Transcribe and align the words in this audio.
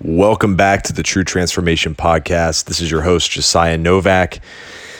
Welcome 0.00 0.54
back 0.54 0.84
to 0.84 0.92
the 0.92 1.02
True 1.02 1.24
Transformation 1.24 1.92
Podcast. 1.96 2.66
This 2.66 2.80
is 2.80 2.88
your 2.88 3.02
host, 3.02 3.32
Josiah 3.32 3.76
Novak. 3.76 4.38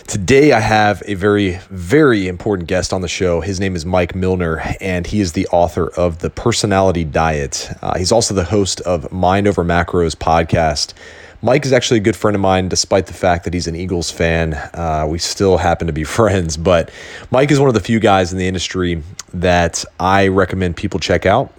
Today, 0.08 0.50
I 0.50 0.58
have 0.58 1.04
a 1.06 1.14
very, 1.14 1.60
very 1.70 2.26
important 2.26 2.68
guest 2.68 2.92
on 2.92 3.00
the 3.00 3.06
show. 3.06 3.40
His 3.40 3.60
name 3.60 3.76
is 3.76 3.86
Mike 3.86 4.16
Milner, 4.16 4.60
and 4.80 5.06
he 5.06 5.20
is 5.20 5.34
the 5.34 5.46
author 5.52 5.88
of 5.90 6.18
The 6.18 6.30
Personality 6.30 7.04
Diet. 7.04 7.70
Uh, 7.80 7.96
he's 7.96 8.10
also 8.10 8.34
the 8.34 8.42
host 8.42 8.80
of 8.80 9.12
Mind 9.12 9.46
Over 9.46 9.62
Macros 9.62 10.16
podcast. 10.16 10.94
Mike 11.42 11.64
is 11.64 11.72
actually 11.72 11.98
a 11.98 12.02
good 12.02 12.16
friend 12.16 12.34
of 12.34 12.40
mine, 12.40 12.68
despite 12.68 13.06
the 13.06 13.12
fact 13.12 13.44
that 13.44 13.54
he's 13.54 13.68
an 13.68 13.76
Eagles 13.76 14.10
fan. 14.10 14.54
Uh, 14.74 15.06
we 15.08 15.20
still 15.20 15.58
happen 15.58 15.86
to 15.86 15.92
be 15.92 16.02
friends, 16.18 16.56
but 16.56 16.90
Mike 17.30 17.52
is 17.52 17.60
one 17.60 17.68
of 17.68 17.74
the 17.74 17.80
few 17.80 18.00
guys 18.00 18.32
in 18.32 18.38
the 18.38 18.48
industry 18.48 19.00
that 19.32 19.84
I 20.00 20.26
recommend 20.26 20.74
people 20.74 20.98
check 20.98 21.24
out 21.24 21.52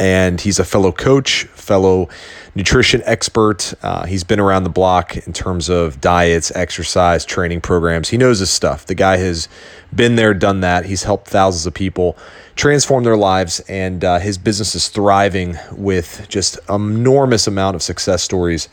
and 0.00 0.40
he's 0.40 0.58
a 0.58 0.64
fellow 0.64 0.92
coach, 0.92 1.44
fellow 1.52 2.08
nutrition 2.54 3.02
expert. 3.04 3.74
Uh, 3.82 4.06
he's 4.06 4.24
been 4.24 4.40
around 4.40 4.64
the 4.64 4.70
block 4.70 5.14
in 5.26 5.32
terms 5.34 5.68
of 5.68 6.00
diets, 6.00 6.50
exercise, 6.56 7.26
training 7.26 7.60
programs. 7.60 8.08
He 8.08 8.16
knows 8.16 8.38
his 8.38 8.48
stuff. 8.48 8.86
The 8.86 8.94
guy 8.94 9.18
has 9.18 9.46
been 9.94 10.16
there, 10.16 10.32
done 10.32 10.60
that. 10.60 10.86
He's 10.86 11.02
helped 11.02 11.28
thousands 11.28 11.66
of 11.66 11.74
people 11.74 12.16
transform 12.60 13.04
their 13.04 13.16
lives, 13.16 13.60
and 13.70 14.04
uh, 14.04 14.18
his 14.18 14.36
business 14.36 14.74
is 14.74 14.88
thriving 14.88 15.56
with 15.72 16.26
just 16.28 16.58
enormous 16.68 17.46
amount 17.46 17.74
of 17.74 17.82
success 17.82 18.22
stories. 18.22 18.68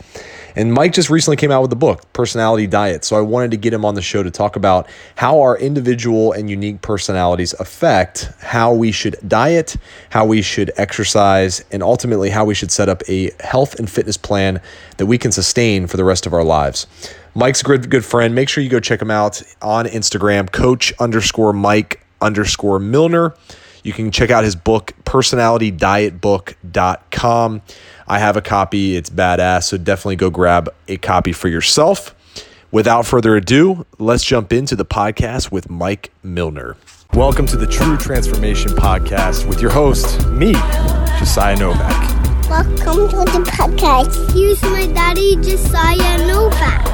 And 0.58 0.74
Mike 0.74 0.92
just 0.92 1.10
recently 1.10 1.38
came 1.38 1.52
out 1.52 1.62
with 1.62 1.70
the 1.70 1.78
book, 1.78 2.12
Personality 2.12 2.68
Diet. 2.68 3.06
So 3.06 3.16
I 3.16 3.22
wanted 3.22 3.52
to 3.52 3.58
get 3.58 3.72
him 3.72 3.86
on 3.86 3.96
the 3.96 4.02
show 4.02 4.24
to 4.24 4.30
talk 4.30 4.58
about 4.58 4.90
how 5.16 5.40
our 5.40 5.58
individual 5.58 6.34
and 6.34 6.50
unique 6.50 6.82
personalities 6.82 7.54
affect 7.62 8.30
how 8.42 8.74
we 8.74 8.92
should 8.92 9.16
diet, 9.26 9.78
how 10.10 10.26
we 10.26 10.42
should 10.42 10.70
exercise, 10.76 11.64
and 11.72 11.82
ultimately 11.82 12.30
how 12.30 12.44
we 12.44 12.56
should 12.56 12.72
set 12.72 12.90
up 12.90 13.02
a 13.08 13.32
health 13.40 13.80
and 13.80 13.90
fitness 13.90 14.18
plan 14.18 14.60
that 14.98 15.06
we 15.06 15.18
can 15.18 15.32
sustain 15.32 15.88
for 15.88 15.96
the 15.96 16.04
rest 16.04 16.26
of 16.26 16.34
our 16.34 16.44
lives. 16.44 16.88
Mike's 17.36 17.62
a 17.62 17.64
good, 17.64 17.90
good 17.90 18.04
friend. 18.04 18.36
Make 18.36 18.50
sure 18.50 18.62
you 18.62 18.70
go 18.70 18.82
check 18.82 19.02
him 19.02 19.12
out 19.12 19.42
on 19.62 19.86
Instagram, 19.86 20.52
coach 20.52 20.92
underscore 21.00 21.54
Mike 21.54 22.04
underscore 22.20 22.80
Milner. 22.80 23.34
You 23.88 23.94
can 23.94 24.12
check 24.12 24.30
out 24.32 24.44
his 24.44 24.58
book, 24.58 24.92
personalitydietbook.com. 25.06 27.62
I 28.06 28.20
have 28.20 28.36
a 28.36 28.42
copy. 28.42 28.98
It's 28.98 29.10
badass. 29.10 29.64
So 29.64 29.78
definitely 29.78 30.18
go 30.18 30.30
grab 30.30 30.68
a 30.90 30.98
copy 30.98 31.32
for 31.32 31.48
yourself. 31.48 32.14
Without 32.70 33.06
further 33.06 33.38
ado, 33.38 33.86
let's 33.98 34.26
jump 34.26 34.52
into 34.52 34.76
the 34.76 34.84
podcast 34.84 35.54
with 35.54 35.70
Mike 35.70 36.12
Milner. 36.22 36.76
Welcome 37.14 37.46
to 37.46 37.56
the 37.56 37.66
True 37.66 37.96
Transformation 37.96 38.72
Podcast 38.72 39.48
with 39.48 39.62
your 39.62 39.72
host, 39.72 40.28
me, 40.32 40.52
Josiah 41.18 41.56
Novak. 41.56 42.50
Welcome 42.50 43.08
to 43.08 43.24
the 43.32 43.50
podcast. 43.50 44.34
Here's 44.34 44.62
my 44.64 44.86
daddy, 44.88 45.38
Josiah 45.38 46.28
Novak. 46.28 46.86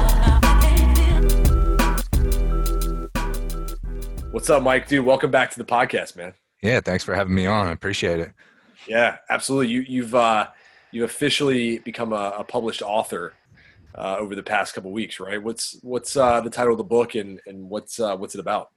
What's 4.30 4.48
up, 4.48 4.62
Mike? 4.62 4.86
Dude, 4.86 5.04
welcome 5.04 5.32
back 5.32 5.50
to 5.50 5.58
the 5.58 5.64
podcast, 5.64 6.14
man. 6.14 6.34
Yeah, 6.64 6.80
thanks 6.80 7.04
for 7.04 7.14
having 7.14 7.34
me 7.34 7.44
on. 7.44 7.66
I 7.66 7.72
appreciate 7.72 8.20
it. 8.20 8.32
Yeah, 8.88 9.18
absolutely. 9.28 9.68
You, 9.68 9.84
you've 9.86 10.14
uh, 10.14 10.48
you've 10.92 11.04
officially 11.04 11.78
become 11.80 12.14
a, 12.14 12.36
a 12.38 12.44
published 12.44 12.80
author 12.80 13.34
uh, 13.94 14.16
over 14.18 14.34
the 14.34 14.42
past 14.42 14.74
couple 14.74 14.90
weeks, 14.90 15.20
right? 15.20 15.42
What's 15.42 15.78
what's 15.82 16.16
uh, 16.16 16.40
the 16.40 16.48
title 16.48 16.72
of 16.72 16.78
the 16.78 16.84
book 16.84 17.16
and 17.16 17.38
and 17.46 17.68
what's 17.68 18.00
uh, 18.00 18.16
what's 18.16 18.34
it 18.34 18.40
about? 18.40 18.70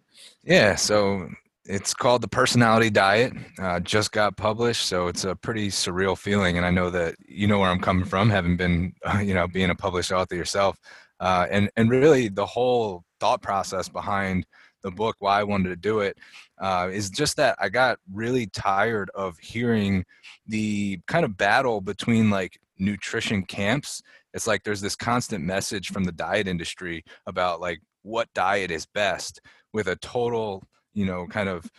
Yeah, 0.43 0.75
so 0.75 1.29
it's 1.63 1.93
called 1.93 2.21
the 2.21 2.27
Personality 2.27 2.89
Diet. 2.89 3.31
Uh, 3.57 3.79
just 3.79 4.11
got 4.11 4.35
published, 4.35 4.85
so 4.85 5.07
it's 5.07 5.23
a 5.23 5.33
pretty 5.37 5.69
surreal 5.69 6.17
feeling. 6.17 6.57
And 6.57 6.65
I 6.65 6.71
know 6.71 6.89
that 6.89 7.15
you 7.25 7.47
know 7.47 7.59
where 7.59 7.69
I'm 7.69 7.79
coming 7.79 8.03
from, 8.05 8.29
having 8.29 8.57
been 8.57 8.93
you 9.23 9.33
know 9.33 9.47
being 9.47 9.69
a 9.69 9.75
published 9.75 10.11
author 10.11 10.35
yourself, 10.35 10.77
uh, 11.21 11.47
and 11.49 11.69
and 11.77 11.89
really 11.89 12.27
the 12.27 12.45
whole 12.45 13.05
thought 13.21 13.41
process 13.41 13.87
behind 13.87 14.45
the 14.83 14.91
book, 14.91 15.15
why 15.19 15.39
I 15.39 15.43
wanted 15.43 15.69
to 15.69 15.75
do 15.75 15.99
it, 15.99 16.17
uh, 16.59 16.89
is 16.91 17.09
just 17.09 17.37
that 17.37 17.57
I 17.59 17.69
got 17.69 17.99
really 18.11 18.47
tired 18.47 19.09
of 19.15 19.37
hearing 19.39 20.05
the 20.47 20.99
kind 21.07 21.25
of 21.25 21.37
battle 21.37 21.81
between 21.81 22.29
like 22.29 22.59
nutrition 22.79 23.43
camps. 23.43 24.01
It's 24.33 24.47
like 24.47 24.63
there's 24.63 24.81
this 24.81 24.95
constant 24.95 25.43
message 25.43 25.89
from 25.91 26.03
the 26.03 26.11
diet 26.11 26.47
industry 26.47 27.03
about 27.25 27.59
like 27.59 27.79
what 28.03 28.33
diet 28.33 28.71
is 28.71 28.85
best 28.85 29.41
with 29.73 29.87
a 29.87 29.95
total, 29.97 30.63
you 30.93 31.05
know, 31.05 31.27
kind 31.27 31.49
of 31.49 31.69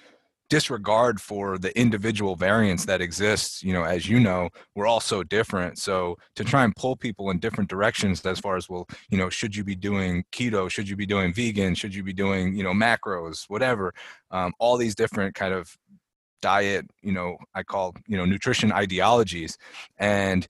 disregard 0.48 1.20
for 1.20 1.58
the 1.58 1.76
individual 1.78 2.34
variants 2.34 2.86
that 2.86 3.00
exists 3.00 3.62
you 3.62 3.72
know 3.72 3.84
as 3.84 4.08
you 4.08 4.18
know 4.18 4.48
we're 4.74 4.86
all 4.86 5.00
so 5.00 5.22
different. 5.22 5.78
So 5.78 6.16
to 6.36 6.44
try 6.44 6.64
and 6.64 6.74
pull 6.74 6.96
people 6.96 7.30
in 7.30 7.38
different 7.38 7.70
directions 7.70 8.24
as 8.24 8.40
far 8.40 8.56
as 8.56 8.68
well 8.68 8.86
you 9.10 9.18
know 9.18 9.28
should 9.28 9.54
you 9.54 9.64
be 9.64 9.74
doing 9.74 10.24
keto? 10.32 10.70
Should 10.70 10.88
you 10.88 10.96
be 10.96 11.06
doing 11.06 11.32
vegan? 11.32 11.74
Should 11.74 11.94
you 11.94 12.02
be 12.02 12.12
doing 12.12 12.56
you 12.56 12.64
know 12.64 12.72
macros 12.72 13.44
whatever? 13.48 13.92
Um, 14.30 14.52
all 14.58 14.76
these 14.76 14.94
different 14.94 15.34
kind 15.34 15.54
of 15.54 15.76
diet 16.40 16.86
you 17.02 17.10
know 17.10 17.36
i 17.56 17.64
call 17.64 17.92
you 18.06 18.16
know 18.16 18.24
nutrition 18.24 18.72
ideologies. 18.72 19.58
And 19.98 20.46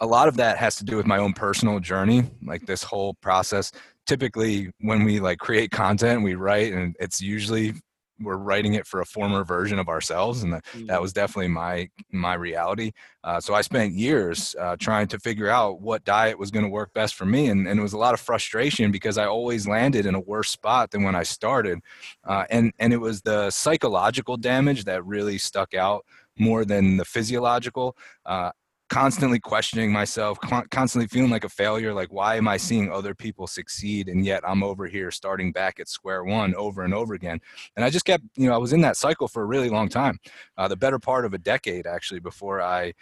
a 0.00 0.06
lot 0.06 0.28
of 0.28 0.36
that 0.36 0.58
has 0.58 0.76
to 0.76 0.84
do 0.84 0.96
with 0.96 1.06
my 1.06 1.18
own 1.18 1.32
personal 1.32 1.80
journey 1.80 2.24
like 2.44 2.66
this 2.66 2.82
whole 2.82 3.14
process. 3.14 3.72
Typically 4.06 4.70
when 4.80 5.04
we 5.04 5.20
like 5.20 5.38
create 5.38 5.70
content 5.70 6.22
we 6.22 6.34
write 6.34 6.72
and 6.72 6.96
it's 7.00 7.20
usually 7.20 7.74
we're 8.20 8.36
writing 8.36 8.74
it 8.74 8.86
for 8.86 9.00
a 9.00 9.06
former 9.06 9.44
version 9.44 9.78
of 9.78 9.88
ourselves 9.88 10.42
and 10.42 10.52
that, 10.52 10.64
that 10.64 10.78
mm-hmm. 10.78 11.02
was 11.02 11.12
definitely 11.12 11.48
my 11.48 11.88
my 12.10 12.34
reality 12.34 12.92
uh, 13.24 13.40
so 13.40 13.54
i 13.54 13.60
spent 13.60 13.92
years 13.92 14.54
uh, 14.60 14.76
trying 14.78 15.06
to 15.06 15.18
figure 15.18 15.48
out 15.48 15.80
what 15.80 16.04
diet 16.04 16.38
was 16.38 16.50
going 16.50 16.64
to 16.64 16.70
work 16.70 16.92
best 16.94 17.14
for 17.14 17.26
me 17.26 17.48
and, 17.48 17.66
and 17.66 17.78
it 17.78 17.82
was 17.82 17.92
a 17.92 17.98
lot 17.98 18.14
of 18.14 18.20
frustration 18.20 18.90
because 18.90 19.18
i 19.18 19.26
always 19.26 19.66
landed 19.68 20.06
in 20.06 20.14
a 20.14 20.20
worse 20.20 20.50
spot 20.50 20.90
than 20.90 21.02
when 21.02 21.14
i 21.14 21.22
started 21.22 21.78
uh, 22.24 22.44
and 22.50 22.72
and 22.78 22.92
it 22.92 23.00
was 23.00 23.22
the 23.22 23.50
psychological 23.50 24.36
damage 24.36 24.84
that 24.84 25.04
really 25.04 25.38
stuck 25.38 25.74
out 25.74 26.04
more 26.38 26.64
than 26.64 26.96
the 26.96 27.04
physiological 27.04 27.96
uh, 28.26 28.50
constantly 28.88 29.40
questioning 29.40 29.92
myself, 29.92 30.38
constantly 30.70 31.08
feeling 31.08 31.30
like 31.30 31.44
a 31.44 31.48
failure. 31.48 31.92
Like, 31.92 32.12
why 32.12 32.36
am 32.36 32.46
I 32.46 32.56
seeing 32.56 32.90
other 32.90 33.14
people 33.14 33.46
succeed 33.46 34.08
and 34.08 34.24
yet 34.24 34.42
I'm 34.46 34.62
over 34.62 34.86
here 34.86 35.10
starting 35.10 35.52
back 35.52 35.80
at 35.80 35.88
square 35.88 36.24
one 36.24 36.54
over 36.54 36.84
and 36.84 36.94
over 36.94 37.14
again? 37.14 37.40
And 37.76 37.84
I 37.84 37.90
just 37.90 38.04
kept, 38.04 38.24
you 38.36 38.48
know, 38.48 38.54
I 38.54 38.58
was 38.58 38.72
in 38.72 38.80
that 38.82 38.96
cycle 38.96 39.28
for 39.28 39.42
a 39.42 39.46
really 39.46 39.70
long 39.70 39.88
time, 39.88 40.18
uh, 40.56 40.68
the 40.68 40.76
better 40.76 40.98
part 40.98 41.24
of 41.24 41.34
a 41.34 41.38
decade 41.38 41.86
actually, 41.86 42.20
before 42.20 42.62
I 42.62 42.92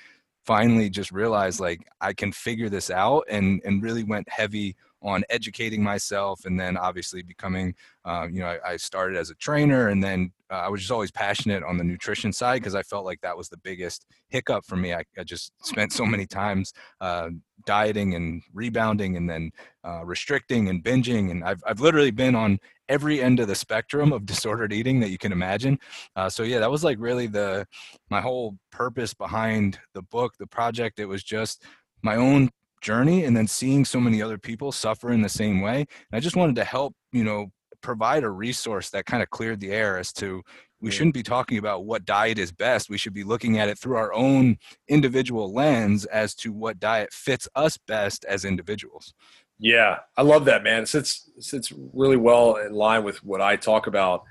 finally 0.44 0.90
just 0.90 1.10
realized 1.10 1.58
like 1.58 1.86
I 2.00 2.12
can 2.12 2.30
figure 2.30 2.68
this 2.68 2.90
out 2.90 3.24
and 3.30 3.62
and 3.64 3.82
really 3.82 4.04
went 4.04 4.28
heavy 4.28 4.76
on 5.04 5.22
educating 5.30 5.82
myself 5.82 6.44
and 6.46 6.58
then 6.58 6.76
obviously 6.76 7.22
becoming 7.22 7.74
uh, 8.04 8.26
you 8.30 8.40
know 8.40 8.46
I, 8.46 8.72
I, 8.72 8.76
started 8.76 9.16
as 9.16 9.30
a 9.30 9.34
trainer 9.34 9.88
and 9.88 10.02
then 10.02 10.32
uh, 10.50 10.54
i 10.54 10.68
was 10.68 10.80
just 10.80 10.90
always 10.90 11.10
passionate 11.10 11.62
on 11.62 11.76
the 11.78 11.84
nutrition 11.84 12.32
side 12.32 12.60
because 12.60 12.74
i 12.74 12.82
felt 12.82 13.04
like 13.04 13.20
that 13.20 13.36
was 13.36 13.48
the 13.48 13.58
biggest 13.58 14.06
hiccup 14.34 14.64
for 14.66 14.74
me. 14.76 14.92
I, 14.92 15.04
I 15.16 15.22
just 15.22 15.52
spent 15.64 15.92
so 15.92 16.04
many 16.04 16.26
times 16.26 16.72
uh, 17.00 17.30
dieting 17.66 18.14
and 18.14 18.42
rebounding 18.52 19.16
and 19.16 19.30
then 19.30 19.52
uh, 19.86 20.04
restricting 20.04 20.68
and 20.68 20.82
binging 20.82 21.30
and 21.30 21.44
I've, 21.44 21.62
I've 21.64 21.80
literally 21.80 22.10
been 22.10 22.34
on 22.34 22.58
every 22.88 23.22
end 23.22 23.38
of 23.38 23.46
the 23.46 23.54
spectrum 23.54 24.12
of 24.12 24.26
disordered 24.32 24.72
eating 24.72 24.98
that 25.00 25.10
you 25.10 25.18
can 25.18 25.30
imagine. 25.30 25.78
Uh, 26.16 26.28
so 26.28 26.42
yeah 26.42 26.58
that 26.58 26.70
was 26.70 26.82
like 26.82 26.98
really 27.00 27.28
the 27.28 27.66
my 28.10 28.20
whole 28.20 28.58
purpose 28.72 29.14
behind 29.14 29.78
the 29.94 30.02
book 30.02 30.34
the 30.38 30.48
project. 30.48 30.98
It 30.98 31.06
was 31.06 31.22
just 31.22 31.62
my 32.02 32.16
own 32.16 32.50
journey 32.84 33.24
and 33.24 33.36
then 33.36 33.48
seeing 33.48 33.84
so 33.84 33.98
many 33.98 34.22
other 34.22 34.38
people 34.38 34.70
suffer 34.70 35.10
in 35.10 35.22
the 35.22 35.28
same 35.28 35.62
way. 35.62 35.78
And 35.78 36.12
i 36.12 36.20
just 36.20 36.36
wanted 36.36 36.56
to 36.56 36.64
help 36.64 36.94
you 37.12 37.24
know 37.24 37.50
provide 37.80 38.24
a 38.24 38.30
resource 38.30 38.90
that 38.90 39.06
kind 39.06 39.22
of 39.22 39.30
cleared 39.30 39.60
the 39.60 39.72
air 39.72 39.98
as 39.98 40.12
to 40.12 40.42
we 40.80 40.90
shouldn't 40.90 41.14
be 41.14 41.22
talking 41.22 41.56
about 41.56 41.86
what 41.86 42.04
diet 42.04 42.38
is 42.38 42.52
best. 42.52 42.90
We 42.90 42.98
should 42.98 43.14
be 43.14 43.24
looking 43.24 43.58
at 43.58 43.70
it 43.70 43.78
through 43.78 43.96
our 43.96 44.12
own 44.12 44.58
individual 44.86 45.50
lens 45.50 46.04
as 46.04 46.34
to 46.36 46.52
what 46.52 46.78
diet 46.78 47.10
fits 47.10 47.48
us 47.54 47.78
best 47.78 48.26
as 48.26 48.44
individuals. 48.44 49.14
Yeah 49.58 50.00
i 50.18 50.22
love 50.22 50.44
that 50.44 50.62
man. 50.62 50.82
It 50.82 50.88
sits 50.88 51.30
sits 51.40 51.72
really 51.92 52.18
well 52.18 52.56
in 52.56 52.72
line 52.74 53.02
with 53.02 53.24
what 53.24 53.40
i 53.40 53.56
talk 53.56 53.86
about 53.86 54.24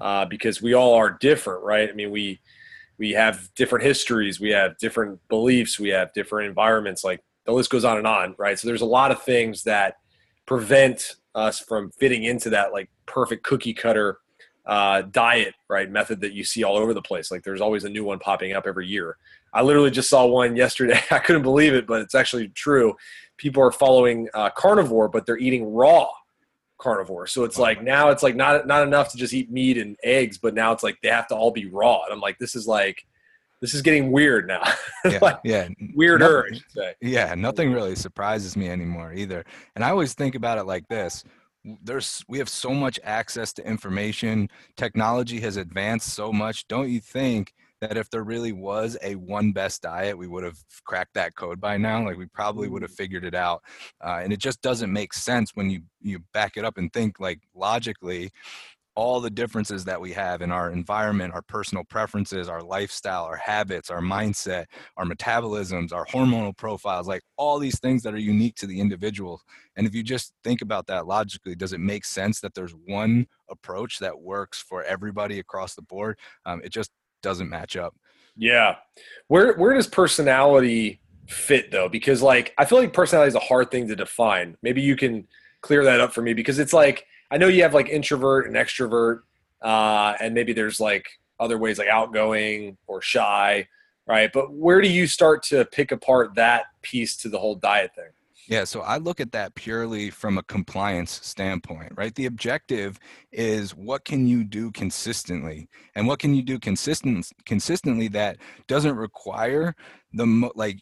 uh, 0.00 0.24
because 0.24 0.62
we 0.62 0.74
all 0.74 0.94
are 0.94 1.10
different 1.10 1.62
right? 1.62 1.90
I 1.90 1.92
mean 1.92 2.10
we 2.10 2.40
we 2.98 3.12
have 3.12 3.50
different 3.54 3.84
histories 3.84 4.40
we 4.40 4.50
have 4.50 4.78
different 4.78 5.20
beliefs 5.28 5.78
we 5.78 5.90
have 5.90 6.12
different 6.14 6.48
environments 6.48 7.04
like 7.04 7.20
the 7.48 7.54
list 7.54 7.70
goes 7.70 7.84
on 7.86 7.96
and 7.96 8.06
on, 8.06 8.34
right? 8.36 8.58
So 8.58 8.68
there's 8.68 8.82
a 8.82 8.86
lot 8.86 9.10
of 9.10 9.22
things 9.22 9.62
that 9.62 9.96
prevent 10.44 11.14
us 11.34 11.58
from 11.58 11.90
fitting 11.92 12.24
into 12.24 12.50
that 12.50 12.74
like 12.74 12.90
perfect 13.06 13.42
cookie 13.42 13.72
cutter 13.72 14.18
uh, 14.66 15.00
diet, 15.10 15.54
right? 15.66 15.90
Method 15.90 16.20
that 16.20 16.34
you 16.34 16.44
see 16.44 16.62
all 16.62 16.76
over 16.76 16.92
the 16.92 17.00
place. 17.00 17.30
Like 17.30 17.42
there's 17.42 17.62
always 17.62 17.84
a 17.84 17.88
new 17.88 18.04
one 18.04 18.18
popping 18.18 18.52
up 18.52 18.66
every 18.66 18.86
year. 18.86 19.16
I 19.54 19.62
literally 19.62 19.90
just 19.90 20.10
saw 20.10 20.26
one 20.26 20.56
yesterday. 20.56 21.00
I 21.10 21.20
couldn't 21.20 21.40
believe 21.40 21.72
it, 21.72 21.86
but 21.86 22.02
it's 22.02 22.14
actually 22.14 22.48
true. 22.48 22.94
People 23.38 23.62
are 23.62 23.72
following 23.72 24.28
uh, 24.34 24.50
carnivore, 24.50 25.08
but 25.08 25.24
they're 25.24 25.38
eating 25.38 25.72
raw 25.72 26.06
carnivore. 26.76 27.26
So 27.26 27.44
it's 27.44 27.58
like 27.58 27.82
now 27.82 28.10
it's 28.10 28.22
like 28.22 28.36
not 28.36 28.66
not 28.66 28.86
enough 28.86 29.10
to 29.12 29.16
just 29.16 29.32
eat 29.32 29.50
meat 29.50 29.78
and 29.78 29.96
eggs, 30.04 30.36
but 30.36 30.52
now 30.52 30.72
it's 30.72 30.82
like 30.82 30.98
they 31.02 31.08
have 31.08 31.28
to 31.28 31.34
all 31.34 31.50
be 31.50 31.64
raw. 31.64 32.04
And 32.04 32.12
I'm 32.12 32.20
like, 32.20 32.38
this 32.38 32.54
is 32.54 32.66
like 32.66 33.06
this 33.60 33.74
is 33.74 33.82
getting 33.82 34.10
weird 34.12 34.46
now. 34.46 34.62
Yeah, 35.04 35.18
like, 35.22 35.38
yeah, 35.44 35.68
weirder, 35.94 36.48
nothing- 36.74 36.94
yeah. 37.00 37.34
Nothing 37.36 37.72
really 37.72 37.94
surprises 37.94 38.56
me 38.56 38.68
anymore 38.68 39.12
either. 39.14 39.44
And 39.76 39.84
I 39.84 39.90
always 39.90 40.12
think 40.12 40.34
about 40.34 40.58
it 40.58 40.64
like 40.64 40.88
this: 40.88 41.22
there's 41.84 42.24
we 42.28 42.38
have 42.38 42.48
so 42.48 42.70
much 42.70 42.98
access 43.04 43.52
to 43.54 43.66
information. 43.66 44.48
Technology 44.76 45.38
has 45.40 45.56
advanced 45.56 46.14
so 46.14 46.32
much. 46.32 46.66
Don't 46.66 46.90
you 46.90 47.00
think? 47.00 47.52
That 47.80 47.96
if 47.96 48.10
there 48.10 48.24
really 48.24 48.50
was 48.50 48.98
a 49.04 49.14
one 49.14 49.52
best 49.52 49.82
diet, 49.82 50.18
we 50.18 50.26
would 50.26 50.42
have 50.42 50.58
cracked 50.84 51.14
that 51.14 51.36
code 51.36 51.60
by 51.60 51.76
now. 51.76 52.04
Like 52.04 52.18
we 52.18 52.26
probably 52.26 52.66
would 52.66 52.82
have 52.82 52.90
figured 52.90 53.24
it 53.24 53.36
out, 53.36 53.62
uh, 54.04 54.18
and 54.20 54.32
it 54.32 54.40
just 54.40 54.60
doesn't 54.62 54.92
make 54.92 55.12
sense 55.14 55.52
when 55.54 55.70
you 55.70 55.82
you 56.00 56.18
back 56.34 56.56
it 56.56 56.64
up 56.64 56.76
and 56.76 56.92
think 56.92 57.20
like 57.20 57.38
logically 57.54 58.32
all 58.98 59.20
the 59.20 59.30
differences 59.30 59.84
that 59.84 60.00
we 60.00 60.12
have 60.12 60.42
in 60.42 60.50
our 60.50 60.72
environment, 60.72 61.32
our 61.32 61.42
personal 61.42 61.84
preferences, 61.84 62.48
our 62.48 62.60
lifestyle, 62.60 63.22
our 63.22 63.36
habits, 63.36 63.90
our 63.90 64.00
mindset, 64.00 64.64
our 64.96 65.04
metabolisms, 65.04 65.92
our 65.92 66.04
hormonal 66.06 66.54
profiles, 66.56 67.06
like 67.06 67.22
all 67.36 67.60
these 67.60 67.78
things 67.78 68.02
that 68.02 68.12
are 68.12 68.18
unique 68.18 68.56
to 68.56 68.66
the 68.66 68.80
individual. 68.80 69.40
And 69.76 69.86
if 69.86 69.94
you 69.94 70.02
just 70.02 70.32
think 70.42 70.62
about 70.62 70.88
that 70.88 71.06
logically, 71.06 71.54
does 71.54 71.72
it 71.72 71.78
make 71.78 72.04
sense 72.04 72.40
that 72.40 72.54
there's 72.54 72.74
one 72.86 73.28
approach 73.48 74.00
that 74.00 74.20
works 74.20 74.60
for 74.60 74.82
everybody 74.82 75.38
across 75.38 75.76
the 75.76 75.82
board? 75.82 76.18
Um, 76.44 76.60
it 76.64 76.70
just 76.70 76.90
doesn't 77.22 77.48
match 77.48 77.76
up. 77.76 77.94
Yeah. 78.36 78.78
Where 79.28 79.54
where 79.54 79.74
does 79.74 79.86
personality 79.86 81.00
fit 81.28 81.70
though? 81.70 81.88
Because 81.88 82.20
like 82.20 82.52
I 82.58 82.64
feel 82.64 82.78
like 82.78 82.92
personality 82.92 83.28
is 83.28 83.36
a 83.36 83.38
hard 83.38 83.70
thing 83.70 83.86
to 83.86 83.94
define. 83.94 84.56
Maybe 84.60 84.82
you 84.82 84.96
can 84.96 85.28
clear 85.60 85.84
that 85.84 86.00
up 86.00 86.12
for 86.12 86.20
me 86.20 86.34
because 86.34 86.58
it's 86.58 86.72
like 86.72 87.06
I 87.30 87.36
know 87.36 87.48
you 87.48 87.62
have 87.62 87.74
like 87.74 87.88
introvert 87.88 88.46
and 88.46 88.56
extrovert, 88.56 89.20
uh, 89.62 90.14
and 90.20 90.34
maybe 90.34 90.52
there's 90.52 90.80
like 90.80 91.06
other 91.40 91.58
ways 91.58 91.78
like 91.78 91.88
outgoing 91.88 92.76
or 92.86 93.02
shy, 93.02 93.68
right? 94.06 94.30
But 94.32 94.52
where 94.52 94.80
do 94.80 94.88
you 94.88 95.06
start 95.06 95.42
to 95.44 95.64
pick 95.66 95.92
apart 95.92 96.34
that 96.36 96.66
piece 96.82 97.16
to 97.18 97.28
the 97.28 97.38
whole 97.38 97.54
diet 97.54 97.94
thing? 97.94 98.10
Yeah, 98.48 98.64
so 98.64 98.80
I 98.80 98.96
look 98.96 99.20
at 99.20 99.32
that 99.32 99.54
purely 99.54 100.08
from 100.08 100.38
a 100.38 100.42
compliance 100.42 101.20
standpoint, 101.22 101.92
right? 101.96 102.14
The 102.14 102.24
objective 102.24 102.98
is 103.30 103.76
what 103.76 104.06
can 104.06 104.26
you 104.26 104.42
do 104.42 104.70
consistently, 104.72 105.68
and 105.94 106.06
what 106.08 106.18
can 106.18 106.34
you 106.34 106.42
do 106.42 106.58
consistent 106.58 107.30
consistently 107.44 108.08
that 108.08 108.38
doesn't 108.66 108.96
require 108.96 109.74
the 110.14 110.50
like 110.54 110.80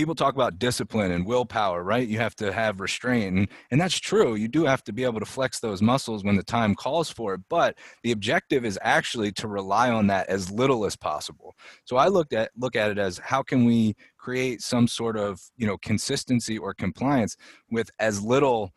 people 0.00 0.14
talk 0.14 0.34
about 0.34 0.58
discipline 0.58 1.12
and 1.12 1.26
willpower, 1.26 1.84
right? 1.84 2.08
You 2.08 2.16
have 2.20 2.34
to 2.36 2.50
have 2.54 2.80
restraint, 2.80 3.36
and, 3.36 3.48
and 3.70 3.78
that's 3.78 3.98
true. 3.98 4.34
You 4.34 4.48
do 4.48 4.64
have 4.64 4.82
to 4.84 4.94
be 4.94 5.04
able 5.04 5.20
to 5.20 5.26
flex 5.26 5.60
those 5.60 5.82
muscles 5.82 6.24
when 6.24 6.36
the 6.36 6.42
time 6.42 6.74
calls 6.74 7.10
for 7.10 7.34
it, 7.34 7.42
but 7.50 7.76
the 8.02 8.12
objective 8.12 8.64
is 8.64 8.78
actually 8.80 9.30
to 9.32 9.46
rely 9.46 9.90
on 9.90 10.06
that 10.06 10.26
as 10.30 10.50
little 10.50 10.86
as 10.86 10.96
possible. 10.96 11.54
So 11.84 11.98
I 11.98 12.08
looked 12.08 12.32
at 12.32 12.50
look 12.56 12.76
at 12.76 12.90
it 12.90 12.96
as 12.96 13.18
how 13.18 13.42
can 13.42 13.66
we 13.66 13.94
create 14.16 14.62
some 14.62 14.88
sort 14.88 15.18
of 15.18 15.38
you 15.58 15.66
know 15.66 15.76
consistency 15.76 16.56
or 16.56 16.72
compliance 16.72 17.36
with 17.70 17.90
as 17.98 18.22
little 18.22 18.72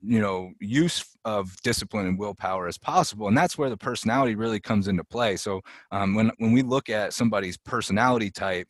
you 0.00 0.20
know 0.20 0.52
use 0.60 1.04
of 1.24 1.56
discipline 1.62 2.06
and 2.06 2.18
willpower 2.20 2.68
as 2.68 2.78
possible 2.78 3.26
and 3.26 3.36
that's 3.36 3.58
where 3.58 3.70
the 3.70 3.76
personality 3.76 4.36
really 4.36 4.60
comes 4.60 4.86
into 4.86 5.02
play 5.02 5.34
so 5.34 5.60
um, 5.90 6.14
when 6.14 6.30
when 6.38 6.52
we 6.52 6.62
look 6.62 6.90
at 6.90 7.12
somebody's 7.12 7.56
personality 7.56 8.30
type 8.30 8.68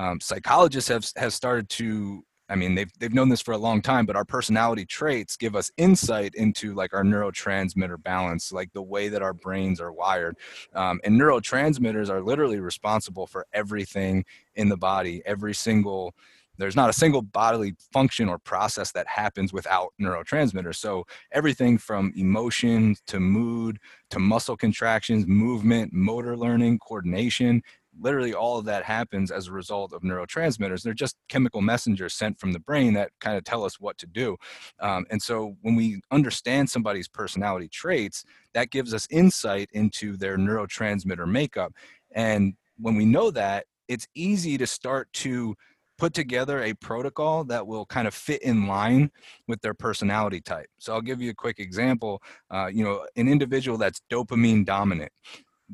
um, 0.00 0.18
psychologists 0.20 0.88
have 0.88 1.06
have 1.16 1.34
started 1.34 1.68
to 1.68 2.24
I 2.48 2.56
mean, 2.56 2.74
they've 2.74 2.90
they've 2.98 3.14
known 3.14 3.28
this 3.28 3.40
for 3.40 3.52
a 3.52 3.58
long 3.58 3.80
time, 3.80 4.06
but 4.06 4.16
our 4.16 4.24
personality 4.24 4.84
traits 4.84 5.36
give 5.36 5.54
us 5.54 5.70
insight 5.76 6.34
into 6.34 6.74
like 6.74 6.92
our 6.92 7.04
neurotransmitter 7.04 8.02
balance, 8.02 8.50
like 8.50 8.72
the 8.72 8.82
way 8.82 9.08
that 9.08 9.22
our 9.22 9.32
brains 9.32 9.80
are 9.80 9.92
wired. 9.92 10.36
Um, 10.74 11.00
and 11.04 11.18
neurotransmitters 11.20 12.10
are 12.10 12.20
literally 12.20 12.58
responsible 12.58 13.28
for 13.28 13.46
everything 13.52 14.24
in 14.56 14.68
the 14.68 14.76
body. 14.76 15.22
Every 15.26 15.54
single 15.54 16.12
there's 16.60 16.76
not 16.76 16.90
a 16.90 16.92
single 16.92 17.22
bodily 17.22 17.74
function 17.92 18.28
or 18.28 18.38
process 18.38 18.92
that 18.92 19.06
happens 19.06 19.52
without 19.52 19.94
neurotransmitters. 20.00 20.76
So 20.76 21.06
everything 21.32 21.78
from 21.78 22.12
emotion 22.16 22.96
to 23.06 23.18
mood 23.18 23.78
to 24.10 24.18
muscle 24.18 24.56
contractions, 24.56 25.26
movement, 25.26 25.92
motor 25.92 26.36
learning, 26.36 26.80
coordination, 26.80 27.62
literally 28.00 28.34
all 28.34 28.58
of 28.58 28.64
that 28.64 28.84
happens 28.84 29.30
as 29.30 29.48
a 29.48 29.52
result 29.52 29.92
of 29.92 30.02
neurotransmitters. 30.02 30.82
They're 30.82 30.94
just 30.94 31.16
chemical 31.28 31.60
messengers 31.60 32.14
sent 32.14 32.38
from 32.38 32.52
the 32.52 32.60
brain 32.60 32.94
that 32.94 33.10
kind 33.20 33.36
of 33.36 33.44
tell 33.44 33.64
us 33.64 33.78
what 33.78 33.98
to 33.98 34.06
do. 34.06 34.36
Um, 34.80 35.06
and 35.10 35.20
so 35.20 35.56
when 35.62 35.76
we 35.76 36.00
understand 36.10 36.70
somebody's 36.70 37.08
personality 37.08 37.68
traits, 37.68 38.24
that 38.54 38.70
gives 38.70 38.94
us 38.94 39.06
insight 39.10 39.68
into 39.72 40.16
their 40.16 40.36
neurotransmitter 40.36 41.30
makeup. 41.30 41.72
And 42.12 42.54
when 42.78 42.96
we 42.96 43.04
know 43.04 43.30
that, 43.30 43.66
it's 43.88 44.06
easy 44.14 44.56
to 44.58 44.66
start 44.66 45.12
to 45.12 45.54
put 45.98 46.14
together 46.14 46.62
a 46.62 46.72
protocol 46.74 47.44
that 47.44 47.66
will 47.66 47.84
kind 47.84 48.08
of 48.08 48.14
fit 48.14 48.40
in 48.42 48.66
line 48.66 49.10
with 49.46 49.60
their 49.60 49.74
personality 49.74 50.40
type. 50.40 50.66
So 50.78 50.94
I'll 50.94 51.02
give 51.02 51.20
you 51.20 51.30
a 51.30 51.34
quick 51.34 51.58
example. 51.58 52.22
Uh, 52.50 52.70
you 52.72 52.82
know, 52.82 53.06
an 53.16 53.28
individual 53.28 53.76
that's 53.76 54.00
dopamine 54.10 54.64
dominant 54.64 55.12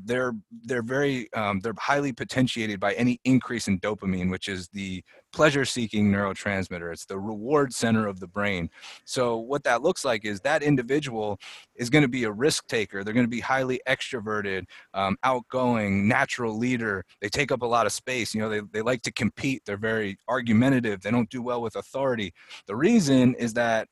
they're 0.05 0.33
they're 0.65 0.83
very 0.83 1.33
um, 1.33 1.61
they're 1.61 1.75
highly 1.79 2.13
potentiated 2.13 2.79
by 2.79 2.93
any 2.95 3.19
increase 3.25 3.69
in 3.69 3.81
dopamine 3.81 4.31
which 4.31 4.49
is 4.49 4.69
the 4.69 5.03
pleasure 5.33 5.67
seeking 5.67 6.11
neurotransmitter. 6.11 6.91
It's 6.91 7.05
the 7.05 7.19
reward 7.19 7.73
center 7.75 8.07
of 8.07 8.21
the 8.21 8.27
brain. 8.27 8.71
So 9.05 9.37
what 9.37 9.65
that 9.65 9.83
looks 9.83 10.03
like 10.03 10.25
is 10.25 10.41
that 10.41 10.63
individual 10.63 11.39
is 11.75 11.91
going 11.91 12.03
to 12.03 12.09
be 12.09 12.25
a 12.25 12.33
risk 12.33 12.67
taker. 12.69 13.05
They're 13.05 13.13
going 13.13 13.27
to 13.27 13.31
be 13.31 13.41
highly 13.41 13.79
extroverted 13.87 14.65
um, 14.95 15.19
outgoing 15.25 16.09
natural 16.09 16.57
leader. 16.57 17.05
They 17.21 17.29
take 17.29 17.53
up 17.53 17.61
a 17.61 17.67
lot 17.67 17.85
of 17.85 17.93
space. 17.93 18.35
You 18.35 18.41
know 18.41 18.49
they, 18.49 18.61
they 18.73 18.83
like 18.83 19.03
to 19.03 19.13
compete. 19.13 19.63
They're 19.67 19.77
very 19.77 20.17
argumentative. 20.29 21.03
They 21.03 21.11
don't 21.11 21.29
do 21.31 21.43
well 21.43 21.61
with 21.61 21.77
authority. 21.77 22.33
The 22.67 22.77
reason 22.77 23.35
is 23.35 23.53
that 23.55 23.89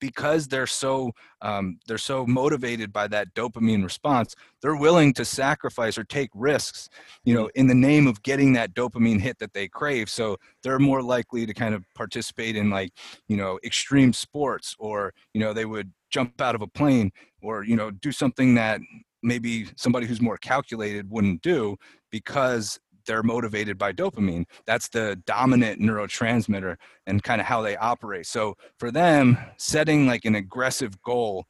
because 0.00 0.48
they're 0.48 0.66
so 0.66 1.12
um, 1.42 1.78
they're 1.86 1.98
so 1.98 2.26
motivated 2.26 2.92
by 2.92 3.06
that 3.06 3.32
dopamine 3.34 3.84
response 3.84 4.34
they're 4.62 4.76
willing 4.76 5.12
to 5.12 5.24
sacrifice 5.24 5.98
or 5.98 6.04
take 6.04 6.30
risks 6.34 6.88
you 7.24 7.34
know 7.34 7.48
in 7.54 7.66
the 7.66 7.74
name 7.74 8.06
of 8.06 8.22
getting 8.22 8.52
that 8.54 8.74
dopamine 8.74 9.20
hit 9.20 9.38
that 9.38 9.52
they 9.52 9.68
crave. 9.68 10.08
So 10.08 10.36
they're 10.62 10.78
more 10.78 11.02
likely 11.02 11.46
to 11.46 11.54
kind 11.54 11.74
of 11.74 11.84
participate 11.94 12.56
in 12.56 12.70
like 12.70 12.90
you 13.28 13.36
know 13.36 13.58
extreme 13.64 14.12
sports 14.12 14.74
or 14.78 15.12
you 15.34 15.40
know 15.40 15.52
they 15.52 15.64
would 15.64 15.92
jump 16.10 16.40
out 16.40 16.54
of 16.54 16.62
a 16.62 16.66
plane 16.66 17.10
or 17.42 17.64
you 17.64 17.76
know 17.76 17.90
do 17.90 18.12
something 18.12 18.54
that 18.54 18.80
maybe 19.22 19.66
somebody 19.76 20.06
who's 20.06 20.20
more 20.20 20.36
calculated 20.36 21.10
wouldn't 21.10 21.42
do 21.42 21.76
because 22.10 22.78
they're 23.06 23.22
motivated 23.22 23.78
by 23.78 23.92
dopamine. 23.92 24.44
That's 24.66 24.88
the 24.88 25.20
dominant 25.26 25.80
neurotransmitter 25.80 26.76
and 27.06 27.22
kind 27.22 27.40
of 27.40 27.46
how 27.46 27.62
they 27.62 27.76
operate. 27.76 28.26
So 28.26 28.56
for 28.78 28.90
them, 28.90 29.38
setting 29.56 30.06
like 30.06 30.24
an 30.24 30.34
aggressive 30.34 31.00
goal 31.02 31.46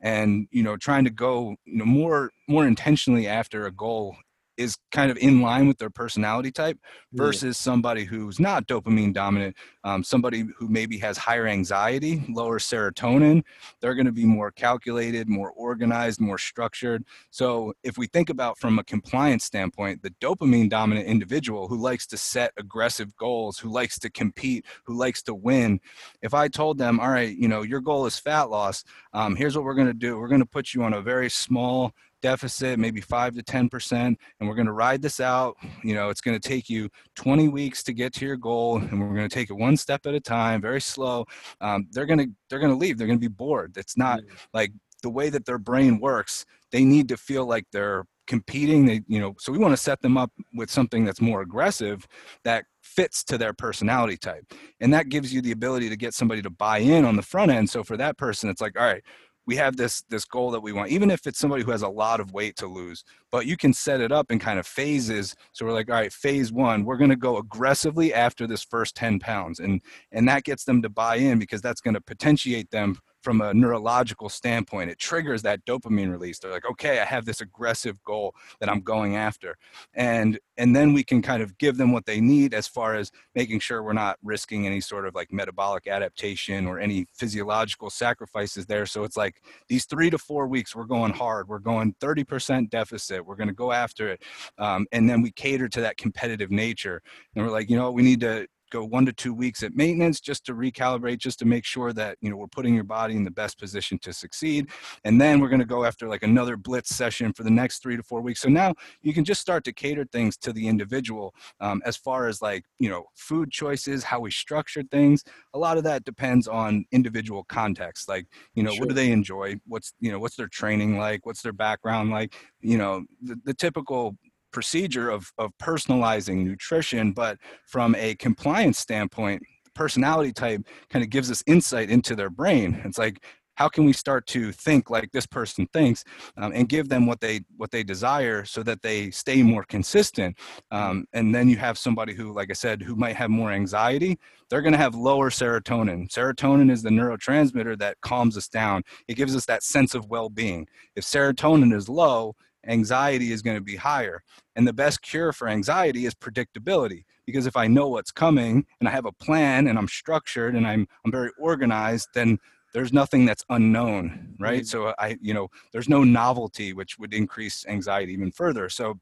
and 0.00 0.48
you 0.50 0.62
know 0.62 0.76
trying 0.76 1.04
to 1.04 1.10
go 1.10 1.56
you 1.64 1.76
know 1.76 1.84
more 1.84 2.30
more 2.48 2.66
intentionally 2.66 3.26
after 3.26 3.66
a 3.66 3.70
goal 3.70 4.16
is 4.56 4.76
kind 4.90 5.10
of 5.10 5.16
in 5.18 5.40
line 5.40 5.66
with 5.66 5.78
their 5.78 5.90
personality 5.90 6.50
type 6.50 6.78
versus 7.12 7.56
somebody 7.56 8.04
who's 8.04 8.38
not 8.38 8.66
dopamine 8.66 9.12
dominant 9.12 9.56
um, 9.84 10.04
somebody 10.04 10.44
who 10.58 10.68
maybe 10.68 10.98
has 10.98 11.16
higher 11.16 11.46
anxiety 11.46 12.22
lower 12.28 12.58
serotonin. 12.58 13.42
They're 13.80 13.94
going 13.94 14.06
to 14.06 14.12
be 14.12 14.26
more 14.26 14.50
calculated 14.50 15.28
more 15.28 15.50
organized 15.52 16.20
more 16.20 16.38
structured. 16.38 17.04
So 17.30 17.72
if 17.82 17.96
we 17.96 18.06
think 18.06 18.30
about 18.30 18.58
from 18.58 18.78
a 18.78 18.84
compliance 18.84 19.44
standpoint 19.44 20.02
the 20.02 20.10
dopamine 20.20 20.68
dominant 20.68 21.06
individual 21.06 21.68
who 21.68 21.76
likes 21.76 22.06
to 22.08 22.16
set 22.16 22.52
aggressive 22.56 23.16
goals 23.16 23.58
who 23.58 23.70
likes 23.70 23.98
to 24.00 24.10
compete 24.10 24.64
who 24.84 24.94
likes 24.96 25.22
to 25.22 25.34
win 25.34 25.80
if 26.22 26.34
i 26.34 26.48
told 26.48 26.78
them 26.78 27.00
all 27.00 27.10
right 27.10 27.36
you 27.36 27.48
know 27.48 27.62
your 27.62 27.80
goal 27.80 28.06
is 28.06 28.18
fat 28.18 28.50
loss 28.50 28.84
um, 29.12 29.36
here's 29.36 29.56
what 29.56 29.64
we're 29.64 29.74
going 29.74 29.86
to 29.86 29.94
do. 29.94 30.18
We're 30.18 30.28
going 30.28 30.40
to 30.40 30.46
put 30.46 30.74
you 30.74 30.82
on 30.82 30.94
a 30.94 31.00
very 31.00 31.30
small 31.30 31.92
deficit, 32.20 32.78
maybe 32.78 33.00
five 33.00 33.34
to 33.34 33.42
10%, 33.42 33.92
and 33.92 34.16
we're 34.40 34.54
going 34.54 34.66
to 34.66 34.72
ride 34.72 35.02
this 35.02 35.20
out. 35.20 35.56
You 35.82 35.94
know, 35.94 36.08
it's 36.08 36.20
going 36.20 36.38
to 36.38 36.48
take 36.48 36.68
you 36.68 36.88
20 37.16 37.48
weeks 37.48 37.82
to 37.84 37.92
get 37.92 38.12
to 38.14 38.26
your 38.26 38.36
goal, 38.36 38.78
and 38.78 39.00
we're 39.00 39.14
going 39.14 39.28
to 39.28 39.34
take 39.34 39.50
it 39.50 39.54
one 39.54 39.76
step 39.76 40.06
at 40.06 40.14
a 40.14 40.20
time, 40.20 40.60
very 40.60 40.80
slow. 40.80 41.26
Um, 41.60 41.88
they're 41.92 42.06
going 42.06 42.18
to, 42.18 42.30
they're 42.48 42.58
going 42.58 42.72
to 42.72 42.78
leave. 42.78 42.98
They're 42.98 43.06
going 43.06 43.18
to 43.18 43.28
be 43.28 43.32
bored. 43.32 43.76
It's 43.76 43.96
not 43.96 44.20
like 44.52 44.72
the 45.02 45.10
way 45.10 45.30
that 45.30 45.46
their 45.46 45.58
brain 45.58 46.00
works. 46.00 46.44
They 46.72 46.84
need 46.84 47.08
to 47.08 47.16
feel 47.16 47.46
like 47.46 47.66
they're 47.72 48.04
competing. 48.26 48.86
They, 48.86 49.02
you 49.08 49.18
know, 49.18 49.34
so 49.38 49.50
we 49.50 49.58
want 49.58 49.72
to 49.72 49.76
set 49.76 50.00
them 50.02 50.16
up 50.16 50.30
with 50.54 50.70
something 50.70 51.04
that's 51.04 51.20
more 51.20 51.42
aggressive 51.42 52.06
that 52.44 52.64
fits 52.80 53.24
to 53.24 53.36
their 53.36 53.52
personality 53.52 54.16
type. 54.16 54.44
And 54.80 54.94
that 54.94 55.08
gives 55.08 55.34
you 55.34 55.42
the 55.42 55.52
ability 55.52 55.88
to 55.88 55.96
get 55.96 56.14
somebody 56.14 56.40
to 56.42 56.50
buy 56.50 56.78
in 56.78 57.04
on 57.04 57.16
the 57.16 57.22
front 57.22 57.50
end. 57.50 57.68
So 57.70 57.82
for 57.82 57.96
that 57.96 58.18
person, 58.18 58.48
it's 58.48 58.60
like, 58.60 58.78
all 58.78 58.86
right, 58.86 59.02
we 59.50 59.56
have 59.56 59.76
this 59.76 60.02
this 60.02 60.24
goal 60.24 60.52
that 60.52 60.60
we 60.60 60.72
want 60.72 60.92
even 60.92 61.10
if 61.10 61.26
it's 61.26 61.40
somebody 61.40 61.64
who 61.64 61.72
has 61.72 61.82
a 61.82 61.88
lot 61.88 62.20
of 62.20 62.32
weight 62.32 62.54
to 62.54 62.68
lose 62.68 63.02
but 63.32 63.46
you 63.46 63.56
can 63.56 63.74
set 63.74 64.00
it 64.00 64.12
up 64.12 64.30
in 64.30 64.38
kind 64.38 64.60
of 64.60 64.66
phases. 64.66 65.34
So 65.50 65.66
we're 65.66 65.72
like 65.72 65.90
all 65.90 65.96
right 65.96 66.12
phase 66.12 66.52
one 66.52 66.84
we're 66.84 66.96
going 66.96 67.10
to 67.10 67.16
go 67.16 67.36
aggressively 67.38 68.14
after 68.14 68.46
this 68.46 68.62
first 68.62 68.94
10 68.94 69.18
pounds 69.18 69.58
and 69.58 69.82
and 70.12 70.28
that 70.28 70.44
gets 70.44 70.62
them 70.62 70.82
to 70.82 70.88
buy 70.88 71.16
in 71.16 71.40
because 71.40 71.60
that's 71.60 71.80
going 71.80 71.94
to 71.94 72.00
potentiate 72.00 72.70
them 72.70 73.00
from 73.22 73.40
a 73.40 73.52
neurological 73.54 74.28
standpoint. 74.28 74.90
It 74.90 74.98
triggers 74.98 75.42
that 75.42 75.64
dopamine 75.64 76.10
release. 76.10 76.38
They're 76.38 76.50
like, 76.50 76.68
okay, 76.70 77.00
I 77.00 77.04
have 77.04 77.24
this 77.24 77.40
aggressive 77.40 78.02
goal 78.04 78.34
that 78.60 78.68
I'm 78.68 78.80
going 78.80 79.16
after. 79.16 79.56
And 79.94 80.38
and 80.56 80.76
then 80.76 80.92
we 80.92 81.02
can 81.02 81.22
kind 81.22 81.42
of 81.42 81.56
give 81.56 81.78
them 81.78 81.92
what 81.92 82.04
they 82.04 82.20
need 82.20 82.52
as 82.52 82.68
far 82.68 82.94
as 82.94 83.10
making 83.34 83.60
sure 83.60 83.82
we're 83.82 83.94
not 83.94 84.18
risking 84.22 84.66
any 84.66 84.80
sort 84.80 85.06
of 85.06 85.14
like 85.14 85.32
metabolic 85.32 85.86
adaptation 85.86 86.66
or 86.66 86.78
any 86.78 87.06
physiological 87.14 87.88
sacrifices 87.88 88.66
there. 88.66 88.84
So 88.84 89.04
it's 89.04 89.16
like 89.16 89.42
these 89.68 89.86
three 89.86 90.10
to 90.10 90.18
four 90.18 90.46
weeks, 90.46 90.76
we're 90.76 90.84
going 90.84 91.14
hard. 91.14 91.48
We're 91.48 91.60
going 91.60 91.94
30% 92.00 92.68
deficit. 92.68 93.24
We're 93.24 93.36
going 93.36 93.48
to 93.48 93.54
go 93.54 93.72
after 93.72 94.08
it. 94.08 94.22
Um, 94.58 94.86
and 94.92 95.08
then 95.08 95.22
we 95.22 95.30
cater 95.30 95.68
to 95.68 95.80
that 95.80 95.96
competitive 95.96 96.50
nature. 96.50 97.00
And 97.34 97.44
we're 97.44 97.52
like, 97.52 97.70
you 97.70 97.76
know, 97.76 97.90
we 97.90 98.02
need 98.02 98.20
to 98.20 98.46
go 98.70 98.84
one 98.84 99.04
to 99.06 99.12
two 99.12 99.34
weeks 99.34 99.62
at 99.62 99.74
maintenance 99.74 100.20
just 100.20 100.44
to 100.46 100.54
recalibrate, 100.54 101.18
just 101.18 101.38
to 101.40 101.44
make 101.44 101.64
sure 101.64 101.92
that 101.92 102.16
you 102.20 102.30
know 102.30 102.36
we're 102.36 102.46
putting 102.46 102.74
your 102.74 102.84
body 102.84 103.16
in 103.16 103.24
the 103.24 103.30
best 103.30 103.58
position 103.58 103.98
to 104.00 104.12
succeed. 104.12 104.68
And 105.04 105.20
then 105.20 105.40
we're 105.40 105.48
going 105.48 105.60
to 105.60 105.66
go 105.66 105.84
after 105.84 106.08
like 106.08 106.22
another 106.22 106.56
blitz 106.56 106.94
session 106.94 107.32
for 107.32 107.42
the 107.42 107.50
next 107.50 107.82
three 107.82 107.96
to 107.96 108.02
four 108.02 108.20
weeks. 108.20 108.40
So 108.40 108.48
now 108.48 108.74
you 109.02 109.12
can 109.12 109.24
just 109.24 109.40
start 109.40 109.64
to 109.64 109.72
cater 109.72 110.04
things 110.04 110.36
to 110.38 110.52
the 110.52 110.66
individual 110.66 111.34
um, 111.60 111.82
as 111.84 111.96
far 111.96 112.28
as 112.28 112.40
like 112.40 112.64
you 112.78 112.88
know 112.88 113.04
food 113.14 113.50
choices, 113.50 114.04
how 114.04 114.20
we 114.20 114.30
structure 114.30 114.82
things. 114.90 115.24
A 115.54 115.58
lot 115.58 115.76
of 115.76 115.84
that 115.84 116.04
depends 116.04 116.48
on 116.48 116.84
individual 116.92 117.44
context. 117.44 118.08
Like 118.08 118.26
you 118.54 118.62
know 118.62 118.72
sure. 118.72 118.80
what 118.80 118.88
do 118.88 118.94
they 118.94 119.12
enjoy? 119.12 119.56
What's 119.66 119.92
you 120.00 120.10
know 120.12 120.18
what's 120.18 120.36
their 120.36 120.48
training 120.48 120.98
like? 120.98 121.26
What's 121.26 121.42
their 121.42 121.52
background 121.52 122.10
like? 122.10 122.34
You 122.60 122.78
know 122.78 123.04
the, 123.22 123.36
the 123.44 123.54
typical 123.54 124.16
procedure 124.52 125.10
of, 125.10 125.30
of 125.38 125.50
personalizing 125.58 126.44
nutrition, 126.44 127.12
but 127.12 127.38
from 127.66 127.94
a 127.96 128.14
compliance 128.16 128.78
standpoint, 128.78 129.42
personality 129.74 130.32
type 130.32 130.62
kind 130.90 131.04
of 131.04 131.10
gives 131.10 131.30
us 131.30 131.42
insight 131.46 131.90
into 131.90 132.14
their 132.14 132.30
brain. 132.30 132.80
It's 132.84 132.98
like, 132.98 133.24
how 133.54 133.68
can 133.68 133.84
we 133.84 133.92
start 133.92 134.26
to 134.28 134.52
think 134.52 134.88
like 134.88 135.12
this 135.12 135.26
person 135.26 135.66
thinks 135.74 136.02
um, 136.38 136.50
and 136.54 136.66
give 136.66 136.88
them 136.88 137.06
what 137.06 137.20
they 137.20 137.40
what 137.58 137.70
they 137.70 137.82
desire 137.82 138.42
so 138.46 138.62
that 138.62 138.80
they 138.80 139.10
stay 139.10 139.42
more 139.42 139.64
consistent? 139.64 140.38
Um, 140.70 141.04
and 141.12 141.34
then 141.34 141.46
you 141.46 141.58
have 141.58 141.76
somebody 141.76 142.14
who 142.14 142.32
like 142.32 142.48
i 142.50 142.54
said 142.54 142.80
who 142.80 142.96
might 142.96 143.16
have 143.16 143.28
more 143.28 143.52
anxiety 143.52 144.18
they're 144.50 144.62
going 144.62 144.72
to 144.72 144.78
have 144.78 144.96
lower 144.96 145.30
serotonin. 145.30 146.08
Serotonin 146.08 146.70
is 146.70 146.82
the 146.82 146.90
neurotransmitter 146.90 147.78
that 147.78 148.00
calms 148.00 148.36
us 148.36 148.48
down. 148.48 148.82
It 149.06 149.14
gives 149.14 149.36
us 149.36 149.46
that 149.46 149.62
sense 149.62 149.94
of 149.94 150.10
well-being. 150.10 150.66
If 150.96 151.04
serotonin 151.04 151.72
is 151.72 151.88
low 151.88 152.34
anxiety 152.66 153.32
is 153.32 153.42
going 153.42 153.56
to 153.56 153.62
be 153.62 153.76
higher. 153.76 154.22
And 154.56 154.66
the 154.66 154.72
best 154.72 155.02
cure 155.02 155.32
for 155.32 155.48
anxiety 155.48 156.06
is 156.06 156.14
predictability. 156.14 157.04
Because 157.26 157.46
if 157.46 157.56
I 157.56 157.66
know 157.66 157.88
what's 157.88 158.10
coming 158.10 158.66
and 158.80 158.88
I 158.88 158.92
have 158.92 159.06
a 159.06 159.12
plan 159.12 159.68
and 159.68 159.78
I'm 159.78 159.88
structured 159.88 160.54
and 160.54 160.66
I'm, 160.66 160.86
I'm 161.04 161.12
very 161.12 161.30
organized, 161.38 162.08
then 162.14 162.38
there's 162.72 162.92
nothing 162.92 163.24
that's 163.24 163.44
unknown, 163.50 164.34
right? 164.38 164.62
Mm-hmm. 164.62 164.66
So 164.66 164.94
I, 164.98 165.16
you 165.20 165.34
know, 165.34 165.48
there's 165.72 165.88
no 165.88 166.04
novelty, 166.04 166.72
which 166.72 166.98
would 166.98 167.14
increase 167.14 167.64
anxiety 167.66 168.12
even 168.12 168.30
further. 168.32 168.68
So 168.68 168.98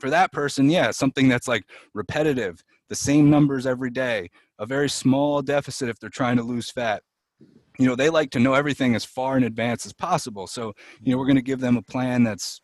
for 0.00 0.10
that 0.10 0.32
person, 0.32 0.68
yeah, 0.68 0.90
something 0.90 1.28
that's 1.28 1.48
like 1.48 1.64
repetitive, 1.94 2.62
the 2.88 2.94
same 2.94 3.30
numbers 3.30 3.66
every 3.66 3.90
day, 3.90 4.30
a 4.58 4.66
very 4.66 4.88
small 4.88 5.42
deficit 5.42 5.88
if 5.88 5.98
they're 5.98 6.10
trying 6.10 6.36
to 6.36 6.42
lose 6.42 6.70
fat, 6.70 7.02
you 7.78 7.86
know 7.86 7.96
they 7.96 8.08
like 8.08 8.30
to 8.30 8.38
know 8.38 8.54
everything 8.54 8.94
as 8.94 9.04
far 9.04 9.36
in 9.36 9.44
advance 9.44 9.84
as 9.84 9.92
possible 9.92 10.46
so 10.46 10.72
you 11.02 11.12
know 11.12 11.18
we're 11.18 11.26
going 11.26 11.36
to 11.36 11.42
give 11.42 11.60
them 11.60 11.76
a 11.76 11.82
plan 11.82 12.22
that's 12.22 12.60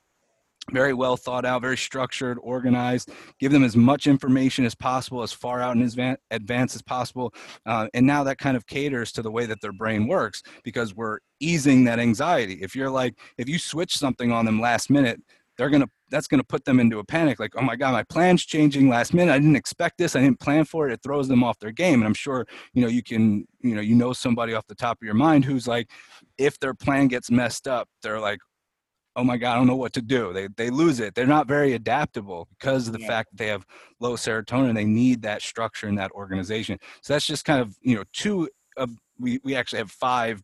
very 0.73 0.95
well 0.95 1.17
thought 1.17 1.45
out, 1.45 1.63
very 1.63 1.77
structured, 1.77 2.39
organized. 2.43 3.11
Give 3.39 3.53
them 3.53 3.65
as 3.65 3.77
much 3.77 4.07
information 4.07 4.65
as 4.65 4.75
possible, 4.75 5.23
as 5.23 5.33
far 5.33 5.61
out 5.61 5.77
in 5.77 6.17
advance 6.31 6.75
as 6.75 6.83
possible. 6.83 7.35
Uh, 7.67 7.89
and 7.95 8.07
now 8.07 8.23
that 8.25 8.39
kind 8.39 8.57
of 8.57 8.67
caters 8.67 9.13
to 9.13 9.23
the 9.23 9.31
way 9.31 9.47
that 9.47 9.61
their 9.61 9.73
brain 9.73 10.07
works 10.07 10.43
because 10.63 10.95
we're 10.95 11.19
easing 11.41 11.85
that 11.85 11.99
anxiety. 11.99 12.59
If 12.63 12.77
you're 12.77 12.91
like, 12.91 13.19
if 13.39 13.49
you 13.49 13.59
switch 13.59 13.97
something 13.97 14.31
on 14.31 14.45
them 14.45 14.61
last 14.61 14.91
minute, 14.91 15.21
they're 15.61 15.71
gonna 15.71 15.89
that's 16.11 16.27
gonna 16.27 16.43
put 16.45 16.65
them 16.65 16.81
into 16.81 17.01
a 17.01 17.05
panic. 17.05 17.39
Like, 17.39 17.53
oh 17.55 17.61
my 17.61 17.77
god, 17.77 17.93
my 17.93 18.03
plan's 18.05 18.47
changing 18.47 18.89
last 18.89 19.13
minute. 19.13 19.33
I 19.33 19.39
didn't 19.39 19.57
expect 19.57 19.99
this. 19.99 20.17
I 20.17 20.21
didn't 20.21 20.41
plan 20.41 20.65
for 20.65 20.89
it. 20.89 20.93
It 20.93 21.03
throws 21.03 21.29
them 21.29 21.45
off 21.45 21.59
their 21.59 21.71
game. 21.71 22.01
And 22.01 22.05
I'm 22.05 22.15
sure 22.15 22.47
you 22.73 22.81
know 22.81 22.89
you 22.89 23.03
can 23.03 23.47
you 23.61 23.75
know 23.75 23.83
you 23.83 23.95
know 23.95 24.15
somebody 24.15 24.55
off 24.55 24.67
the 24.69 24.75
top 24.75 24.97
of 25.03 25.05
your 25.05 25.15
mind 25.15 25.45
who's 25.45 25.69
like, 25.69 25.91
if 26.39 26.59
their 26.61 26.73
plan 26.73 27.09
gets 27.09 27.31
messed 27.31 27.69
up, 27.69 27.89
they're 28.03 28.21
like, 28.21 28.39
oh 29.17 29.25
my 29.25 29.37
god 29.37 29.53
i 29.53 29.57
don't 29.57 29.67
know 29.67 29.77
what 29.77 29.93
to 29.95 30.03
do. 30.03 30.33
They 30.33 30.49
they 30.57 30.71
lose 30.71 31.01
it. 31.01 31.15
They're 31.15 31.27
not 31.27 31.47
very 31.47 31.75
adaptable 31.75 32.49
because 32.59 32.87
of 32.87 32.93
the 32.93 33.01
yeah. 33.01 33.09
fact 33.09 33.31
that 33.31 33.39
they 33.39 33.49
have 33.49 33.67
low 33.99 34.15
serotonin. 34.15 34.75
They 34.75 34.85
need 34.85 35.23
that 35.23 35.43
structure 35.43 35.89
and 35.89 35.99
that 35.99 36.13
organization. 36.13 36.79
So 37.03 37.13
that's 37.13 37.27
just 37.27 37.45
kind 37.45 37.61
of 37.61 37.77
you 37.83 37.97
know 37.97 38.05
two 38.13 38.49
of 38.77 38.91
we 39.19 39.41
we 39.45 39.55
actually 39.55 39.79
have 39.79 39.91
five 39.91 40.43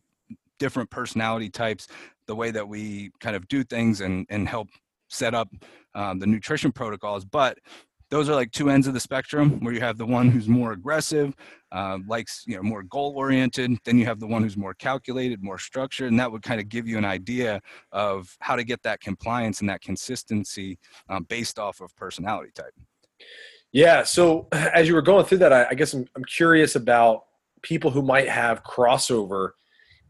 different 0.59 0.89
personality 0.89 1.49
types 1.49 1.87
the 2.27 2.35
way 2.35 2.51
that 2.51 2.67
we 2.67 3.11
kind 3.19 3.35
of 3.35 3.47
do 3.47 3.63
things 3.63 4.01
and 4.01 4.25
and 4.29 4.47
help 4.47 4.67
set 5.09 5.33
up 5.33 5.49
um, 5.95 6.19
the 6.19 6.27
nutrition 6.27 6.71
protocols. 6.71 7.25
But 7.25 7.57
those 8.09 8.29
are 8.29 8.35
like 8.35 8.51
two 8.51 8.69
ends 8.69 8.87
of 8.87 8.93
the 8.93 8.99
spectrum 8.99 9.59
where 9.61 9.73
you 9.73 9.79
have 9.79 9.97
the 9.97 10.05
one 10.05 10.29
who's 10.29 10.47
more 10.47 10.71
aggressive 10.71 11.35
uh, 11.71 11.97
likes 12.07 12.43
you 12.47 12.55
know 12.55 12.63
more 12.63 12.83
goal 12.83 13.13
oriented 13.15 13.77
then 13.83 13.97
you 13.97 14.05
have 14.05 14.19
the 14.19 14.27
one 14.27 14.41
who's 14.41 14.57
more 14.57 14.73
calculated 14.73 15.43
more 15.43 15.57
structured 15.57 16.09
and 16.09 16.19
that 16.19 16.31
would 16.31 16.41
kind 16.41 16.59
of 16.59 16.69
give 16.69 16.87
you 16.87 16.97
an 16.97 17.05
idea 17.05 17.61
of 17.91 18.35
how 18.39 18.55
to 18.55 18.63
get 18.63 18.81
that 18.83 18.99
compliance 19.01 19.59
and 19.61 19.69
that 19.69 19.81
consistency 19.81 20.77
um, 21.09 21.23
based 21.23 21.59
off 21.59 21.81
of 21.81 21.95
personality 21.95 22.51
type. 22.53 22.73
Yeah 23.71 24.03
so 24.03 24.47
as 24.51 24.87
you 24.87 24.95
were 24.95 25.01
going 25.01 25.25
through 25.25 25.39
that 25.39 25.53
i, 25.53 25.67
I 25.69 25.73
guess 25.73 25.93
I'm, 25.93 26.05
I'm, 26.15 26.23
curious 26.23 26.75
about 26.75 27.25
people 27.61 27.91
who 27.91 28.01
might 28.01 28.29
have 28.29 28.63
crossover 28.63 29.51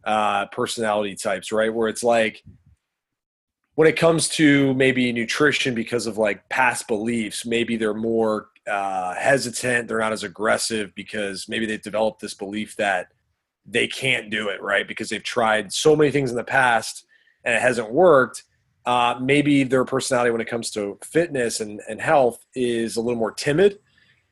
uh, 0.08 0.46
personality 0.48 1.16
types 1.16 1.52
right? 1.52 1.74
Where 1.74 1.90
it's 1.90 2.04
like 2.04 2.42
when 3.78 3.88
it 3.88 3.96
comes 3.96 4.28
to 4.28 4.74
maybe 4.74 5.14
nutrition 5.14 5.76
because 5.76 6.08
of 6.08 6.18
like 6.18 6.48
past 6.50 6.88
beliefs 6.88 7.46
maybe 7.46 7.78
they're 7.78 7.94
more 7.94 8.50
uh, 8.68 9.14
hesitant 9.14 9.88
they're 9.88 10.00
not 10.00 10.12
as 10.12 10.24
aggressive 10.24 10.94
because 10.96 11.48
maybe 11.48 11.66
they've 11.66 11.82
developed 11.82 12.20
this 12.20 12.34
belief 12.34 12.76
that 12.76 13.12
they 13.68 13.88
can't 13.88 14.30
do 14.30 14.50
it 14.50 14.62
right? 14.62 14.88
Because 14.88 15.10
they've 15.10 15.24
tried 15.24 15.72
so 15.72 15.96
many 15.96 16.10
things 16.10 16.32
in 16.32 16.38
the 16.38 16.44
past 16.44 17.06
and 17.44 17.54
it 17.54 17.62
hasn't 17.62 17.92
worked 17.92 18.44
uh, 18.86 19.20
maybe 19.22 19.64
their 19.64 19.84
personality 19.84 20.32
when 20.32 20.40
it 20.40 20.48
comes 20.48 20.72
to 20.72 20.98
fitness 21.04 21.60
and, 21.60 21.82
and 21.90 22.02
health 22.02 22.46
is 22.56 22.96
a 22.96 23.02
little 23.02 23.20
more 23.20 23.34
timid. 23.34 23.80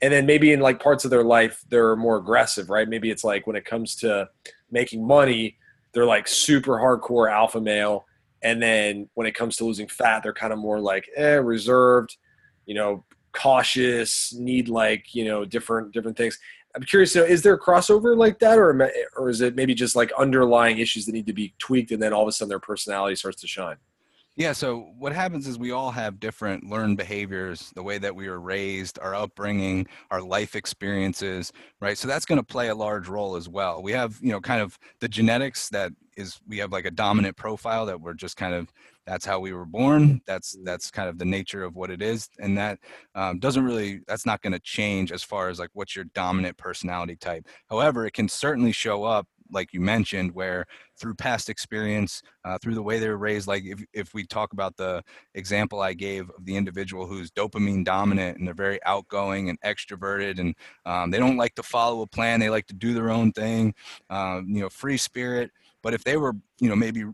And 0.01 0.13
then 0.13 0.25
maybe 0.25 0.53
in 0.53 0.61
like 0.61 0.81
parts 0.81 1.03
of 1.03 1.11
their 1.11 1.23
life 1.23 1.63
they're 1.69 1.95
more 1.95 2.17
aggressive 2.17 2.69
right? 2.69 2.87
Maybe 2.87 3.11
it's 3.11 3.23
like 3.23 3.45
when 3.45 3.55
it 3.55 3.65
comes 3.65 3.95
to 3.97 4.29
making 4.71 5.05
money 5.05 5.57
they're 5.93 6.05
like 6.05 6.27
super 6.27 6.73
hardcore 6.73 7.31
alpha 7.31 7.61
male 7.61 8.05
and 8.45 8.61
then 8.61 9.09
when 9.15 9.25
it 9.25 9.33
comes 9.33 9.57
to 9.57 9.65
losing 9.65 9.87
fat, 9.87 10.21
they're 10.21 10.31
kind 10.31 10.53
of 10.53 10.59
more 10.59 10.79
like 10.79 11.09
eh, 11.17 11.33
reserved, 11.33 12.15
you 12.67 12.75
know, 12.75 13.03
cautious, 13.33 14.33
need 14.35 14.69
like 14.69 15.15
you 15.15 15.25
know 15.25 15.43
different 15.43 15.91
different 15.91 16.15
things. 16.15 16.37
I'm 16.75 16.83
curious, 16.83 17.11
so 17.11 17.23
is 17.23 17.41
there 17.41 17.55
a 17.55 17.59
crossover 17.59 18.15
like 18.15 18.37
that, 18.39 18.59
or 18.59 18.91
or 19.17 19.29
is 19.29 19.41
it 19.41 19.55
maybe 19.55 19.73
just 19.73 19.95
like 19.95 20.11
underlying 20.13 20.77
issues 20.77 21.07
that 21.07 21.13
need 21.13 21.25
to 21.25 21.33
be 21.33 21.55
tweaked, 21.57 21.91
and 21.91 22.01
then 22.01 22.13
all 22.13 22.21
of 22.21 22.27
a 22.27 22.31
sudden 22.31 22.49
their 22.49 22.59
personality 22.59 23.15
starts 23.15 23.41
to 23.41 23.47
shine? 23.47 23.77
Yeah, 24.37 24.51
so 24.51 24.91
what 24.97 25.13
happens 25.13 25.47
is 25.47 25.57
we 25.57 25.71
all 25.71 25.91
have 25.91 26.19
different 26.19 26.65
learned 26.69 26.97
behaviors, 26.97 27.71
the 27.73 27.83
way 27.83 27.97
that 27.99 28.13
we 28.13 28.27
were 28.27 28.41
raised, 28.41 28.99
our 28.99 29.15
upbringing, 29.15 29.87
our 30.11 30.21
life 30.21 30.57
experiences, 30.57 31.53
right? 31.79 31.97
So 31.97 32.05
that's 32.09 32.25
going 32.25 32.39
to 32.39 32.43
play 32.43 32.67
a 32.67 32.75
large 32.75 33.07
role 33.07 33.37
as 33.37 33.47
well. 33.47 33.81
We 33.81 33.93
have, 33.93 34.19
you 34.21 34.31
know, 34.33 34.41
kind 34.41 34.61
of 34.61 34.77
the 34.99 35.07
genetics 35.07 35.69
that 35.69 35.93
is 36.17 36.39
we 36.47 36.57
have 36.57 36.71
like 36.73 36.85
a 36.85 36.91
dominant 36.91 37.37
profile 37.37 37.85
that 37.85 37.99
we're 38.01 38.13
just 38.13 38.35
kind 38.35 38.53
of 38.53 38.71
that's 39.05 39.25
how 39.25 39.37
we 39.39 39.51
were 39.53 39.65
born 39.65 40.21
that's 40.25 40.55
that's 40.63 40.89
kind 40.89 41.09
of 41.09 41.17
the 41.17 41.25
nature 41.25 41.61
of 41.63 41.75
what 41.75 41.91
it 41.91 42.01
is 42.01 42.29
and 42.39 42.57
that 42.57 42.79
um, 43.15 43.37
doesn't 43.37 43.65
really 43.65 43.99
that's 44.07 44.25
not 44.25 44.41
going 44.41 44.53
to 44.53 44.59
change 44.61 45.11
as 45.11 45.21
far 45.23 45.49
as 45.49 45.59
like 45.59 45.69
what's 45.73 45.93
your 45.93 46.05
dominant 46.15 46.55
personality 46.57 47.17
type 47.17 47.45
however 47.69 48.05
it 48.05 48.13
can 48.13 48.29
certainly 48.29 48.71
show 48.71 49.03
up 49.03 49.27
like 49.51 49.73
you 49.73 49.81
mentioned, 49.81 50.33
where 50.33 50.65
through 50.97 51.15
past 51.15 51.49
experience, 51.49 52.21
uh, 52.43 52.57
through 52.57 52.75
the 52.75 52.81
way 52.81 52.99
they 52.99 53.09
were 53.09 53.17
raised, 53.17 53.47
like 53.47 53.63
if, 53.65 53.83
if 53.93 54.13
we 54.13 54.25
talk 54.25 54.53
about 54.53 54.75
the 54.77 55.03
example 55.33 55.81
I 55.81 55.93
gave 55.93 56.29
of 56.29 56.45
the 56.45 56.55
individual 56.55 57.05
who's 57.05 57.31
dopamine 57.31 57.83
dominant 57.85 58.37
and 58.37 58.47
they're 58.47 58.53
very 58.53 58.79
outgoing 58.85 59.49
and 59.49 59.59
extroverted 59.61 60.39
and 60.39 60.55
um, 60.85 61.11
they 61.11 61.19
don't 61.19 61.37
like 61.37 61.55
to 61.55 61.63
follow 61.63 62.01
a 62.01 62.07
plan, 62.07 62.39
they 62.39 62.49
like 62.49 62.67
to 62.67 62.73
do 62.73 62.93
their 62.93 63.09
own 63.09 63.31
thing, 63.31 63.73
um, 64.09 64.47
you 64.49 64.61
know, 64.61 64.69
free 64.69 64.97
spirit. 64.97 65.51
But 65.81 65.93
if 65.93 66.03
they 66.03 66.17
were, 66.17 66.33
you 66.59 66.69
know, 66.69 66.75
maybe 66.75 67.05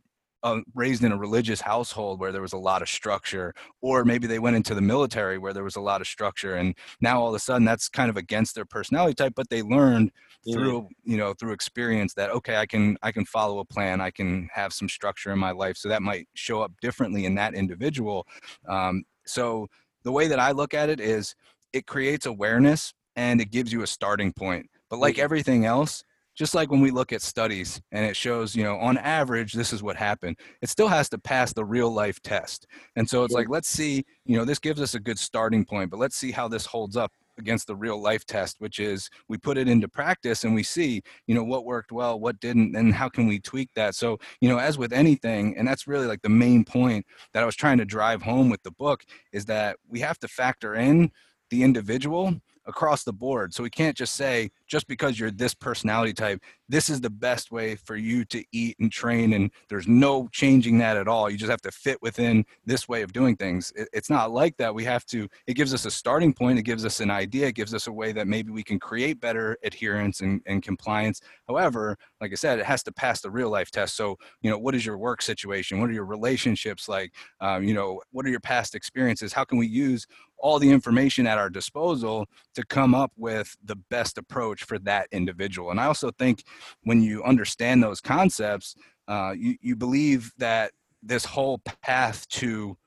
uh, 0.43 0.61
raised 0.73 1.03
in 1.03 1.11
a 1.11 1.17
religious 1.17 1.61
household 1.61 2.19
where 2.19 2.31
there 2.31 2.41
was 2.41 2.53
a 2.53 2.57
lot 2.57 2.81
of 2.81 2.89
structure, 2.89 3.53
or 3.81 4.03
maybe 4.03 4.27
they 4.27 4.39
went 4.39 4.55
into 4.55 4.73
the 4.73 4.81
military 4.81 5.37
where 5.37 5.53
there 5.53 5.63
was 5.63 5.75
a 5.75 5.81
lot 5.81 6.01
of 6.01 6.07
structure, 6.07 6.55
and 6.55 6.75
now 6.99 7.21
all 7.21 7.29
of 7.29 7.35
a 7.35 7.39
sudden 7.39 7.65
that's 7.65 7.89
kind 7.89 8.09
of 8.09 8.17
against 8.17 8.55
their 8.55 8.65
personality 8.65 9.13
type. 9.13 9.33
But 9.35 9.49
they 9.49 9.61
learned 9.61 10.11
yeah. 10.43 10.55
through 10.55 10.87
you 11.03 11.17
know 11.17 11.33
through 11.33 11.53
experience 11.53 12.13
that 12.15 12.31
okay, 12.31 12.57
I 12.57 12.65
can 12.65 12.97
I 13.01 13.11
can 13.11 13.25
follow 13.25 13.59
a 13.59 13.65
plan, 13.65 14.01
I 14.01 14.11
can 14.11 14.49
have 14.53 14.73
some 14.73 14.89
structure 14.89 15.31
in 15.31 15.39
my 15.39 15.51
life. 15.51 15.77
So 15.77 15.89
that 15.89 16.01
might 16.01 16.27
show 16.33 16.61
up 16.61 16.71
differently 16.81 17.25
in 17.25 17.35
that 17.35 17.53
individual. 17.53 18.25
Um, 18.67 19.03
so 19.25 19.67
the 20.03 20.11
way 20.11 20.27
that 20.27 20.39
I 20.39 20.51
look 20.51 20.73
at 20.73 20.89
it 20.89 20.99
is 20.99 21.35
it 21.73 21.85
creates 21.85 22.25
awareness 22.25 22.93
and 23.15 23.39
it 23.41 23.51
gives 23.51 23.71
you 23.71 23.83
a 23.83 23.87
starting 23.87 24.33
point. 24.33 24.69
But 24.89 24.99
like 24.99 25.19
everything 25.19 25.65
else, 25.65 26.03
just 26.41 26.55
like 26.55 26.71
when 26.71 26.81
we 26.81 26.89
look 26.89 27.13
at 27.13 27.21
studies 27.21 27.79
and 27.91 28.03
it 28.03 28.15
shows, 28.17 28.55
you 28.55 28.63
know, 28.63 28.75
on 28.77 28.97
average, 28.97 29.53
this 29.53 29.71
is 29.71 29.83
what 29.83 29.95
happened, 29.95 30.35
it 30.63 30.69
still 30.69 30.87
has 30.87 31.07
to 31.07 31.19
pass 31.19 31.53
the 31.53 31.63
real 31.63 31.93
life 31.93 32.19
test. 32.23 32.65
And 32.95 33.07
so 33.07 33.23
it's 33.23 33.35
like, 33.35 33.47
let's 33.47 33.69
see, 33.69 34.03
you 34.25 34.35
know, 34.35 34.43
this 34.43 34.57
gives 34.57 34.81
us 34.81 34.95
a 34.95 34.99
good 34.99 35.19
starting 35.19 35.63
point, 35.63 35.91
but 35.91 35.99
let's 35.99 36.15
see 36.15 36.31
how 36.31 36.47
this 36.47 36.65
holds 36.65 36.97
up 36.97 37.11
against 37.37 37.67
the 37.67 37.75
real 37.75 37.99
life 37.99 38.25
test 38.25 38.57
which 38.59 38.77
is 38.77 39.09
we 39.29 39.37
put 39.37 39.57
it 39.57 39.67
into 39.67 39.87
practice 39.87 40.43
and 40.43 40.53
we 40.53 40.61
see 40.61 41.01
you 41.27 41.33
know 41.33 41.43
what 41.43 41.63
worked 41.63 41.91
well 41.91 42.19
what 42.19 42.39
didn't 42.41 42.75
and 42.75 42.93
how 42.93 43.07
can 43.07 43.25
we 43.25 43.39
tweak 43.39 43.69
that 43.73 43.95
so 43.95 44.19
you 44.41 44.49
know 44.49 44.57
as 44.57 44.77
with 44.77 44.91
anything 44.91 45.55
and 45.57 45.65
that's 45.65 45.87
really 45.87 46.05
like 46.05 46.21
the 46.21 46.29
main 46.29 46.63
point 46.65 47.05
that 47.33 47.41
i 47.41 47.45
was 47.45 47.55
trying 47.55 47.77
to 47.77 47.85
drive 47.85 48.21
home 48.21 48.49
with 48.49 48.61
the 48.63 48.71
book 48.71 49.05
is 49.31 49.45
that 49.45 49.77
we 49.87 50.01
have 50.01 50.19
to 50.19 50.27
factor 50.27 50.75
in 50.75 51.09
the 51.49 51.63
individual 51.63 52.35
across 52.65 53.03
the 53.03 53.13
board. 53.13 53.53
So 53.53 53.63
we 53.63 53.69
can't 53.69 53.97
just 53.97 54.13
say, 54.13 54.51
just 54.71 54.87
because 54.87 55.19
you're 55.19 55.31
this 55.31 55.53
personality 55.53 56.13
type, 56.13 56.41
this 56.69 56.89
is 56.89 57.01
the 57.01 57.09
best 57.09 57.51
way 57.51 57.75
for 57.75 57.97
you 57.97 58.23
to 58.23 58.41
eat 58.53 58.77
and 58.79 58.89
train. 58.89 59.33
And 59.33 59.51
there's 59.67 59.85
no 59.85 60.29
changing 60.31 60.77
that 60.77 60.95
at 60.95 61.09
all. 61.09 61.29
You 61.29 61.37
just 61.37 61.51
have 61.51 61.61
to 61.63 61.71
fit 61.71 62.01
within 62.01 62.45
this 62.65 62.87
way 62.87 63.01
of 63.01 63.11
doing 63.11 63.35
things. 63.35 63.73
it's 63.75 64.09
not 64.09 64.31
like 64.31 64.55
that. 64.55 64.73
We 64.73 64.85
have 64.85 65.05
to, 65.07 65.27
it 65.45 65.55
gives 65.55 65.73
us 65.73 65.83
a 65.83 65.91
starting 65.91 66.31
point. 66.31 66.57
It 66.57 66.63
gives 66.63 66.85
us 66.85 67.01
an 67.01 67.11
idea. 67.11 67.47
It 67.47 67.55
gives 67.55 67.73
us 67.73 67.87
a 67.87 67.91
way 67.91 68.13
that 68.13 68.29
maybe 68.29 68.53
we 68.53 68.63
can 68.63 68.79
create 68.79 69.19
better 69.19 69.57
adherence 69.63 70.21
and, 70.21 70.41
and 70.45 70.63
compliance. 70.63 71.19
However, 71.49 71.97
like 72.21 72.31
I 72.31 72.35
said, 72.35 72.57
it 72.57 72.65
has 72.65 72.81
to 72.83 72.93
pass 72.93 73.19
the 73.19 73.29
real 73.29 73.49
life 73.49 73.71
test. 73.71 73.97
So, 73.97 74.17
you 74.41 74.49
know, 74.49 74.57
what 74.57 74.73
is 74.73 74.85
your 74.85 74.97
work 74.97 75.21
situation? 75.21 75.81
What 75.81 75.89
are 75.89 75.93
your 75.93 76.05
relationships 76.05 76.87
like? 76.87 77.11
Um, 77.41 77.65
you 77.65 77.73
know, 77.73 78.01
what 78.11 78.25
are 78.25 78.29
your 78.29 78.39
past 78.39 78.73
experiences? 78.73 79.33
How 79.33 79.43
can 79.43 79.57
we 79.57 79.67
use 79.67 80.07
all 80.41 80.59
the 80.59 80.69
information 80.69 81.27
at 81.27 81.37
our 81.37 81.49
disposal 81.49 82.27
to 82.55 82.65
come 82.65 82.93
up 82.93 83.11
with 83.15 83.55
the 83.63 83.75
best 83.75 84.17
approach 84.17 84.60
for 84.63 84.79
that 84.79 85.07
individual. 85.11 85.71
And 85.71 85.79
I 85.79 85.85
also 85.85 86.11
think 86.11 86.43
when 86.83 87.01
you 87.01 87.23
understand 87.23 87.83
those 87.83 88.01
concepts, 88.01 88.75
uh, 89.07 89.33
you, 89.37 89.57
you 89.61 89.75
believe 89.75 90.31
that 90.37 90.71
this 91.03 91.25
whole 91.25 91.59
path 91.81 92.27
to 92.29 92.77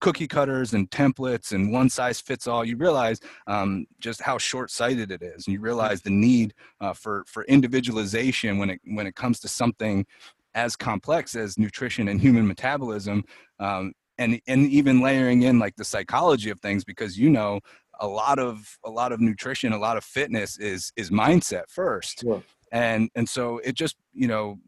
cookie 0.00 0.26
cutters 0.26 0.72
and 0.72 0.90
templates 0.90 1.52
and 1.52 1.72
one 1.72 1.88
size 1.90 2.20
fits 2.20 2.46
all 2.46 2.64
you 2.64 2.76
realize 2.76 3.20
um, 3.46 3.86
just 4.00 4.22
how 4.22 4.38
short-sighted 4.38 5.10
it 5.10 5.22
is 5.22 5.46
and 5.46 5.54
you 5.54 5.60
realize 5.60 6.00
the 6.00 6.10
need 6.10 6.54
uh, 6.80 6.92
for 6.92 7.22
for 7.26 7.44
individualization 7.44 8.58
when 8.58 8.70
it 8.70 8.80
when 8.86 9.06
it 9.06 9.14
comes 9.14 9.38
to 9.38 9.46
something 9.46 10.06
as 10.54 10.74
complex 10.74 11.34
as 11.34 11.58
nutrition 11.58 12.08
and 12.08 12.20
human 12.20 12.46
metabolism 12.46 13.22
um, 13.58 13.92
and 14.18 14.40
and 14.46 14.66
even 14.68 15.00
layering 15.00 15.42
in 15.42 15.58
like 15.58 15.76
the 15.76 15.84
psychology 15.84 16.50
of 16.50 16.60
things 16.60 16.82
because 16.82 17.18
you 17.18 17.30
know 17.30 17.60
a 18.00 18.06
lot 18.06 18.38
of 18.38 18.78
a 18.84 18.90
lot 18.90 19.12
of 19.12 19.20
nutrition 19.20 19.72
a 19.72 19.78
lot 19.78 19.96
of 19.96 20.04
fitness 20.04 20.58
is 20.58 20.92
is 20.96 21.10
mindset 21.10 21.64
first 21.68 22.20
sure. 22.20 22.42
and 22.72 23.10
and 23.14 23.28
so 23.28 23.58
it 23.58 23.74
just 23.74 23.96
you 24.12 24.26
know 24.26 24.58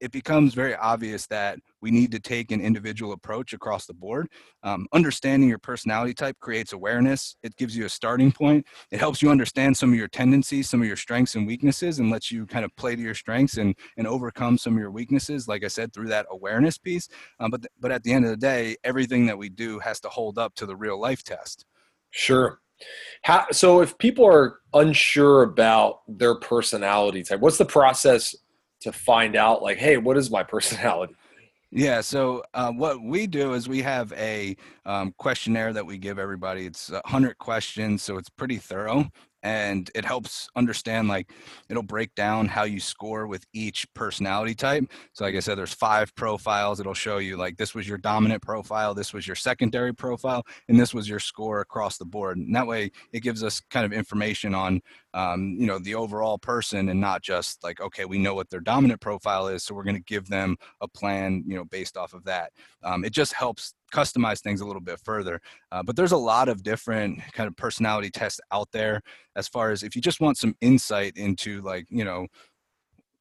it 0.00 0.12
becomes 0.12 0.54
very 0.54 0.74
obvious 0.76 1.26
that 1.26 1.58
we 1.80 1.90
need 1.90 2.12
to 2.12 2.20
take 2.20 2.50
an 2.50 2.60
individual 2.60 3.12
approach 3.12 3.52
across 3.52 3.86
the 3.86 3.94
board. 3.94 4.28
Um, 4.62 4.86
understanding 4.92 5.48
your 5.48 5.58
personality 5.58 6.14
type 6.14 6.36
creates 6.40 6.72
awareness. 6.72 7.36
It 7.42 7.56
gives 7.56 7.76
you 7.76 7.84
a 7.84 7.88
starting 7.88 8.30
point. 8.32 8.66
It 8.90 9.00
helps 9.00 9.22
you 9.22 9.30
understand 9.30 9.76
some 9.76 9.92
of 9.92 9.98
your 9.98 10.08
tendencies, 10.08 10.68
some 10.68 10.80
of 10.80 10.86
your 10.86 10.96
strengths 10.96 11.34
and 11.34 11.46
weaknesses, 11.46 11.98
and 11.98 12.10
lets 12.10 12.30
you 12.30 12.46
kind 12.46 12.64
of 12.64 12.74
play 12.76 12.96
to 12.96 13.02
your 13.02 13.14
strengths 13.14 13.56
and, 13.56 13.74
and 13.96 14.06
overcome 14.06 14.58
some 14.58 14.74
of 14.74 14.78
your 14.78 14.90
weaknesses, 14.90 15.48
like 15.48 15.64
I 15.64 15.68
said, 15.68 15.92
through 15.92 16.08
that 16.08 16.26
awareness 16.30 16.78
piece. 16.78 17.08
Um, 17.40 17.50
but, 17.50 17.66
but 17.80 17.92
at 17.92 18.02
the 18.02 18.12
end 18.12 18.24
of 18.24 18.30
the 18.30 18.36
day, 18.36 18.76
everything 18.84 19.26
that 19.26 19.38
we 19.38 19.48
do 19.48 19.78
has 19.80 20.00
to 20.00 20.08
hold 20.08 20.38
up 20.38 20.54
to 20.56 20.66
the 20.66 20.76
real 20.76 21.00
life 21.00 21.22
test. 21.22 21.64
Sure. 22.10 22.60
How, 23.22 23.46
so 23.50 23.80
if 23.80 23.96
people 23.98 24.26
are 24.26 24.60
unsure 24.74 25.42
about 25.42 26.00
their 26.08 26.34
personality 26.36 27.22
type, 27.22 27.40
what's 27.40 27.58
the 27.58 27.64
process 27.64 28.34
to 28.80 28.92
find 28.92 29.36
out 29.36 29.62
like, 29.62 29.78
hey, 29.78 29.96
what 29.96 30.16
is 30.16 30.30
my 30.30 30.42
personality? 30.42 31.14
Yeah. 31.70 32.00
So 32.00 32.42
uh, 32.54 32.72
what 32.72 33.02
we 33.02 33.26
do 33.26 33.52
is 33.52 33.68
we 33.68 33.82
have 33.82 34.12
a 34.14 34.56
um, 34.86 35.12
questionnaire 35.18 35.72
that 35.74 35.84
we 35.84 35.98
give 35.98 36.18
everybody. 36.18 36.64
It's 36.64 36.88
a 36.88 37.02
100 37.04 37.36
questions, 37.38 38.02
so 38.02 38.16
it's 38.16 38.30
pretty 38.30 38.56
thorough 38.56 39.10
and 39.42 39.90
it 39.94 40.04
helps 40.04 40.48
understand 40.56 41.08
like 41.08 41.30
it'll 41.68 41.82
break 41.82 42.14
down 42.14 42.48
how 42.48 42.64
you 42.64 42.80
score 42.80 43.26
with 43.26 43.44
each 43.52 43.86
personality 43.94 44.54
type. 44.54 44.84
So 45.12 45.24
like 45.24 45.34
i 45.34 45.40
said 45.40 45.56
there's 45.56 45.74
five 45.74 46.14
profiles. 46.14 46.80
It'll 46.80 46.94
show 46.94 47.18
you 47.18 47.36
like 47.36 47.56
this 47.56 47.74
was 47.74 47.88
your 47.88 47.98
dominant 47.98 48.42
profile 48.42 48.94
this 48.94 49.12
was 49.12 49.26
your 49.26 49.36
secondary 49.36 49.94
profile 49.94 50.44
and 50.68 50.78
this 50.78 50.92
was 50.92 51.08
your 51.08 51.20
score 51.20 51.60
across 51.60 51.98
the 51.98 52.04
board. 52.04 52.38
And 52.38 52.54
that 52.54 52.66
way 52.66 52.90
it 53.12 53.20
gives 53.20 53.42
us 53.42 53.60
kind 53.70 53.86
of 53.86 53.92
information 53.92 54.54
on 54.54 54.80
um, 55.14 55.56
you 55.58 55.66
know 55.66 55.78
the 55.78 55.94
overall 55.94 56.38
person 56.38 56.88
and 56.88 57.00
not 57.00 57.22
just 57.22 57.62
like 57.64 57.80
okay 57.80 58.04
we 58.04 58.18
know 58.18 58.34
what 58.34 58.50
their 58.50 58.60
dominant 58.60 59.00
profile 59.00 59.48
is 59.48 59.64
so 59.64 59.74
we're 59.74 59.84
going 59.84 59.96
to 59.96 60.02
give 60.02 60.28
them 60.28 60.56
a 60.80 60.88
plan 60.88 61.42
you 61.46 61.56
know 61.56 61.64
based 61.64 61.96
off 61.96 62.12
of 62.12 62.24
that. 62.24 62.52
Um, 62.82 63.04
it 63.04 63.12
just 63.12 63.32
helps 63.32 63.74
customize 63.92 64.40
things 64.40 64.60
a 64.60 64.66
little 64.66 64.82
bit 64.82 65.00
further. 65.04 65.40
Uh, 65.72 65.82
but 65.82 65.96
there's 65.96 66.12
a 66.12 66.16
lot 66.16 66.48
of 66.48 66.62
different 66.62 67.20
kind 67.32 67.46
of 67.46 67.56
personality 67.56 68.10
tests 68.10 68.40
out 68.52 68.68
there 68.72 69.00
as 69.36 69.48
far 69.48 69.70
as 69.70 69.82
if 69.82 69.94
you 69.96 70.02
just 70.02 70.20
want 70.20 70.36
some 70.36 70.54
insight 70.60 71.16
into 71.16 71.60
like, 71.62 71.86
you 71.90 72.04
know, 72.04 72.26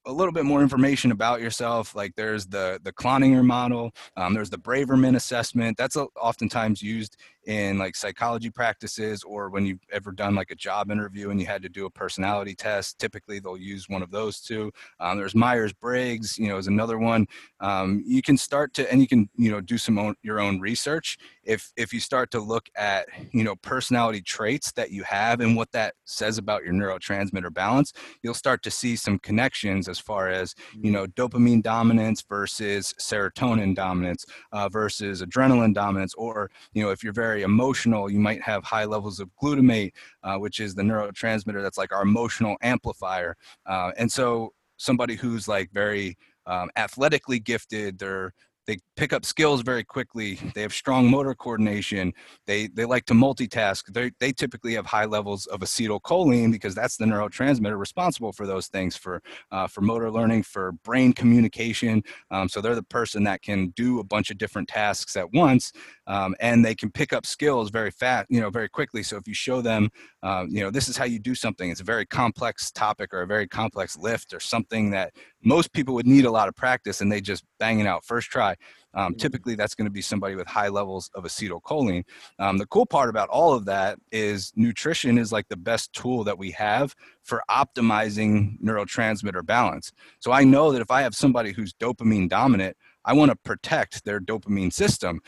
a 0.05 0.11
little 0.11 0.31
bit 0.31 0.45
more 0.45 0.61
information 0.61 1.11
about 1.11 1.41
yourself 1.41 1.93
like 1.93 2.15
there's 2.15 2.47
the 2.47 2.79
the 2.83 2.93
Cloninger 2.93 3.43
model 3.43 3.91
um, 4.15 4.33
there's 4.33 4.49
the 4.49 4.57
braverman 4.57 5.17
assessment 5.17 5.75
that's 5.77 5.97
oftentimes 5.97 6.81
used 6.81 7.17
in 7.47 7.77
like 7.77 7.95
psychology 7.95 8.49
practices 8.49 9.23
or 9.23 9.49
when 9.49 9.65
you've 9.65 9.79
ever 9.91 10.11
done 10.11 10.35
like 10.35 10.51
a 10.51 10.55
job 10.55 10.91
interview 10.91 11.29
and 11.31 11.39
you 11.39 11.47
had 11.47 11.61
to 11.61 11.69
do 11.69 11.85
a 11.85 11.89
personality 11.89 12.53
test 12.53 12.99
typically 12.99 13.39
they'll 13.39 13.57
use 13.57 13.89
one 13.89 14.03
of 14.03 14.11
those 14.11 14.39
two. 14.39 14.71
Um, 14.99 15.17
there's 15.17 15.33
myers-briggs 15.33 16.37
you 16.37 16.49
know 16.49 16.57
is 16.57 16.67
another 16.67 16.99
one. 16.99 17.25
Um, 17.59 18.03
you 18.05 18.21
can 18.21 18.37
start 18.37 18.73
to 18.75 18.91
and 18.91 19.01
you 19.01 19.07
can 19.07 19.29
you 19.35 19.49
know 19.49 19.61
do 19.61 19.77
some 19.77 19.97
own, 19.97 20.15
your 20.21 20.39
own 20.39 20.59
research. 20.59 21.17
If 21.43 21.71
if 21.77 21.93
you 21.93 21.99
start 21.99 22.29
to 22.31 22.39
look 22.39 22.69
at 22.75 23.07
you 23.31 23.43
know 23.43 23.55
personality 23.55 24.21
traits 24.21 24.71
that 24.73 24.91
you 24.91 25.03
have 25.03 25.39
and 25.39 25.55
what 25.55 25.71
that 25.71 25.95
says 26.05 26.37
about 26.37 26.63
your 26.63 26.73
neurotransmitter 26.73 27.53
balance 27.53 27.93
you'll 28.21 28.33
start 28.33 28.63
to 28.63 28.71
see 28.71 28.95
some 28.95 29.19
connections 29.19 29.87
as 29.87 29.99
far 29.99 30.29
as 30.29 30.53
you 30.81 30.91
know 30.91 31.05
dopamine 31.07 31.61
dominance 31.61 32.23
versus 32.27 32.93
serotonin 32.99 33.75
dominance 33.75 34.25
uh, 34.51 34.69
versus 34.69 35.21
adrenaline 35.21 35.73
dominance 35.73 36.13
or 36.15 36.49
you 36.73 36.83
know 36.83 36.89
if 36.89 37.03
you're 37.03 37.13
very 37.13 37.36
very 37.37 37.43
emotional, 37.43 38.09
you 38.09 38.19
might 38.19 38.41
have 38.41 38.63
high 38.63 38.85
levels 38.85 39.19
of 39.19 39.29
glutamate, 39.41 39.91
uh, 40.23 40.37
which 40.37 40.59
is 40.59 40.73
the 40.73 40.81
neurotransmitter 40.81 41.61
that's 41.61 41.77
like 41.77 41.93
our 41.93 42.01
emotional 42.01 42.55
amplifier. 42.61 43.35
Uh, 43.67 43.91
and 43.97 44.11
so 44.11 44.53
somebody 44.77 45.15
who's 45.15 45.47
like 45.47 45.69
very 45.71 46.17
um, 46.47 46.69
athletically 46.75 47.39
gifted, 47.39 47.99
they're 47.99 48.33
they 48.67 48.77
pick 48.97 49.13
up 49.13 49.25
skills 49.25 49.61
very 49.61 49.83
quickly 49.83 50.35
they 50.53 50.61
have 50.61 50.73
strong 50.73 51.09
motor 51.09 51.33
coordination 51.33 52.13
they 52.45 52.67
they 52.67 52.85
like 52.85 53.05
to 53.05 53.13
multitask 53.13 53.85
they, 53.93 54.11
they 54.19 54.31
typically 54.31 54.73
have 54.73 54.85
high 54.85 55.05
levels 55.05 55.45
of 55.47 55.61
acetylcholine 55.61 56.51
because 56.51 56.75
that's 56.75 56.97
the 56.97 57.05
neurotransmitter 57.05 57.79
responsible 57.79 58.31
for 58.31 58.45
those 58.45 58.67
things 58.67 58.95
for 58.95 59.21
uh, 59.51 59.67
for 59.67 59.81
motor 59.81 60.11
learning 60.11 60.43
for 60.43 60.73
brain 60.83 61.13
communication 61.13 62.03
um, 62.31 62.49
so 62.49 62.61
they're 62.61 62.75
the 62.75 62.83
person 62.83 63.23
that 63.23 63.41
can 63.41 63.69
do 63.69 63.99
a 63.99 64.03
bunch 64.03 64.29
of 64.29 64.37
different 64.37 64.67
tasks 64.67 65.15
at 65.15 65.31
once 65.33 65.71
um, 66.05 66.35
and 66.39 66.63
they 66.63 66.75
can 66.75 66.91
pick 66.91 67.13
up 67.13 67.25
skills 67.25 67.69
very 67.69 67.91
fast 67.91 68.27
you 68.29 68.41
know 68.41 68.49
very 68.49 68.69
quickly 68.69 69.01
so 69.01 69.15
if 69.15 69.27
you 69.27 69.33
show 69.33 69.61
them 69.61 69.89
uh, 70.23 70.45
you 70.49 70.61
know 70.61 70.69
this 70.69 70.89
is 70.89 70.97
how 70.97 71.05
you 71.05 71.19
do 71.19 71.33
something 71.33 71.71
it's 71.71 71.81
a 71.81 71.85
very 71.85 72.05
complex 72.05 72.71
topic 72.71 73.13
or 73.13 73.21
a 73.21 73.27
very 73.27 73.47
complex 73.47 73.97
lift 73.97 74.33
or 74.33 74.39
something 74.39 74.91
that 74.91 75.13
most 75.43 75.73
people 75.73 75.93
would 75.95 76.07
need 76.07 76.25
a 76.25 76.31
lot 76.31 76.47
of 76.47 76.55
practice 76.55 77.01
and 77.01 77.11
they 77.11 77.21
just 77.21 77.43
bang 77.59 77.79
it 77.79 77.87
out 77.87 78.03
first 78.03 78.29
try 78.29 78.55
um, 78.97 79.11
mm-hmm. 79.11 79.19
typically, 79.19 79.55
that's 79.55 79.75
going 79.75 79.85
to 79.85 79.91
be 79.91 80.01
somebody 80.01 80.35
with 80.35 80.47
high 80.47 80.69
levels 80.69 81.09
of 81.13 81.23
acetylcholine. 81.23 82.03
Um, 82.39 82.57
the 82.57 82.65
cool 82.65 82.85
part 82.85 83.09
about 83.09 83.29
all 83.29 83.53
of 83.53 83.65
that 83.65 83.99
is 84.11 84.51
nutrition 84.55 85.17
is 85.17 85.31
like 85.31 85.47
the 85.49 85.55
best 85.55 85.93
tool 85.93 86.23
that 86.23 86.37
we 86.37 86.51
have 86.51 86.95
for 87.23 87.43
optimizing 87.49 88.59
neurotransmitter 88.59 89.45
balance. 89.45 89.91
So 90.19 90.31
I 90.31 90.43
know 90.43 90.71
that 90.71 90.81
if 90.81 90.89
I 90.89 91.03
have 91.03 91.15
somebody 91.15 91.53
who's 91.53 91.73
dopamine 91.73 92.27
dominant, 92.27 92.75
I 93.05 93.13
want 93.13 93.29
to 93.29 93.37
protect 93.37 94.03
their 94.03 94.19
dopamine 94.19 94.73
system 94.73 95.21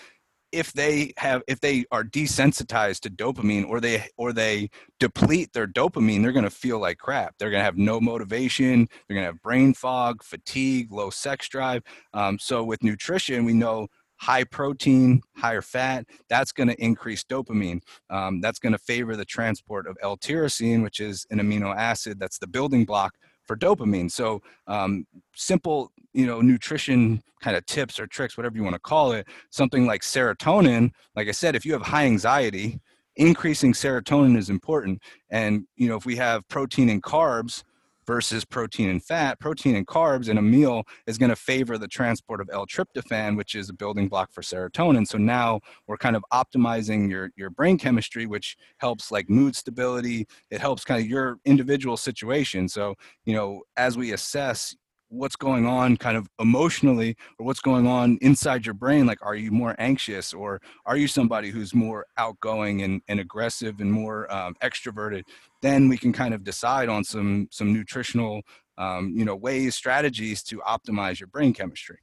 if 0.52 0.74
they 0.74 1.14
have 1.18 1.44
if 1.48 1.60
they 1.60 1.86
are 1.92 2.04
desensitized 2.04 3.02
to 3.02 3.10
dopamine 3.10 3.68
or 3.68 3.80
they 3.80 4.08
or 4.18 4.34
they 4.34 4.70
deplete 5.00 5.54
their 5.54 5.68
dopamine 5.68 6.22
they're 6.22 6.32
going 6.32 6.44
to 6.44 6.50
feel 6.50 6.80
like 6.80 6.98
crap. 6.98 7.36
They're 7.38 7.52
going 7.52 7.62
to 7.62 7.66
have 7.66 7.78
no 7.78 8.02
motivation. 8.02 8.88
They're 9.08 9.16
going 9.16 9.26
to 9.26 9.32
have 9.34 9.42
brain 9.42 9.74
fog 9.74 10.24
fatigue 10.24 10.92
low 10.92 11.10
sex 11.10 11.48
drive. 11.50 11.84
Um, 12.14 12.40
so 12.40 12.64
with 12.64 12.84
nutrition 12.84 13.46
we 13.46 13.54
know 13.54 13.88
high 14.18 14.44
protein 14.44 15.22
higher 15.38 15.62
fat 15.62 16.06
that's 16.30 16.52
going 16.52 16.68
to 16.70 16.84
increase 16.84 17.24
dopamine. 17.24 17.82
Um, 18.10 18.42
that's 18.42 18.60
going 18.60 18.74
to 18.74 18.80
favor 18.80 19.16
the 19.16 19.26
transport 19.26 19.88
of 19.88 19.98
l-tyrosine 20.02 20.84
which 20.84 21.00
is 21.00 21.26
an 21.30 21.40
amino 21.40 21.76
acid 21.76 22.20
that's 22.20 22.40
the 22.40 22.48
building 22.48 22.86
block 22.86 23.14
for 23.50 23.58
dopamine. 23.58 24.12
So 24.12 24.44
um, 24.68 25.08
simple 25.36 25.92
you 26.20 26.26
know 26.26 26.42
nutrition 26.42 27.22
kind 27.42 27.56
of 27.56 27.66
tips 27.66 28.00
or 28.00 28.08
tricks 28.08 28.36
whatever 28.36 28.58
you 28.58 28.64
want 28.64 28.76
to 28.76 28.80
call 28.80 29.14
it 29.14 29.26
something 29.50 29.86
like 29.86 30.02
serotonin 30.02 30.92
like 31.16 31.28
i 31.28 31.32
said 31.32 31.56
if 31.56 31.66
you 31.66 31.72
have 31.72 31.82
high 31.82 32.06
anxiety 32.06 32.80
increasing 33.16 33.74
serotonin 33.74 34.38
is 34.38 34.50
important 34.50 35.02
and 35.30 35.66
you 35.78 35.88
know 35.88 35.96
if 35.96 36.06
we 36.06 36.16
have 36.16 36.46
protein 36.50 36.90
and 36.90 37.02
carbs 37.04 37.64
versus 38.10 38.44
protein 38.44 38.90
and 38.90 39.04
fat. 39.04 39.40
Protein 39.40 39.76
and 39.76 39.86
carbs 39.86 40.30
in 40.30 40.40
a 40.40 40.42
meal 40.42 40.82
is 41.06 41.20
going 41.20 41.30
to 41.30 41.36
favor 41.36 41.78
the 41.78 41.88
transport 41.88 42.42
of 42.42 42.50
L-tryptophan, 42.52 43.38
which 43.38 43.54
is 43.54 43.70
a 43.70 43.74
building 43.74 44.08
block 44.08 44.34
for 44.34 44.42
serotonin. 44.42 45.08
So 45.08 45.20
now 45.20 45.60
we're 45.86 45.96
kind 45.96 46.16
of 46.16 46.26
optimizing 46.34 47.08
your 47.08 47.30
your 47.36 47.52
brain 47.52 47.78
chemistry, 47.78 48.26
which 48.26 48.58
helps 48.78 49.12
like 49.12 49.30
mood 49.30 49.56
stability. 49.56 50.26
It 50.50 50.60
helps 50.60 50.84
kind 50.84 51.00
of 51.00 51.08
your 51.08 51.38
individual 51.46 51.98
situation. 51.98 52.68
So 52.68 52.96
you 53.26 53.36
know, 53.36 53.62
as 53.78 53.96
we 53.96 54.12
assess 54.14 54.76
what's 55.10 55.36
going 55.36 55.66
on 55.66 55.98
kind 55.98 56.16
of 56.16 56.30
emotionally 56.40 57.16
or 57.38 57.46
what's 57.46 57.60
going 57.60 57.88
on 57.88 58.18
inside 58.22 58.66
your 58.66 58.76
brain 58.76 59.06
like 59.06 59.18
are 59.24 59.36
you 59.36 59.52
more 59.52 59.76
anxious 59.80 60.34
or 60.34 60.62
are 60.86 60.98
you 60.98 61.08
somebody 61.08 61.50
who's 61.50 61.74
more 61.74 62.06
outgoing 62.18 62.84
and, 62.84 63.02
and 63.08 63.20
aggressive 63.20 63.80
and 63.80 63.92
more 63.92 64.32
um, 64.34 64.56
extroverted? 64.62 65.24
Then 65.62 65.90
we 65.90 65.98
can 65.98 66.14
kind 66.14 66.34
of 66.34 66.44
decide 66.44 66.90
on 66.90 67.04
some 67.04 67.48
some 67.52 67.74
nutritional 67.74 68.42
um, 68.78 69.14
you 69.16 69.26
know 69.26 69.36
ways 69.36 69.76
strategies 69.76 70.44
to 70.44 70.60
optimize 70.60 71.20
your 71.20 71.28
brain 71.28 71.54
chemistry. 71.54 72.00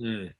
Mm. 0.00 0.32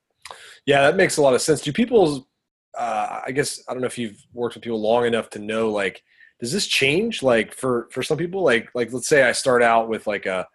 yeah 0.67 0.83
that 0.83 0.97
makes 0.97 1.17
a 1.17 1.23
lot 1.23 1.35
of 1.35 1.43
sense. 1.43 1.63
Do 1.63 1.73
people 1.73 2.29
uh, 2.77 3.21
i 3.27 3.33
guess 3.33 3.61
i 3.69 3.73
don't 3.73 3.81
know 3.81 3.87
if 3.87 3.99
you've 3.99 4.25
worked 4.33 4.55
with 4.55 4.63
people 4.63 4.81
long 4.81 5.05
enough 5.05 5.31
to 5.31 5.39
know 5.39 5.71
like 5.71 6.03
does 6.41 6.53
this 6.53 6.67
change 6.67 7.23
like 7.23 7.53
for 7.55 7.89
for 7.91 8.03
some 8.03 8.17
people? 8.17 8.43
Like 8.43 8.69
like 8.75 8.93
let's 8.93 9.09
say 9.09 9.23
i 9.23 9.33
start 9.33 9.63
out 9.63 9.89
with 9.89 10.07
like 10.07 10.27
a 10.27 10.47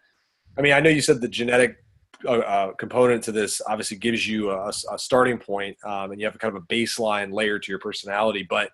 I 0.58 0.62
mean, 0.62 0.74
I 0.74 0.80
know 0.80 0.90
you 0.90 1.02
said 1.02 1.22
the 1.22 1.28
genetic 1.28 1.78
uh, 2.26 2.32
uh, 2.32 2.72
component 2.74 3.24
to 3.24 3.32
this 3.32 3.62
obviously 3.68 3.98
gives 3.98 4.28
you 4.28 4.52
a, 4.52 4.70
a 4.70 4.98
starting 4.98 5.38
point, 5.38 5.78
um, 5.84 6.12
and 6.12 6.22
you 6.22 6.28
have 6.28 6.38
kind 6.40 6.56
of 6.56 6.64
a 6.64 6.66
baseline 6.68 7.34
layer 7.34 7.60
to 7.60 7.72
your 7.72 7.80
personality. 7.80 8.46
But 8.50 8.70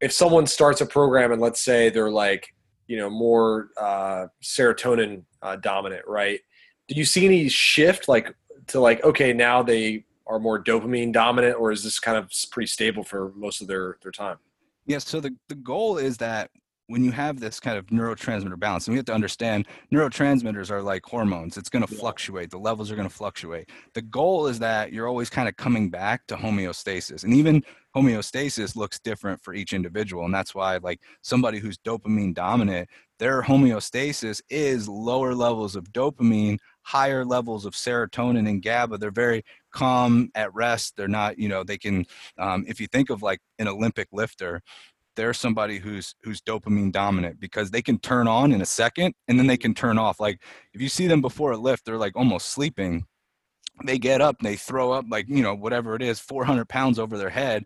if 0.00 0.12
someone 0.12 0.46
starts 0.46 0.80
a 0.80 0.86
program 0.86 1.32
and 1.32 1.40
let's 1.40 1.60
say 1.60 1.90
they're 1.90 2.10
like, 2.10 2.54
you 2.86 2.96
know, 2.96 3.10
more 3.10 3.68
uh, 3.76 4.26
serotonin 4.42 5.24
uh, 5.42 5.56
dominant, 5.56 6.04
right? 6.06 6.40
Do 6.88 6.94
you 6.94 7.04
see 7.04 7.24
any 7.26 7.48
shift, 7.48 8.08
like 8.08 8.34
to 8.68 8.80
like, 8.80 9.02
okay, 9.04 9.32
now 9.32 9.62
they 9.62 10.04
are 10.26 10.38
more 10.38 10.62
dopamine 10.62 11.12
dominant, 11.12 11.56
or 11.58 11.72
is 11.72 11.82
this 11.82 11.98
kind 11.98 12.16
of 12.16 12.30
pretty 12.50 12.66
stable 12.66 13.02
for 13.02 13.32
most 13.34 13.60
of 13.60 13.66
their 13.66 13.98
their 14.02 14.12
time? 14.12 14.36
Yes. 14.86 15.04
Yeah, 15.04 15.10
so 15.10 15.20
the 15.20 15.34
the 15.48 15.54
goal 15.54 15.98
is 15.98 16.16
that 16.18 16.50
when 16.88 17.04
you 17.04 17.10
have 17.10 17.38
this 17.38 17.60
kind 17.60 17.76
of 17.78 17.86
neurotransmitter 17.86 18.58
balance, 18.58 18.86
and 18.86 18.94
we 18.94 18.98
have 18.98 19.06
to 19.06 19.14
understand 19.14 19.66
neurotransmitters 19.92 20.70
are 20.70 20.82
like 20.82 21.04
hormones. 21.04 21.56
It's 21.58 21.68
going 21.68 21.86
to 21.86 21.92
yeah. 21.92 22.00
fluctuate. 22.00 22.50
The 22.50 22.58
levels 22.58 22.90
are 22.90 22.96
going 22.96 23.08
to 23.08 23.14
fluctuate. 23.14 23.68
The 23.92 24.02
goal 24.02 24.46
is 24.46 24.58
that 24.60 24.92
you're 24.92 25.06
always 25.06 25.28
kind 25.28 25.48
of 25.48 25.56
coming 25.56 25.90
back 25.90 26.26
to 26.28 26.36
homeostasis. 26.36 27.24
And 27.24 27.34
even 27.34 27.62
homeostasis 27.94 28.74
looks 28.74 28.98
different 28.98 29.42
for 29.42 29.52
each 29.52 29.74
individual. 29.74 30.24
And 30.24 30.34
that's 30.34 30.54
why, 30.54 30.78
like, 30.78 31.00
somebody 31.20 31.58
who's 31.58 31.76
dopamine 31.76 32.34
dominant, 32.34 32.88
their 33.18 33.42
homeostasis 33.42 34.40
is 34.48 34.88
lower 34.88 35.34
levels 35.34 35.76
of 35.76 35.92
dopamine, 35.92 36.58
higher 36.82 37.22
levels 37.22 37.66
of 37.66 37.74
serotonin 37.74 38.48
and 38.48 38.62
GABA. 38.62 38.96
They're 38.96 39.10
very 39.10 39.44
calm 39.72 40.30
at 40.34 40.54
rest. 40.54 40.96
They're 40.96 41.06
not, 41.06 41.38
you 41.38 41.50
know, 41.50 41.64
they 41.64 41.76
can, 41.76 42.06
um, 42.38 42.64
if 42.66 42.80
you 42.80 42.86
think 42.86 43.10
of 43.10 43.22
like 43.22 43.40
an 43.58 43.68
Olympic 43.68 44.08
lifter, 44.10 44.62
they're 45.18 45.34
somebody 45.34 45.78
who's 45.78 46.14
who's 46.22 46.40
dopamine 46.40 46.92
dominant 46.92 47.40
because 47.40 47.72
they 47.72 47.82
can 47.82 47.98
turn 47.98 48.28
on 48.28 48.52
in 48.52 48.62
a 48.62 48.66
second 48.66 49.12
and 49.26 49.36
then 49.36 49.48
they 49.48 49.56
can 49.56 49.74
turn 49.74 49.98
off. 49.98 50.20
Like 50.20 50.40
if 50.72 50.80
you 50.80 50.88
see 50.88 51.08
them 51.08 51.20
before 51.20 51.50
a 51.50 51.56
lift 51.58 51.84
they're 51.84 51.98
like 51.98 52.14
almost 52.14 52.50
sleeping. 52.50 53.04
They 53.84 53.98
get 53.98 54.20
up 54.20 54.36
they 54.40 54.54
throw 54.54 54.92
up 54.92 55.06
like 55.10 55.26
you 55.28 55.42
know 55.42 55.56
whatever 55.56 55.96
it 55.96 56.02
is 56.02 56.20
400 56.20 56.68
pounds 56.68 57.00
over 57.00 57.18
their 57.18 57.30
head. 57.30 57.64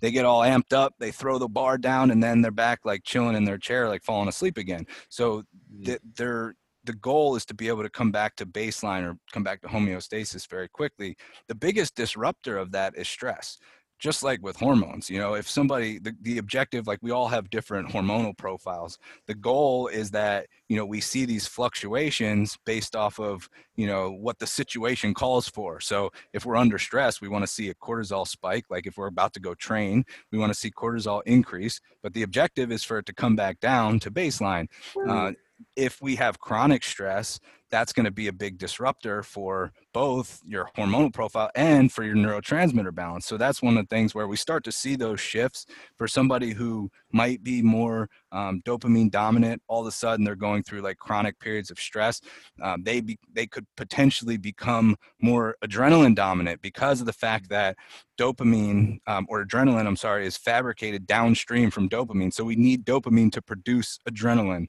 They 0.00 0.10
get 0.10 0.24
all 0.24 0.40
amped 0.40 0.72
up 0.72 0.94
they 0.98 1.12
throw 1.12 1.38
the 1.38 1.48
bar 1.48 1.78
down 1.78 2.10
and 2.10 2.20
then 2.20 2.42
they're 2.42 2.50
back 2.50 2.80
like 2.84 3.04
chilling 3.04 3.36
in 3.36 3.44
their 3.44 3.58
chair 3.58 3.88
like 3.88 4.02
falling 4.02 4.28
asleep 4.28 4.58
again. 4.58 4.84
So 5.08 5.44
mm. 5.72 5.98
they're 6.16 6.56
the 6.82 6.94
goal 6.94 7.36
is 7.36 7.44
to 7.44 7.54
be 7.54 7.68
able 7.68 7.82
to 7.82 7.90
come 7.90 8.10
back 8.10 8.34
to 8.36 8.46
baseline 8.46 9.04
or 9.08 9.16
come 9.32 9.44
back 9.44 9.60
to 9.60 9.68
homeostasis 9.68 10.48
very 10.48 10.68
quickly. 10.68 11.16
The 11.46 11.54
biggest 11.54 11.94
disruptor 11.94 12.56
of 12.56 12.72
that 12.72 12.96
is 12.96 13.06
stress 13.06 13.58
just 13.98 14.22
like 14.22 14.42
with 14.42 14.56
hormones 14.56 15.10
you 15.10 15.18
know 15.18 15.34
if 15.34 15.48
somebody 15.48 15.98
the, 15.98 16.14
the 16.22 16.38
objective 16.38 16.86
like 16.86 16.98
we 17.02 17.10
all 17.10 17.28
have 17.28 17.50
different 17.50 17.88
hormonal 17.88 18.36
profiles. 18.36 18.98
The 19.26 19.34
goal 19.34 19.88
is 19.88 20.10
that 20.12 20.46
you 20.68 20.76
know 20.76 20.86
we 20.86 21.00
see 21.00 21.24
these 21.24 21.46
fluctuations 21.46 22.58
based 22.64 22.96
off 22.96 23.18
of 23.20 23.48
you 23.76 23.86
know 23.86 24.10
what 24.10 24.38
the 24.38 24.46
situation 24.46 25.14
calls 25.14 25.48
for. 25.48 25.80
So 25.80 26.10
if 26.32 26.44
we're 26.44 26.56
under 26.56 26.78
stress 26.78 27.20
we 27.20 27.28
want 27.28 27.42
to 27.44 27.46
see 27.46 27.70
a 27.70 27.74
cortisol 27.74 28.26
spike. 28.26 28.64
Like 28.70 28.86
if 28.86 28.96
we're 28.96 29.06
about 29.06 29.32
to 29.34 29.40
go 29.40 29.54
train 29.54 30.04
we 30.32 30.38
want 30.38 30.52
to 30.52 30.58
see 30.58 30.70
cortisol 30.70 31.22
increase. 31.26 31.80
But 32.02 32.14
the 32.14 32.22
objective 32.22 32.72
is 32.72 32.84
for 32.84 32.98
it 32.98 33.06
to 33.06 33.14
come 33.14 33.36
back 33.36 33.60
down 33.60 34.00
to 34.00 34.10
baseline. 34.10 34.68
Uh, 35.08 35.32
if 35.76 36.00
we 36.00 36.16
have 36.16 36.38
chronic 36.38 36.82
stress 36.82 37.40
that's 37.70 37.92
going 37.92 38.04
to 38.04 38.10
be 38.10 38.28
a 38.28 38.32
big 38.32 38.58
disruptor 38.58 39.22
for 39.22 39.72
both 39.92 40.40
your 40.46 40.70
hormonal 40.76 41.12
profile 41.12 41.50
and 41.54 41.92
for 41.92 42.02
your 42.02 42.14
neurotransmitter 42.14 42.94
balance. 42.94 43.26
So 43.26 43.36
that's 43.36 43.62
one 43.62 43.76
of 43.76 43.86
the 43.86 43.94
things 43.94 44.14
where 44.14 44.28
we 44.28 44.36
start 44.36 44.64
to 44.64 44.72
see 44.72 44.96
those 44.96 45.20
shifts 45.20 45.66
for 45.96 46.08
somebody 46.08 46.52
who 46.52 46.90
might 47.12 47.42
be 47.42 47.62
more 47.62 48.08
um, 48.32 48.62
dopamine 48.64 49.10
dominant. 49.10 49.62
All 49.68 49.82
of 49.82 49.86
a 49.86 49.92
sudden, 49.92 50.24
they're 50.24 50.36
going 50.36 50.62
through 50.62 50.80
like 50.80 50.98
chronic 50.98 51.38
periods 51.40 51.70
of 51.70 51.78
stress. 51.78 52.20
Um, 52.62 52.82
they 52.82 53.00
be, 53.00 53.18
they 53.32 53.46
could 53.46 53.66
potentially 53.76 54.36
become 54.36 54.96
more 55.20 55.56
adrenaline 55.64 56.14
dominant 56.14 56.62
because 56.62 57.00
of 57.00 57.06
the 57.06 57.12
fact 57.12 57.48
that 57.50 57.76
dopamine 58.18 58.98
um, 59.06 59.26
or 59.28 59.44
adrenaline, 59.44 59.86
I'm 59.86 59.96
sorry, 59.96 60.26
is 60.26 60.36
fabricated 60.36 61.06
downstream 61.06 61.70
from 61.70 61.88
dopamine. 61.88 62.32
So 62.32 62.44
we 62.44 62.56
need 62.56 62.84
dopamine 62.84 63.32
to 63.32 63.42
produce 63.42 63.98
adrenaline 64.08 64.66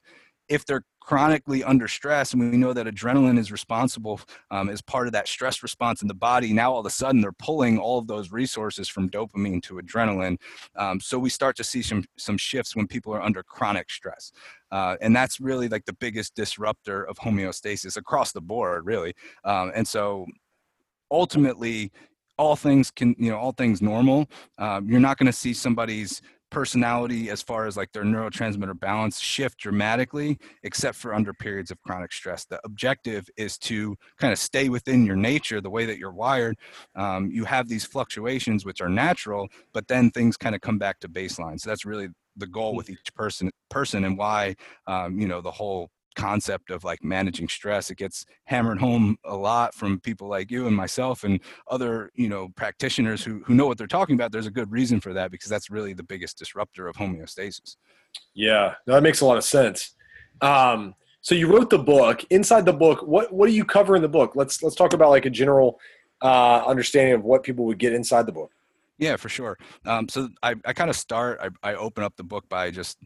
if 0.50 0.66
they're 0.66 0.82
chronically 0.98 1.64
under 1.64 1.88
stress, 1.88 2.32
and 2.32 2.50
we 2.50 2.56
know 2.56 2.72
that 2.72 2.86
adrenaline 2.86 3.38
is 3.38 3.50
responsible 3.50 4.20
um, 4.50 4.68
as 4.68 4.82
part 4.82 5.06
of 5.06 5.12
that 5.12 5.26
stress 5.26 5.62
response 5.62 6.02
in 6.02 6.08
the 6.08 6.14
body. 6.14 6.52
Now, 6.52 6.72
all 6.72 6.80
of 6.80 6.86
a 6.86 6.90
sudden, 6.90 7.20
they're 7.20 7.32
pulling 7.32 7.78
all 7.78 7.98
of 7.98 8.06
those 8.06 8.30
resources 8.30 8.88
from 8.88 9.08
dopamine 9.08 9.62
to 9.62 9.74
adrenaline. 9.74 10.38
Um, 10.76 11.00
so 11.00 11.18
we 11.18 11.30
start 11.30 11.56
to 11.56 11.64
see 11.64 11.82
some 11.82 12.04
some 12.18 12.36
shifts 12.36 12.76
when 12.76 12.86
people 12.86 13.14
are 13.14 13.22
under 13.22 13.42
chronic 13.42 13.90
stress, 13.90 14.32
uh, 14.70 14.96
and 15.00 15.14
that's 15.16 15.40
really 15.40 15.68
like 15.68 15.84
the 15.86 15.94
biggest 15.94 16.34
disruptor 16.34 17.04
of 17.04 17.16
homeostasis 17.18 17.96
across 17.96 18.32
the 18.32 18.40
board, 18.40 18.84
really. 18.86 19.14
Um, 19.44 19.70
and 19.74 19.86
so, 19.86 20.26
ultimately, 21.10 21.92
all 22.38 22.56
things 22.56 22.90
can 22.90 23.14
you 23.18 23.30
know 23.30 23.38
all 23.38 23.52
things 23.52 23.80
normal. 23.80 24.28
Um, 24.58 24.88
you're 24.88 25.00
not 25.00 25.16
going 25.16 25.26
to 25.26 25.32
see 25.32 25.54
somebody's 25.54 26.20
personality 26.50 27.30
as 27.30 27.42
far 27.42 27.66
as 27.66 27.76
like 27.76 27.92
their 27.92 28.04
neurotransmitter 28.04 28.78
balance 28.78 29.20
shift 29.20 29.58
dramatically 29.58 30.38
except 30.62 30.96
for 30.96 31.14
under 31.14 31.32
periods 31.32 31.70
of 31.70 31.80
chronic 31.82 32.12
stress. 32.12 32.44
The 32.44 32.60
objective 32.64 33.28
is 33.36 33.56
to 33.58 33.96
kind 34.18 34.32
of 34.32 34.38
stay 34.38 34.68
within 34.68 35.06
your 35.06 35.16
nature 35.16 35.60
the 35.60 35.70
way 35.70 35.86
that 35.86 35.98
you're 35.98 36.12
wired. 36.12 36.56
Um, 36.94 37.30
you 37.30 37.44
have 37.44 37.68
these 37.68 37.84
fluctuations 37.84 38.64
which 38.64 38.80
are 38.80 38.88
natural 38.88 39.48
but 39.72 39.88
then 39.88 40.10
things 40.10 40.36
kind 40.36 40.54
of 40.54 40.60
come 40.60 40.78
back 40.78 41.00
to 41.00 41.08
baseline. 41.08 41.60
So 41.60 41.70
that's 41.70 41.84
really 41.84 42.08
the 42.36 42.46
goal 42.46 42.74
with 42.74 42.90
each 42.90 43.14
person 43.14 43.50
person 43.68 44.04
and 44.04 44.16
why 44.16 44.54
um, 44.86 45.18
you 45.18 45.28
know 45.28 45.40
the 45.40 45.50
whole 45.50 45.90
concept 46.16 46.70
of 46.70 46.84
like 46.84 47.02
managing 47.04 47.48
stress 47.48 47.90
it 47.90 47.96
gets 47.96 48.24
hammered 48.44 48.78
home 48.78 49.16
a 49.24 49.36
lot 49.36 49.74
from 49.74 50.00
people 50.00 50.28
like 50.28 50.50
you 50.50 50.66
and 50.66 50.76
myself 50.76 51.24
and 51.24 51.40
other 51.70 52.10
you 52.14 52.28
know 52.28 52.48
practitioners 52.56 53.22
who, 53.22 53.42
who 53.46 53.54
know 53.54 53.66
what 53.66 53.78
they're 53.78 53.86
talking 53.86 54.14
about 54.14 54.32
there's 54.32 54.46
a 54.46 54.50
good 54.50 54.70
reason 54.70 55.00
for 55.00 55.12
that 55.12 55.30
because 55.30 55.48
that's 55.48 55.70
really 55.70 55.92
the 55.92 56.02
biggest 56.02 56.38
disruptor 56.38 56.88
of 56.88 56.96
homeostasis. 56.96 57.76
Yeah 58.34 58.74
no, 58.86 58.94
that 58.94 59.02
makes 59.02 59.20
a 59.20 59.26
lot 59.26 59.36
of 59.36 59.44
sense. 59.44 59.94
Um, 60.40 60.94
so 61.20 61.34
you 61.34 61.52
wrote 61.52 61.68
the 61.68 61.78
book. 61.78 62.24
Inside 62.30 62.64
the 62.64 62.72
book 62.72 63.02
what 63.02 63.32
what 63.32 63.46
do 63.46 63.52
you 63.52 63.64
cover 63.64 63.94
in 63.94 64.02
the 64.02 64.08
book? 64.08 64.32
Let's 64.34 64.62
let's 64.62 64.76
talk 64.76 64.92
about 64.92 65.10
like 65.10 65.26
a 65.26 65.30
general 65.30 65.78
uh, 66.22 66.64
understanding 66.66 67.14
of 67.14 67.24
what 67.24 67.42
people 67.42 67.64
would 67.66 67.78
get 67.78 67.92
inside 67.92 68.26
the 68.26 68.32
book. 68.32 68.50
Yeah 68.98 69.16
for 69.16 69.28
sure. 69.28 69.58
Um, 69.86 70.08
so 70.08 70.28
i, 70.42 70.54
I 70.64 70.72
kind 70.72 70.90
of 70.90 70.96
start 70.96 71.40
I, 71.40 71.70
I 71.70 71.74
open 71.76 72.02
up 72.02 72.16
the 72.16 72.24
book 72.24 72.48
by 72.48 72.70
just 72.70 72.98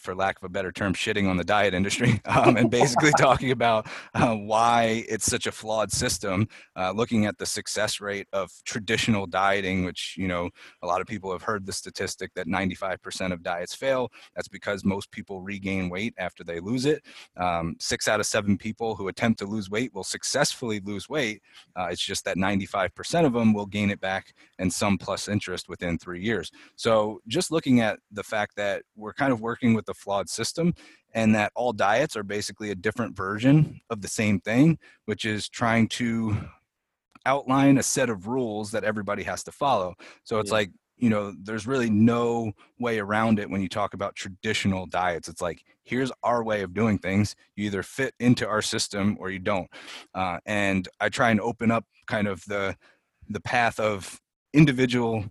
for 0.00 0.14
lack 0.14 0.36
of 0.38 0.44
a 0.44 0.48
better 0.48 0.72
term, 0.72 0.94
shitting 0.94 1.28
on 1.28 1.36
the 1.36 1.44
diet 1.44 1.74
industry 1.74 2.20
um, 2.26 2.56
and 2.56 2.70
basically 2.70 3.10
talking 3.18 3.50
about 3.50 3.86
uh, 4.14 4.34
why 4.34 5.04
it's 5.08 5.26
such 5.26 5.46
a 5.46 5.52
flawed 5.52 5.92
system. 5.92 6.48
Uh, 6.76 6.92
looking 6.92 7.26
at 7.26 7.38
the 7.38 7.46
success 7.46 8.00
rate 8.00 8.26
of 8.32 8.50
traditional 8.64 9.26
dieting, 9.26 9.84
which 9.84 10.14
you 10.16 10.26
know 10.26 10.50
a 10.82 10.86
lot 10.86 11.00
of 11.00 11.06
people 11.06 11.30
have 11.30 11.42
heard 11.42 11.66
the 11.66 11.72
statistic 11.72 12.30
that 12.34 12.46
95% 12.46 13.32
of 13.32 13.42
diets 13.42 13.74
fail. 13.74 14.10
That's 14.34 14.48
because 14.48 14.84
most 14.84 15.10
people 15.10 15.40
regain 15.40 15.88
weight 15.88 16.14
after 16.18 16.44
they 16.44 16.60
lose 16.60 16.86
it. 16.86 17.04
Um, 17.36 17.76
six 17.78 18.08
out 18.08 18.20
of 18.20 18.26
seven 18.26 18.56
people 18.56 18.94
who 18.94 19.08
attempt 19.08 19.38
to 19.40 19.46
lose 19.46 19.70
weight 19.70 19.94
will 19.94 20.04
successfully 20.04 20.80
lose 20.80 21.08
weight. 21.08 21.42
Uh, 21.76 21.88
it's 21.90 22.04
just 22.04 22.24
that 22.24 22.36
95% 22.36 23.26
of 23.26 23.32
them 23.32 23.52
will 23.52 23.66
gain 23.66 23.90
it 23.90 24.00
back 24.00 24.34
and 24.58 24.72
some 24.72 24.98
plus 24.98 25.28
interest 25.28 25.68
within 25.68 25.98
three 25.98 26.22
years. 26.22 26.50
So 26.76 27.20
just 27.26 27.50
looking 27.50 27.80
at 27.80 27.98
the 28.10 28.22
fact 28.22 28.56
that 28.56 28.82
we're 28.96 29.12
kind 29.12 29.32
of 29.32 29.40
working 29.40 29.74
with 29.74 29.86
a 29.90 29.94
flawed 29.94 30.28
system 30.28 30.74
and 31.12 31.34
that 31.34 31.52
all 31.54 31.72
diets 31.72 32.16
are 32.16 32.22
basically 32.22 32.70
a 32.70 32.74
different 32.74 33.16
version 33.16 33.80
of 33.90 34.00
the 34.00 34.08
same 34.08 34.40
thing, 34.40 34.78
which 35.06 35.24
is 35.24 35.48
trying 35.48 35.88
to 35.88 36.36
outline 37.26 37.78
a 37.78 37.82
set 37.82 38.08
of 38.08 38.26
rules 38.26 38.70
that 38.70 38.84
everybody 38.84 39.22
has 39.22 39.42
to 39.44 39.52
follow. 39.52 39.94
So 40.24 40.38
it's 40.38 40.50
yeah. 40.50 40.54
like 40.54 40.70
you 41.00 41.08
know 41.08 41.34
there's 41.42 41.66
really 41.66 41.90
no 41.90 42.52
way 42.78 42.98
around 42.98 43.38
it 43.38 43.48
when 43.50 43.62
you 43.62 43.68
talk 43.68 43.94
about 43.94 44.14
traditional 44.14 44.86
diets 44.86 45.28
it's 45.28 45.40
like 45.40 45.64
here's 45.82 46.12
our 46.22 46.44
way 46.44 46.60
of 46.62 46.74
doing 46.74 46.98
things 46.98 47.34
you 47.56 47.64
either 47.64 47.82
fit 47.82 48.14
into 48.20 48.46
our 48.46 48.60
system 48.60 49.16
or 49.18 49.30
you 49.30 49.38
don't 49.38 49.68
uh, 50.14 50.38
and 50.44 50.88
i 51.00 51.08
try 51.08 51.30
and 51.30 51.40
open 51.40 51.70
up 51.70 51.84
kind 52.06 52.28
of 52.28 52.44
the 52.46 52.76
the 53.30 53.40
path 53.40 53.80
of 53.80 54.20
individual 54.52 55.24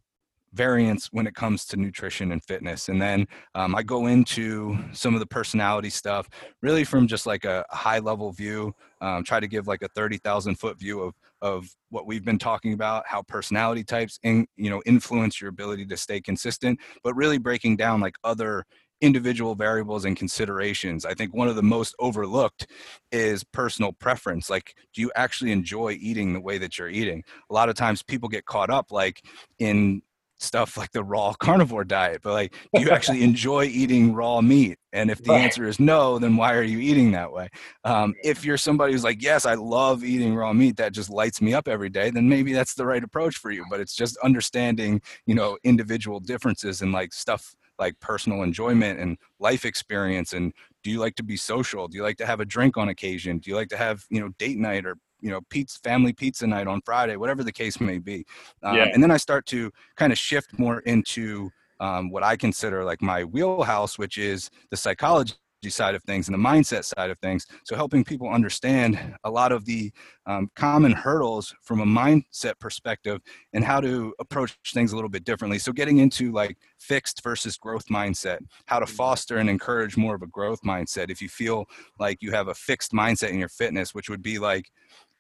variance 0.54 1.08
when 1.12 1.28
it 1.28 1.36
comes 1.36 1.66
to 1.66 1.78
nutrition 1.78 2.32
and 2.32 2.44
fitness. 2.44 2.90
And 2.90 3.02
then 3.02 3.28
um, 3.56 3.76
I 3.76 3.84
go 3.84 4.08
into 4.08 4.78
some 4.94 5.14
of 5.14 5.20
the 5.20 5.26
personality 5.26 5.90
stuff, 5.90 6.30
really 6.62 6.84
from 6.84 7.08
just 7.08 7.26
like 7.26 7.46
a 7.46 7.66
high 7.70 8.00
level 8.00 8.32
view, 8.32 8.74
um, 9.02 9.24
try 9.24 9.40
to 9.40 9.48
give 9.48 9.68
like 9.68 9.82
a 9.82 9.88
30,000 9.90 10.56
foot 10.56 10.80
view 10.80 11.02
of, 11.02 11.14
of 11.42 11.68
what 11.90 12.06
we've 12.06 12.26
been 12.26 12.40
talking 12.40 12.74
about, 12.74 13.08
how 13.08 13.22
personality 13.22 13.84
types 13.84 14.20
in, 14.24 14.48
you 14.58 14.70
know, 14.70 14.82
influence 14.86 15.40
your 15.40 15.50
ability 15.50 15.86
to 15.86 15.98
stay 15.98 16.20
consistent, 16.20 16.80
but 17.04 17.16
really 17.16 17.38
breaking 17.38 17.78
down 17.78 18.00
like 18.00 18.16
other 18.24 18.66
individual 19.02 19.56
variables 19.56 20.06
and 20.06 20.18
considerations. 20.18 21.06
I 21.06 21.14
think 21.14 21.34
one 21.34 21.48
of 21.48 21.56
the 21.56 21.64
most 21.64 21.96
overlooked 22.00 22.68
is 23.12 23.44
personal 23.44 23.94
preference. 23.94 24.50
Like, 24.50 24.76
do 24.94 25.02
you 25.02 25.12
actually 25.16 25.52
enjoy 25.52 25.98
eating 26.00 26.34
the 26.34 26.42
way 26.42 26.58
that 26.58 26.78
you're 26.78 26.90
eating? 26.90 27.24
A 27.50 27.54
lot 27.54 27.70
of 27.70 27.76
times 27.76 28.04
people 28.04 28.30
get 28.30 28.46
caught 28.46 28.70
up 28.70 28.92
like 28.92 29.24
in 29.60 30.02
stuff 30.40 30.78
like 30.78 30.92
the 30.92 31.04
raw 31.04 31.34
carnivore 31.34 31.84
diet, 31.84 32.22
but 32.24 32.34
like, 32.34 32.56
do 32.74 32.82
you 32.82 32.90
actually 32.90 33.24
enjoy 33.30 33.66
eating 33.66 34.14
raw 34.14 34.42
meat? 34.42 34.78
And 34.92 35.12
if 35.12 35.24
the 35.24 35.32
right. 35.32 35.42
answer 35.42 35.68
is 35.68 35.80
no, 35.80 36.18
then 36.18 36.36
why 36.36 36.56
are 36.56 36.64
you 36.64 36.80
eating 36.80 37.12
that 37.12 37.32
way? 37.32 37.50
Um, 37.84 38.16
if 38.24 38.44
you're 38.44 38.58
somebody 38.58 38.94
who's 38.94 39.04
like, 39.04 39.22
yes, 39.22 39.46
I 39.46 39.54
love 39.54 40.04
eating 40.04 40.34
raw 40.34 40.54
meat, 40.54 40.78
that 40.78 40.94
just 40.94 41.10
lights 41.10 41.42
me 41.42 41.54
up 41.54 41.68
every 41.68 41.90
day, 41.90 42.10
then 42.10 42.28
maybe 42.28 42.54
that's 42.54 42.74
the 42.74 42.86
right 42.86 43.04
approach 43.04 43.38
for 43.38 43.52
you. 43.52 43.66
But 43.70 43.80
it's 43.80 43.94
just 43.94 44.18
understanding, 44.18 45.02
you 45.26 45.36
know, 45.36 45.58
individual 45.64 46.20
differences 46.20 46.82
and 46.82 46.92
like 46.92 47.14
stuff 47.14 47.56
like 47.78 48.00
personal 48.00 48.44
enjoyment 48.44 49.00
and 49.00 49.18
life 49.40 49.64
experience 49.64 50.34
and 50.34 50.54
do 50.84 50.92
you 50.92 51.00
like 51.00 51.16
to 51.16 51.24
be 51.24 51.38
social 51.38 51.88
do 51.88 51.98
you 51.98 52.04
like 52.04 52.18
to 52.18 52.26
have 52.26 52.42
a 52.42 52.46
drink 52.46 52.78
on 52.78 52.90
occasion 52.90 53.38
do 53.38 53.50
you 53.50 53.56
like 53.56 53.70
to 53.70 53.78
have 53.78 54.06
you 54.10 54.20
know 54.20 54.28
date 54.38 54.58
night 54.58 54.86
or 54.86 54.98
you 55.22 55.30
know 55.30 55.40
pizza 55.50 55.80
family 55.80 56.14
pizza 56.14 56.46
night 56.46 56.68
on 56.68 56.82
friday 56.86 57.16
whatever 57.16 57.44
the 57.44 57.52
case 57.52 57.80
may 57.80 57.98
be 57.98 58.26
um, 58.64 58.76
yeah. 58.76 58.88
and 58.94 59.02
then 59.02 59.12
i 59.12 59.18
start 59.18 59.46
to 59.46 59.72
kind 59.96 60.12
of 60.12 60.18
shift 60.18 60.58
more 60.58 60.80
into 60.82 61.50
um, 61.80 62.10
what 62.10 62.24
i 62.24 62.36
consider 62.36 62.84
like 62.84 63.02
my 63.02 63.24
wheelhouse 63.24 63.98
which 63.98 64.18
is 64.18 64.50
the 64.72 64.78
psychology 64.78 65.34
side 65.68 65.96
of 65.96 66.04
things 66.04 66.30
and 66.30 66.34
the 66.34 66.50
mindset 66.50 66.86
side 66.86 67.10
of 67.10 67.20
things. 67.20 67.46
So 67.66 67.76
helping 67.76 68.06
people 68.06 68.30
understand 68.30 69.18
a 69.26 69.30
lot 69.30 69.52
of 69.52 69.66
the 69.66 69.92
um, 70.26 70.50
common 70.56 70.94
hurdles 70.94 71.54
from 71.64 71.82
a 71.82 71.86
mindset 71.86 72.54
perspective 72.60 73.20
and 73.52 73.66
how 73.66 73.82
to 73.82 74.14
approach 74.20 74.58
things 74.74 74.94
a 74.94 74.96
little 74.96 75.10
bit 75.10 75.26
differently. 75.26 75.60
So 75.60 75.74
getting 75.74 75.98
into 75.98 76.32
like 76.32 76.58
fixed 76.80 77.22
versus 77.24 77.58
growth 77.58 77.88
mindset, 77.88 78.40
how 78.68 78.80
to 78.80 78.86
mm-hmm. 78.86 78.96
foster 78.96 79.38
and 79.38 79.50
encourage 79.50 79.98
more 79.98 80.16
of 80.16 80.22
a 80.22 80.28
growth 80.28 80.62
mindset. 80.66 81.10
If 81.10 81.22
you 81.22 81.28
feel 81.28 81.66
like 82.00 82.22
you 82.22 82.32
have 82.32 82.48
a 82.48 82.56
fixed 82.56 82.94
mindset 82.94 83.32
in 83.32 83.40
your 83.40 83.50
fitness, 83.50 83.94
which 83.94 84.10
would 84.10 84.22
be 84.22 84.40
like, 84.40 84.72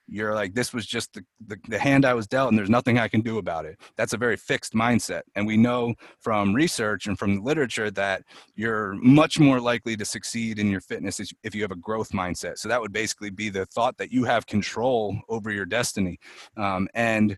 you're 0.10 0.34
like 0.34 0.54
this 0.54 0.74
was 0.74 0.86
just 0.86 1.13
the, 1.13 1.24
the, 1.48 1.58
the, 1.67 1.80
hand 1.80 2.06
i 2.06 2.13
was 2.13 2.28
dealt 2.28 2.50
and 2.50 2.58
there's 2.58 2.69
nothing 2.69 2.98
i 2.98 3.08
can 3.08 3.22
do 3.22 3.38
about 3.38 3.65
it. 3.65 3.80
That's 3.95 4.13
a 4.13 4.17
very 4.17 4.38
fixed 4.38 4.74
mindset 4.74 5.22
and 5.36 5.45
we 5.45 5.58
know 5.58 5.93
from 6.19 6.54
research 6.54 7.08
and 7.08 7.17
from 7.17 7.36
the 7.36 7.41
literature 7.41 7.91
that 7.91 8.24
you're 8.56 8.93
much 8.95 9.39
more 9.39 9.60
likely 9.60 9.95
to 9.98 10.06
succeed 10.06 10.60
in 10.60 10.69
your 10.69 10.82
fitness 10.82 11.19
if 11.43 11.56
you 11.56 11.62
have 11.62 11.72
a 11.72 11.76
growth 11.76 12.12
mindset. 12.12 12.58
So 12.58 12.69
that 12.69 12.82
would 12.82 12.93
basically 12.93 13.30
be 13.30 13.50
the 13.50 13.65
thought 13.65 13.98
that 13.98 14.12
you 14.12 14.24
have 14.26 14.45
control 14.45 15.17
over 15.30 15.52
your 15.52 15.65
destiny. 15.65 16.19
Um, 16.58 16.88
and 16.93 17.38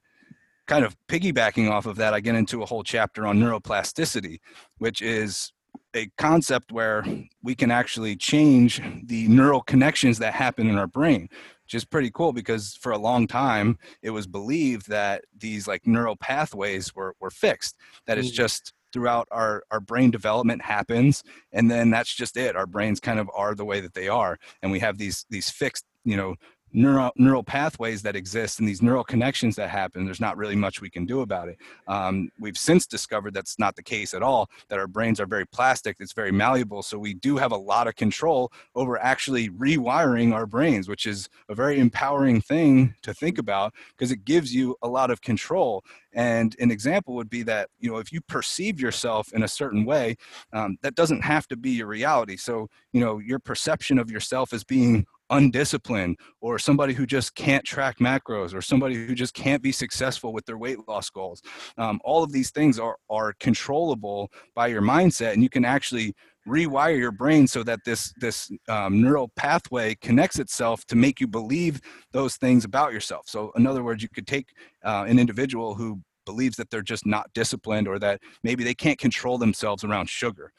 kind 0.67 0.86
of 0.86 0.95
piggybacking 1.07 1.69
off 1.69 1.86
of 1.86 1.97
that 1.97 2.13
i 2.13 2.19
get 2.19 2.36
into 2.36 2.62
a 2.62 2.65
whole 2.65 2.84
chapter 2.84 3.25
on 3.25 3.39
neuroplasticity 3.39 4.39
which 4.77 5.01
is 5.01 5.51
a 5.95 6.07
concept 6.17 6.71
where 6.71 7.03
we 7.43 7.55
can 7.55 7.71
actually 7.71 8.15
change 8.15 8.81
the 9.05 9.27
neural 9.27 9.62
connections 9.62 10.19
that 10.19 10.34
happen 10.34 10.69
in 10.69 10.77
our 10.77 10.88
brain 10.88 11.27
which 11.71 11.77
is 11.77 11.86
pretty 11.86 12.12
cool 12.12 12.34
because 12.34 12.75
for 12.81 12.91
a 12.91 12.97
long 12.97 13.25
time 13.27 13.77
it 14.01 14.10
was 14.10 14.27
believed 14.27 14.89
that 14.89 15.23
these 15.38 15.69
like 15.69 15.88
neural 15.88 16.17
pathways 16.17 16.93
were, 16.93 17.15
were 17.21 17.29
fixed 17.29 17.77
that 18.05 18.17
it's 18.17 18.29
mm. 18.29 18.34
just 18.34 18.73
throughout 18.91 19.25
our, 19.31 19.63
our 19.71 19.79
brain 19.79 20.12
development 20.12 20.62
happens 20.62 21.23
and 21.53 21.71
then 21.71 21.89
that's 21.89 22.13
just 22.13 22.36
it 22.36 22.57
our 22.57 22.67
brains 22.67 22.99
kind 22.99 23.19
of 23.19 23.29
are 23.34 23.55
the 23.55 23.63
way 23.63 23.79
that 23.79 23.93
they 23.93 24.10
are 24.10 24.38
and 24.62 24.69
we 24.69 24.79
have 24.79 24.97
these 24.97 25.25
these 25.29 25.49
fixed 25.49 25.86
you 26.03 26.17
know 26.17 26.36
neural 26.73 27.12
neural 27.15 27.43
pathways 27.43 28.01
that 28.01 28.15
exist 28.15 28.60
and 28.60 28.67
these 28.67 28.81
neural 28.81 29.03
connections 29.03 29.55
that 29.55 29.69
happen 29.69 30.05
there's 30.05 30.21
not 30.21 30.38
really 30.38 30.55
much 30.55 30.81
we 30.81 30.89
can 30.89 31.05
do 31.05 31.21
about 31.21 31.49
it. 31.49 31.57
Um, 31.88 32.29
we've 32.39 32.57
since 32.57 32.86
discovered 32.86 33.34
that's 33.34 33.60
not 33.60 33.75
the 33.75 33.84
case 33.84 34.13
at 34.13 34.23
all 34.23 34.49
that 34.69 34.79
our 34.79 34.88
brains 34.88 35.19
are 35.19 35.25
very 35.25 35.45
plastic 35.45 35.97
it's 35.99 36.13
very 36.13 36.31
malleable 36.31 36.84
so 36.84 36.97
we 36.97 37.13
do 37.13 37.38
have 37.38 37.51
a 37.51 37.57
lot 37.57 37.88
of 37.88 37.95
control 37.95 38.51
over 38.75 38.97
actually 38.97 39.49
rewiring 39.49 40.34
our 40.34 40.45
brains 40.45 40.88
which 40.88 41.05
is 41.05 41.29
a 41.49 41.55
very 41.55 41.79
empowering 41.79 42.41
thing 42.41 42.93
to 43.01 43.13
think 43.13 43.38
about 43.38 43.73
because 43.97 44.12
it 44.12 44.25
gives 44.25 44.53
you 44.53 44.75
a 44.81 44.88
lot 44.88 45.12
of 45.12 45.21
control. 45.21 45.84
And 46.13 46.55
an 46.60 46.71
example 46.71 47.15
would 47.15 47.29
be 47.29 47.43
that 47.43 47.69
you 47.79 47.89
know 47.89 47.97
if 47.97 48.12
you 48.12 48.21
perceive 48.21 48.79
yourself 48.79 49.31
in 49.34 49.43
a 49.43 49.47
certain 49.47 49.86
way 49.86 50.17
um, 50.53 50.77
that 50.81 50.95
doesn't 50.95 51.21
have 51.21 51.47
to 51.47 51.55
be 51.55 51.71
your 51.71 51.88
reality. 51.88 52.38
So 52.38 52.67
you 52.91 53.01
know 53.01 53.19
your 53.19 53.39
perception 53.39 53.97
of 53.97 54.12
yourself 54.12 54.53
as 54.53 54.63
being 54.63 55.05
undisciplined 55.32 56.17
or 56.41 56.60
somebody 56.60 56.94
who 56.94 57.06
just 57.06 57.34
can't 57.36 57.63
track 57.65 57.98
macros 58.00 58.54
or 58.54 58.62
somebody 58.62 58.96
who 58.96 59.15
just 59.15 59.34
can't 59.34 59.63
be 59.63 59.72
successful 59.72 60.34
with 60.34 60.46
their 60.46 60.58
weight 60.58 60.78
loss 60.88 61.10
goals. 61.10 61.41
Um, 61.78 62.00
all 62.04 62.24
of 62.24 62.32
these 62.32 62.52
things 62.52 62.78
are 62.78 62.98
are 63.10 63.34
controllable 63.39 64.32
by 64.56 64.67
your 64.67 64.82
mindset 64.82 65.34
and 65.34 65.41
you 65.41 65.50
can 65.50 65.65
actually 65.65 66.13
rewire 66.48 66.98
your 66.98 67.12
brain 67.12 67.48
so 67.48 67.63
that 67.63 67.80
this 67.86 68.13
this 68.20 68.52
um, 68.67 69.02
neural 69.02 69.32
pathway 69.36 69.96
connects 69.96 70.39
itself 70.39 70.86
to 70.86 70.96
make 70.96 71.20
you 71.20 71.28
believe 71.28 71.82
those 72.12 72.36
things 72.36 72.65
about 72.65 72.94
yourself. 72.94 73.26
So 73.28 73.52
in 73.56 73.65
other 73.65 73.84
words 73.84 74.04
you 74.04 74.10
could 74.10 74.28
take 74.28 74.50
uh, 74.84 75.06
an 75.08 75.20
individual 75.20 75.76
who 75.76 76.02
believes 76.26 76.56
that 76.58 76.70
they're 76.70 76.82
just 76.82 77.06
not 77.06 77.32
disciplined 77.34 77.88
or 77.88 77.98
that 78.00 78.22
maybe 78.44 78.63
they 78.63 78.76
can't 78.76 79.00
control 79.00 79.38
themselves 79.38 79.84
around 79.84 80.08
sugar 80.08 80.52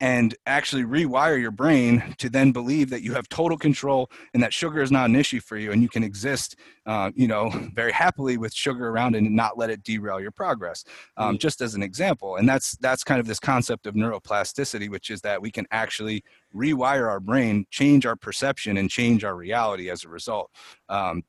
and 0.00 0.34
actually 0.46 0.82
rewire 0.82 1.38
your 1.38 1.50
brain 1.50 2.14
to 2.18 2.30
then 2.30 2.52
believe 2.52 2.88
that 2.90 3.02
you 3.02 3.12
have 3.12 3.28
total 3.28 3.58
control 3.58 4.10
and 4.32 4.42
that 4.42 4.52
sugar 4.52 4.80
is 4.80 4.90
not 4.90 5.08
an 5.08 5.16
issue 5.16 5.40
for 5.40 5.58
you 5.58 5.72
and 5.72 5.82
you 5.82 5.88
can 5.88 6.02
exist 6.02 6.56
uh, 6.86 7.10
you 7.14 7.28
know 7.28 7.50
very 7.74 7.92
happily 7.92 8.38
with 8.38 8.52
sugar 8.52 8.88
around 8.88 9.14
and 9.14 9.30
not 9.34 9.58
let 9.58 9.70
it 9.70 9.82
derail 9.82 10.20
your 10.20 10.30
progress 10.30 10.84
um, 11.16 11.36
mm. 11.36 11.40
just 11.40 11.60
as 11.60 11.74
an 11.74 11.82
example 11.82 12.36
and 12.36 12.48
that's 12.48 12.76
that's 12.78 13.04
kind 13.04 13.20
of 13.20 13.26
this 13.26 13.40
concept 13.40 13.86
of 13.86 13.94
neuroplasticity 13.94 14.88
which 14.88 15.10
is 15.10 15.20
that 15.20 15.40
we 15.40 15.50
can 15.50 15.66
actually 15.70 16.22
rewire 16.54 17.08
our 17.08 17.20
brain 17.20 17.66
change 17.70 18.06
our 18.06 18.16
perception 18.16 18.78
and 18.78 18.90
change 18.90 19.24
our 19.24 19.36
reality 19.36 19.90
as 19.90 20.04
a 20.04 20.08
result 20.08 20.50
um, 20.88 21.22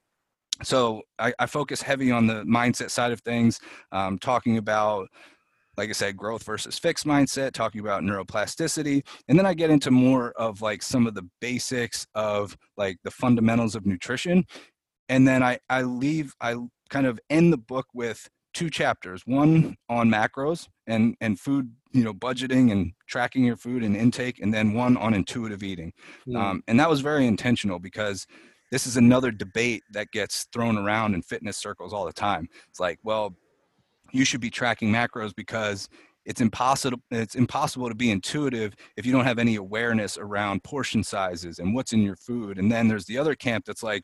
so 0.64 1.02
I, 1.18 1.34
I, 1.40 1.48
focus 1.48 1.82
heavy 1.82 2.12
on 2.12 2.28
the 2.28 2.44
mindset 2.44 2.92
side 2.92 3.12
of 3.12 3.22
things 3.22 3.60
um, 3.92 4.20
talking 4.20 4.58
about 4.58 5.08
like 5.82 5.90
I 5.90 5.94
said, 5.94 6.16
growth 6.16 6.44
versus 6.44 6.78
fixed 6.78 7.08
mindset, 7.08 7.54
talking 7.54 7.82
about 7.82 8.04
neuroplasticity. 8.04 9.04
And 9.28 9.40
then 9.40 9.48
I 9.48 9.56
get 9.56 9.72
into 9.72 9.90
more 9.90 10.32
of 10.34 10.62
like 10.62 10.84
some 10.84 11.08
of 11.08 11.16
the 11.16 11.28
basics 11.40 12.06
of 12.14 12.56
like 12.78 12.98
the 13.04 13.10
fundamentals 13.10 13.74
of 13.74 13.88
nutrition. 13.88 14.46
And 15.10 15.28
then 15.28 15.42
I, 15.42 15.58
I 15.72 15.82
leave, 15.82 16.36
I 16.40 16.56
kind 16.92 17.08
of 17.08 17.20
end 17.32 17.52
the 17.52 17.58
book 17.58 17.88
with 17.96 18.30
two 18.54 18.70
chapters 18.70 19.24
one 19.26 19.76
on 19.90 20.08
macros 20.08 20.68
and, 20.86 21.16
and 21.20 21.40
food, 21.40 21.72
you 21.94 22.04
know, 22.04 22.14
budgeting 22.14 22.72
and 22.72 22.92
tracking 23.08 23.44
your 23.44 23.58
food 23.58 23.82
and 23.82 23.98
intake, 23.98 24.40
and 24.40 24.54
then 24.54 24.74
one 24.74 24.98
on 24.98 25.16
intuitive 25.16 25.64
eating. 25.64 25.94
Mm. 26.28 26.38
Um, 26.38 26.64
and 26.68 26.80
that 26.80 26.92
was 26.92 27.02
very 27.02 27.26
intentional 27.26 27.80
because 27.80 28.28
this 28.72 28.86
is 28.86 28.98
another 28.98 29.32
debate 29.32 29.82
that 29.94 30.12
gets 30.12 30.48
thrown 30.54 30.78
around 30.78 31.16
in 31.16 31.24
fitness 31.24 31.58
circles 31.58 31.92
all 31.92 32.06
the 32.06 32.14
time. 32.14 32.48
It's 32.70 32.80
like, 32.80 33.00
well, 33.04 33.36
you 34.12 34.26
should 34.26 34.42
be 34.42 34.50
tracking 34.50 34.92
macros 34.92 35.36
because 35.36 35.88
it's 36.26 36.42
impossible 36.42 37.00
it's 37.10 37.36
impossible 37.36 37.90
to 37.90 37.96
be 37.96 38.12
intuitive 38.12 38.76
if 38.96 39.06
you 39.06 39.12
don't 39.12 39.26
have 39.26 39.40
any 39.40 39.56
awareness 39.56 40.18
around 40.18 40.64
portion 40.64 41.04
sizes 41.04 41.60
and 41.60 41.74
what's 41.74 41.94
in 41.94 42.02
your 42.02 42.16
food. 42.16 42.60
And 42.60 42.72
then 42.72 42.88
there's 42.88 43.06
the 43.06 43.18
other 43.18 43.36
camp 43.36 43.66
that's 43.66 43.84
like 43.84 44.04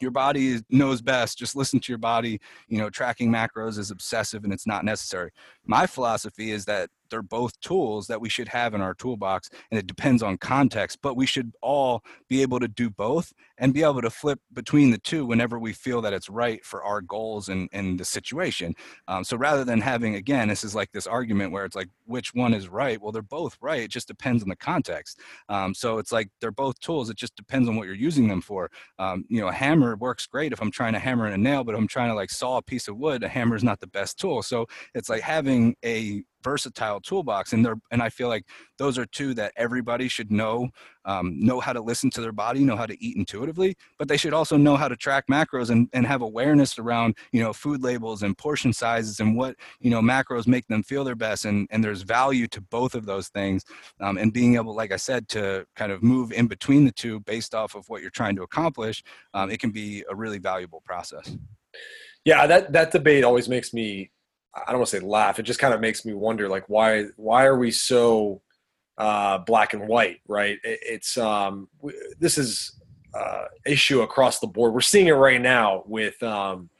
your 0.00 0.10
body 0.10 0.58
knows 0.70 1.00
best 1.00 1.38
just 1.38 1.56
listen 1.56 1.80
to 1.80 1.90
your 1.90 1.98
body 1.98 2.38
you 2.68 2.78
know 2.78 2.90
tracking 2.90 3.30
macros 3.30 3.78
is 3.78 3.90
obsessive 3.90 4.44
and 4.44 4.52
it's 4.52 4.66
not 4.66 4.84
necessary. 4.84 5.30
My 5.64 5.86
philosophy 5.86 6.50
is 6.50 6.64
that 6.66 6.90
they're 7.10 7.22
both 7.22 7.58
tools 7.60 8.06
that 8.06 8.20
we 8.20 8.28
should 8.28 8.48
have 8.48 8.74
in 8.74 8.80
our 8.80 8.94
toolbox 8.94 9.50
and 9.70 9.78
it 9.78 9.86
depends 9.86 10.22
on 10.22 10.36
context 10.38 10.98
but 11.02 11.16
we 11.16 11.26
should 11.26 11.52
all 11.62 12.02
be 12.28 12.42
able 12.42 12.60
to 12.60 12.68
do 12.68 12.90
both 12.90 13.32
and 13.58 13.74
be 13.74 13.82
able 13.82 14.00
to 14.00 14.10
flip 14.10 14.40
between 14.52 14.90
the 14.90 14.98
two 14.98 15.26
whenever 15.26 15.58
we 15.58 15.72
feel 15.72 16.00
that 16.00 16.12
it's 16.12 16.28
right 16.28 16.64
for 16.64 16.82
our 16.82 17.00
goals 17.00 17.48
and, 17.48 17.68
and 17.72 17.98
the 17.98 18.04
situation. 18.04 18.74
Um, 19.08 19.24
so 19.24 19.36
rather 19.36 19.64
than 19.64 19.80
having 19.80 20.14
again 20.14 20.48
this 20.48 20.64
is 20.64 20.74
like 20.74 20.90
this 20.92 21.06
argument 21.06 21.52
where 21.52 21.64
it's 21.64 21.76
like 21.76 21.88
which 22.06 22.34
one 22.34 22.54
is 22.54 22.68
right? 22.68 23.00
Well 23.00 23.12
they're 23.12 23.22
both 23.22 23.56
right 23.60 23.82
it 23.82 23.90
just 23.90 24.08
depends 24.08 24.42
on 24.42 24.48
the 24.48 24.56
context. 24.56 25.20
Um, 25.48 25.74
so 25.74 25.98
it's 25.98 26.12
like 26.12 26.28
they're 26.40 26.50
both 26.50 26.78
tools 26.80 27.10
it 27.10 27.16
just 27.16 27.36
depends 27.36 27.68
on 27.68 27.76
what 27.76 27.86
you're 27.86 27.94
using 27.94 28.28
them 28.28 28.40
for. 28.40 28.70
Um, 28.98 29.24
you 29.28 29.40
know 29.40 29.48
a 29.48 29.52
hammer 29.52 29.96
works 29.96 30.26
great 30.26 30.52
if 30.52 30.60
i'm 30.60 30.70
trying 30.70 30.92
to 30.92 30.98
hammer 30.98 31.26
in 31.26 31.32
a 31.32 31.38
nail 31.38 31.64
but 31.64 31.74
if 31.74 31.78
i'm 31.78 31.88
trying 31.88 32.08
to 32.08 32.14
like 32.14 32.30
saw 32.30 32.58
a 32.58 32.62
piece 32.62 32.88
of 32.88 32.96
wood 32.96 33.22
a 33.22 33.28
hammer 33.28 33.56
is 33.56 33.64
not 33.64 33.80
the 33.80 33.86
best 33.86 34.18
tool. 34.18 34.42
So 34.42 34.66
it's 34.94 35.08
like 35.08 35.22
having 35.22 35.76
a 35.84 36.22
versatile 36.42 37.00
toolbox 37.00 37.52
and 37.52 37.64
they're 37.64 37.78
and 37.90 38.02
i 38.02 38.08
feel 38.08 38.28
like 38.28 38.44
those 38.78 38.96
are 38.96 39.06
two 39.06 39.34
that 39.34 39.52
everybody 39.56 40.08
should 40.08 40.30
know 40.30 40.68
um, 41.04 41.34
know 41.40 41.58
how 41.58 41.72
to 41.72 41.80
listen 41.80 42.10
to 42.10 42.20
their 42.20 42.32
body 42.32 42.64
know 42.64 42.76
how 42.76 42.86
to 42.86 43.02
eat 43.02 43.16
intuitively 43.16 43.76
but 43.98 44.08
they 44.08 44.16
should 44.16 44.34
also 44.34 44.56
know 44.56 44.76
how 44.76 44.88
to 44.88 44.96
track 44.96 45.24
macros 45.30 45.70
and, 45.70 45.88
and 45.92 46.06
have 46.06 46.22
awareness 46.22 46.78
around 46.78 47.16
you 47.32 47.42
know 47.42 47.52
food 47.52 47.82
labels 47.82 48.22
and 48.22 48.36
portion 48.36 48.72
sizes 48.72 49.20
and 49.20 49.36
what 49.36 49.56
you 49.80 49.90
know 49.90 50.00
macros 50.00 50.46
make 50.46 50.66
them 50.68 50.82
feel 50.82 51.04
their 51.04 51.16
best 51.16 51.44
and 51.44 51.66
and 51.70 51.82
there's 51.82 52.02
value 52.02 52.46
to 52.46 52.60
both 52.60 52.94
of 52.94 53.06
those 53.06 53.28
things 53.28 53.64
um, 54.00 54.18
and 54.18 54.32
being 54.32 54.56
able 54.56 54.74
like 54.74 54.92
i 54.92 54.96
said 54.96 55.28
to 55.28 55.64
kind 55.76 55.90
of 55.90 56.02
move 56.02 56.30
in 56.32 56.46
between 56.46 56.84
the 56.84 56.92
two 56.92 57.20
based 57.20 57.54
off 57.54 57.74
of 57.74 57.88
what 57.88 58.02
you're 58.02 58.10
trying 58.10 58.36
to 58.36 58.42
accomplish 58.42 59.02
um, 59.34 59.50
it 59.50 59.60
can 59.60 59.70
be 59.70 60.04
a 60.10 60.14
really 60.14 60.38
valuable 60.38 60.82
process. 60.84 61.36
Yeah 62.24 62.46
that 62.46 62.72
that 62.72 62.90
debate 62.90 63.24
always 63.24 63.48
makes 63.48 63.72
me 63.72 64.10
I 64.54 64.70
don't 64.70 64.78
want 64.78 64.88
to 64.90 64.96
say 64.98 65.04
laugh. 65.04 65.38
It 65.38 65.44
just 65.44 65.60
kind 65.60 65.74
of 65.74 65.80
makes 65.80 66.04
me 66.04 66.14
wonder, 66.14 66.48
like, 66.48 66.68
why 66.68 67.04
why 67.16 67.44
are 67.44 67.56
we 67.56 67.70
so 67.70 68.42
uh, 68.96 69.38
black 69.38 69.74
and 69.74 69.86
white? 69.88 70.20
Right? 70.26 70.58
It, 70.64 70.80
it's 70.82 71.16
um, 71.16 71.68
this 72.18 72.38
is 72.38 72.72
uh, 73.14 73.44
issue 73.66 74.02
across 74.02 74.40
the 74.40 74.46
board. 74.46 74.74
We're 74.74 74.80
seeing 74.80 75.08
it 75.08 75.12
right 75.12 75.40
now 75.40 75.84
with 75.86 76.22
um, 76.22 76.70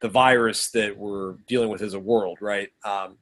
the 0.00 0.08
virus 0.08 0.70
that 0.70 0.96
we're 0.96 1.34
dealing 1.46 1.68
with 1.68 1.82
as 1.82 1.94
a 1.94 2.00
world. 2.00 2.38
Right? 2.40 2.70
Um, 2.84 3.18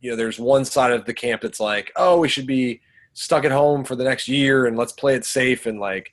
you 0.00 0.10
know, 0.10 0.16
there's 0.16 0.38
one 0.38 0.64
side 0.64 0.92
of 0.92 1.04
the 1.04 1.14
camp 1.14 1.42
that's 1.42 1.60
like, 1.60 1.92
oh, 1.96 2.18
we 2.18 2.28
should 2.28 2.46
be 2.46 2.80
stuck 3.14 3.44
at 3.44 3.52
home 3.52 3.84
for 3.84 3.94
the 3.94 4.04
next 4.04 4.26
year 4.26 4.66
and 4.66 4.76
let's 4.76 4.92
play 4.92 5.14
it 5.14 5.24
safe 5.24 5.66
and 5.66 5.78
like 5.78 6.12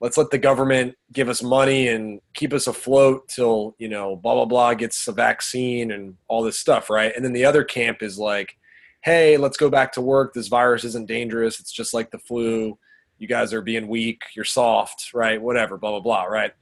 let's 0.00 0.16
let 0.16 0.30
the 0.30 0.38
government 0.38 0.94
give 1.12 1.28
us 1.28 1.42
money 1.42 1.88
and 1.88 2.20
keep 2.34 2.52
us 2.52 2.66
afloat 2.66 3.28
till 3.28 3.76
you 3.78 3.88
know 3.88 4.16
blah 4.16 4.34
blah 4.34 4.44
blah 4.44 4.74
gets 4.74 5.06
a 5.06 5.12
vaccine 5.12 5.92
and 5.92 6.16
all 6.28 6.42
this 6.42 6.58
stuff 6.58 6.90
right? 6.90 7.14
And 7.14 7.24
then 7.24 7.32
the 7.32 7.44
other 7.44 7.62
camp 7.62 8.02
is 8.02 8.18
like 8.18 8.56
hey 9.02 9.36
let's 9.36 9.56
go 9.56 9.70
back 9.70 9.92
to 9.92 10.00
work. 10.00 10.34
This 10.34 10.48
virus 10.48 10.84
isn't 10.84 11.08
dangerous. 11.08 11.60
It's 11.60 11.72
just 11.72 11.94
like 11.94 12.10
the 12.10 12.18
flu. 12.18 12.78
You 13.18 13.28
guys 13.28 13.52
are 13.52 13.62
being 13.62 13.88
weak. 13.88 14.22
You're 14.34 14.44
soft 14.44 15.12
right? 15.14 15.40
Whatever 15.40 15.76
blah 15.76 15.90
blah 15.90 16.00
blah 16.00 16.24
right? 16.24 16.52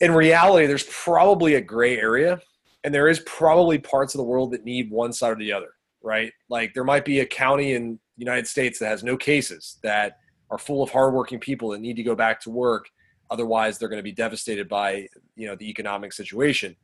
In 0.00 0.12
reality 0.12 0.66
there's 0.66 0.84
probably 0.84 1.54
a 1.56 1.60
gray 1.60 1.98
area 1.98 2.40
and 2.84 2.94
there 2.94 3.08
is 3.08 3.20
probably 3.20 3.78
parts 3.78 4.14
of 4.14 4.18
the 4.18 4.24
world 4.24 4.52
that 4.52 4.64
need 4.64 4.90
one 4.90 5.12
side 5.12 5.32
or 5.32 5.36
the 5.36 5.52
other 5.52 5.74
right? 6.02 6.32
Like 6.48 6.74
there 6.74 6.84
might 6.84 7.04
be 7.04 7.20
a 7.20 7.26
county 7.26 7.74
in 7.74 7.98
the 8.16 8.24
united 8.24 8.46
states 8.46 8.78
that 8.78 8.88
has 8.88 9.02
no 9.02 9.16
cases 9.16 9.78
that 9.82 10.18
are 10.52 10.58
full 10.58 10.82
of 10.82 10.90
hardworking 10.90 11.40
people 11.40 11.70
that 11.70 11.80
need 11.80 11.96
to 11.96 12.02
go 12.02 12.14
back 12.14 12.38
to 12.42 12.50
work. 12.50 12.90
Otherwise, 13.30 13.78
they're 13.78 13.88
going 13.88 13.98
to 13.98 14.04
be 14.04 14.12
devastated 14.12 14.68
by 14.68 15.08
you 15.34 15.46
know 15.48 15.56
the 15.56 15.68
economic 15.68 16.12
situation. 16.12 16.76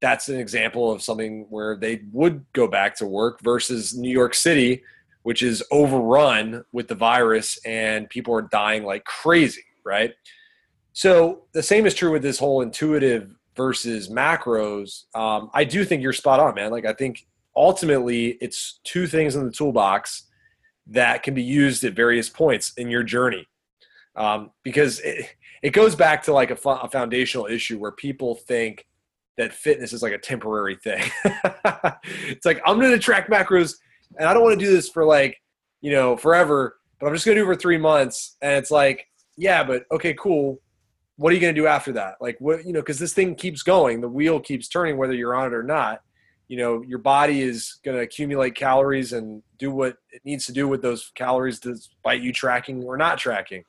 That's 0.00 0.28
an 0.28 0.38
example 0.38 0.92
of 0.92 1.02
something 1.02 1.46
where 1.48 1.76
they 1.76 2.02
would 2.12 2.44
go 2.52 2.68
back 2.68 2.94
to 2.96 3.06
work 3.06 3.40
versus 3.40 3.96
New 3.96 4.10
York 4.10 4.34
City, 4.34 4.82
which 5.22 5.42
is 5.42 5.64
overrun 5.70 6.64
with 6.72 6.88
the 6.88 6.94
virus 6.94 7.58
and 7.64 8.10
people 8.10 8.34
are 8.34 8.42
dying 8.42 8.84
like 8.84 9.04
crazy, 9.04 9.64
right? 9.84 10.12
So 10.92 11.44
the 11.52 11.62
same 11.62 11.86
is 11.86 11.94
true 11.94 12.10
with 12.10 12.22
this 12.22 12.38
whole 12.38 12.60
intuitive 12.60 13.34
versus 13.56 14.10
macros. 14.10 15.04
Um, 15.14 15.50
I 15.54 15.64
do 15.64 15.84
think 15.84 16.02
you're 16.02 16.12
spot 16.12 16.40
on, 16.40 16.54
man. 16.56 16.72
Like 16.72 16.84
I 16.84 16.92
think 16.92 17.24
ultimately 17.54 18.38
it's 18.40 18.80
two 18.84 19.06
things 19.06 19.36
in 19.36 19.46
the 19.46 19.52
toolbox 19.52 20.24
that 20.88 21.22
can 21.22 21.34
be 21.34 21.42
used 21.42 21.84
at 21.84 21.94
various 21.94 22.28
points 22.28 22.72
in 22.76 22.90
your 22.90 23.02
journey. 23.02 23.46
Um, 24.14 24.50
because 24.62 25.00
it, 25.00 25.26
it 25.62 25.70
goes 25.70 25.94
back 25.94 26.22
to 26.24 26.32
like 26.32 26.50
a, 26.50 26.68
a 26.68 26.88
foundational 26.88 27.46
issue 27.46 27.78
where 27.78 27.92
people 27.92 28.34
think 28.34 28.86
that 29.38 29.54
fitness 29.54 29.92
is 29.92 30.02
like 30.02 30.12
a 30.12 30.18
temporary 30.18 30.76
thing. 30.76 31.02
it's 32.28 32.44
like, 32.44 32.60
I'm 32.66 32.78
going 32.78 32.92
to 32.92 32.98
track 32.98 33.28
macros 33.28 33.76
and 34.18 34.28
I 34.28 34.34
don't 34.34 34.42
want 34.42 34.58
to 34.58 34.64
do 34.64 34.70
this 34.70 34.88
for 34.88 35.04
like, 35.04 35.40
you 35.80 35.92
know, 35.92 36.16
forever, 36.16 36.76
but 37.00 37.06
I'm 37.06 37.14
just 37.14 37.24
going 37.24 37.36
to 37.36 37.42
do 37.42 37.50
it 37.50 37.54
for 37.54 37.58
three 37.58 37.78
months. 37.78 38.36
And 38.42 38.52
it's 38.52 38.70
like, 38.70 39.06
yeah, 39.38 39.64
but 39.64 39.84
okay, 39.90 40.14
cool. 40.14 40.60
What 41.16 41.30
are 41.30 41.34
you 41.34 41.40
going 41.40 41.54
to 41.54 41.60
do 41.60 41.66
after 41.66 41.92
that? 41.92 42.16
Like, 42.20 42.36
what, 42.40 42.66
you 42.66 42.72
know, 42.72 42.80
because 42.80 42.98
this 42.98 43.14
thing 43.14 43.34
keeps 43.34 43.62
going, 43.62 44.00
the 44.00 44.08
wheel 44.08 44.40
keeps 44.40 44.68
turning, 44.68 44.98
whether 44.98 45.14
you're 45.14 45.34
on 45.34 45.46
it 45.46 45.54
or 45.54 45.62
not 45.62 46.02
you 46.52 46.58
know 46.58 46.82
your 46.82 46.98
body 46.98 47.40
is 47.40 47.78
going 47.82 47.96
to 47.96 48.02
accumulate 48.02 48.54
calories 48.54 49.14
and 49.14 49.42
do 49.56 49.70
what 49.70 49.96
it 50.10 50.20
needs 50.26 50.44
to 50.44 50.52
do 50.52 50.68
with 50.68 50.82
those 50.82 51.10
calories 51.14 51.58
despite 51.58 52.20
you 52.20 52.30
tracking 52.30 52.84
or 52.84 52.98
not 52.98 53.16
tracking 53.16 53.64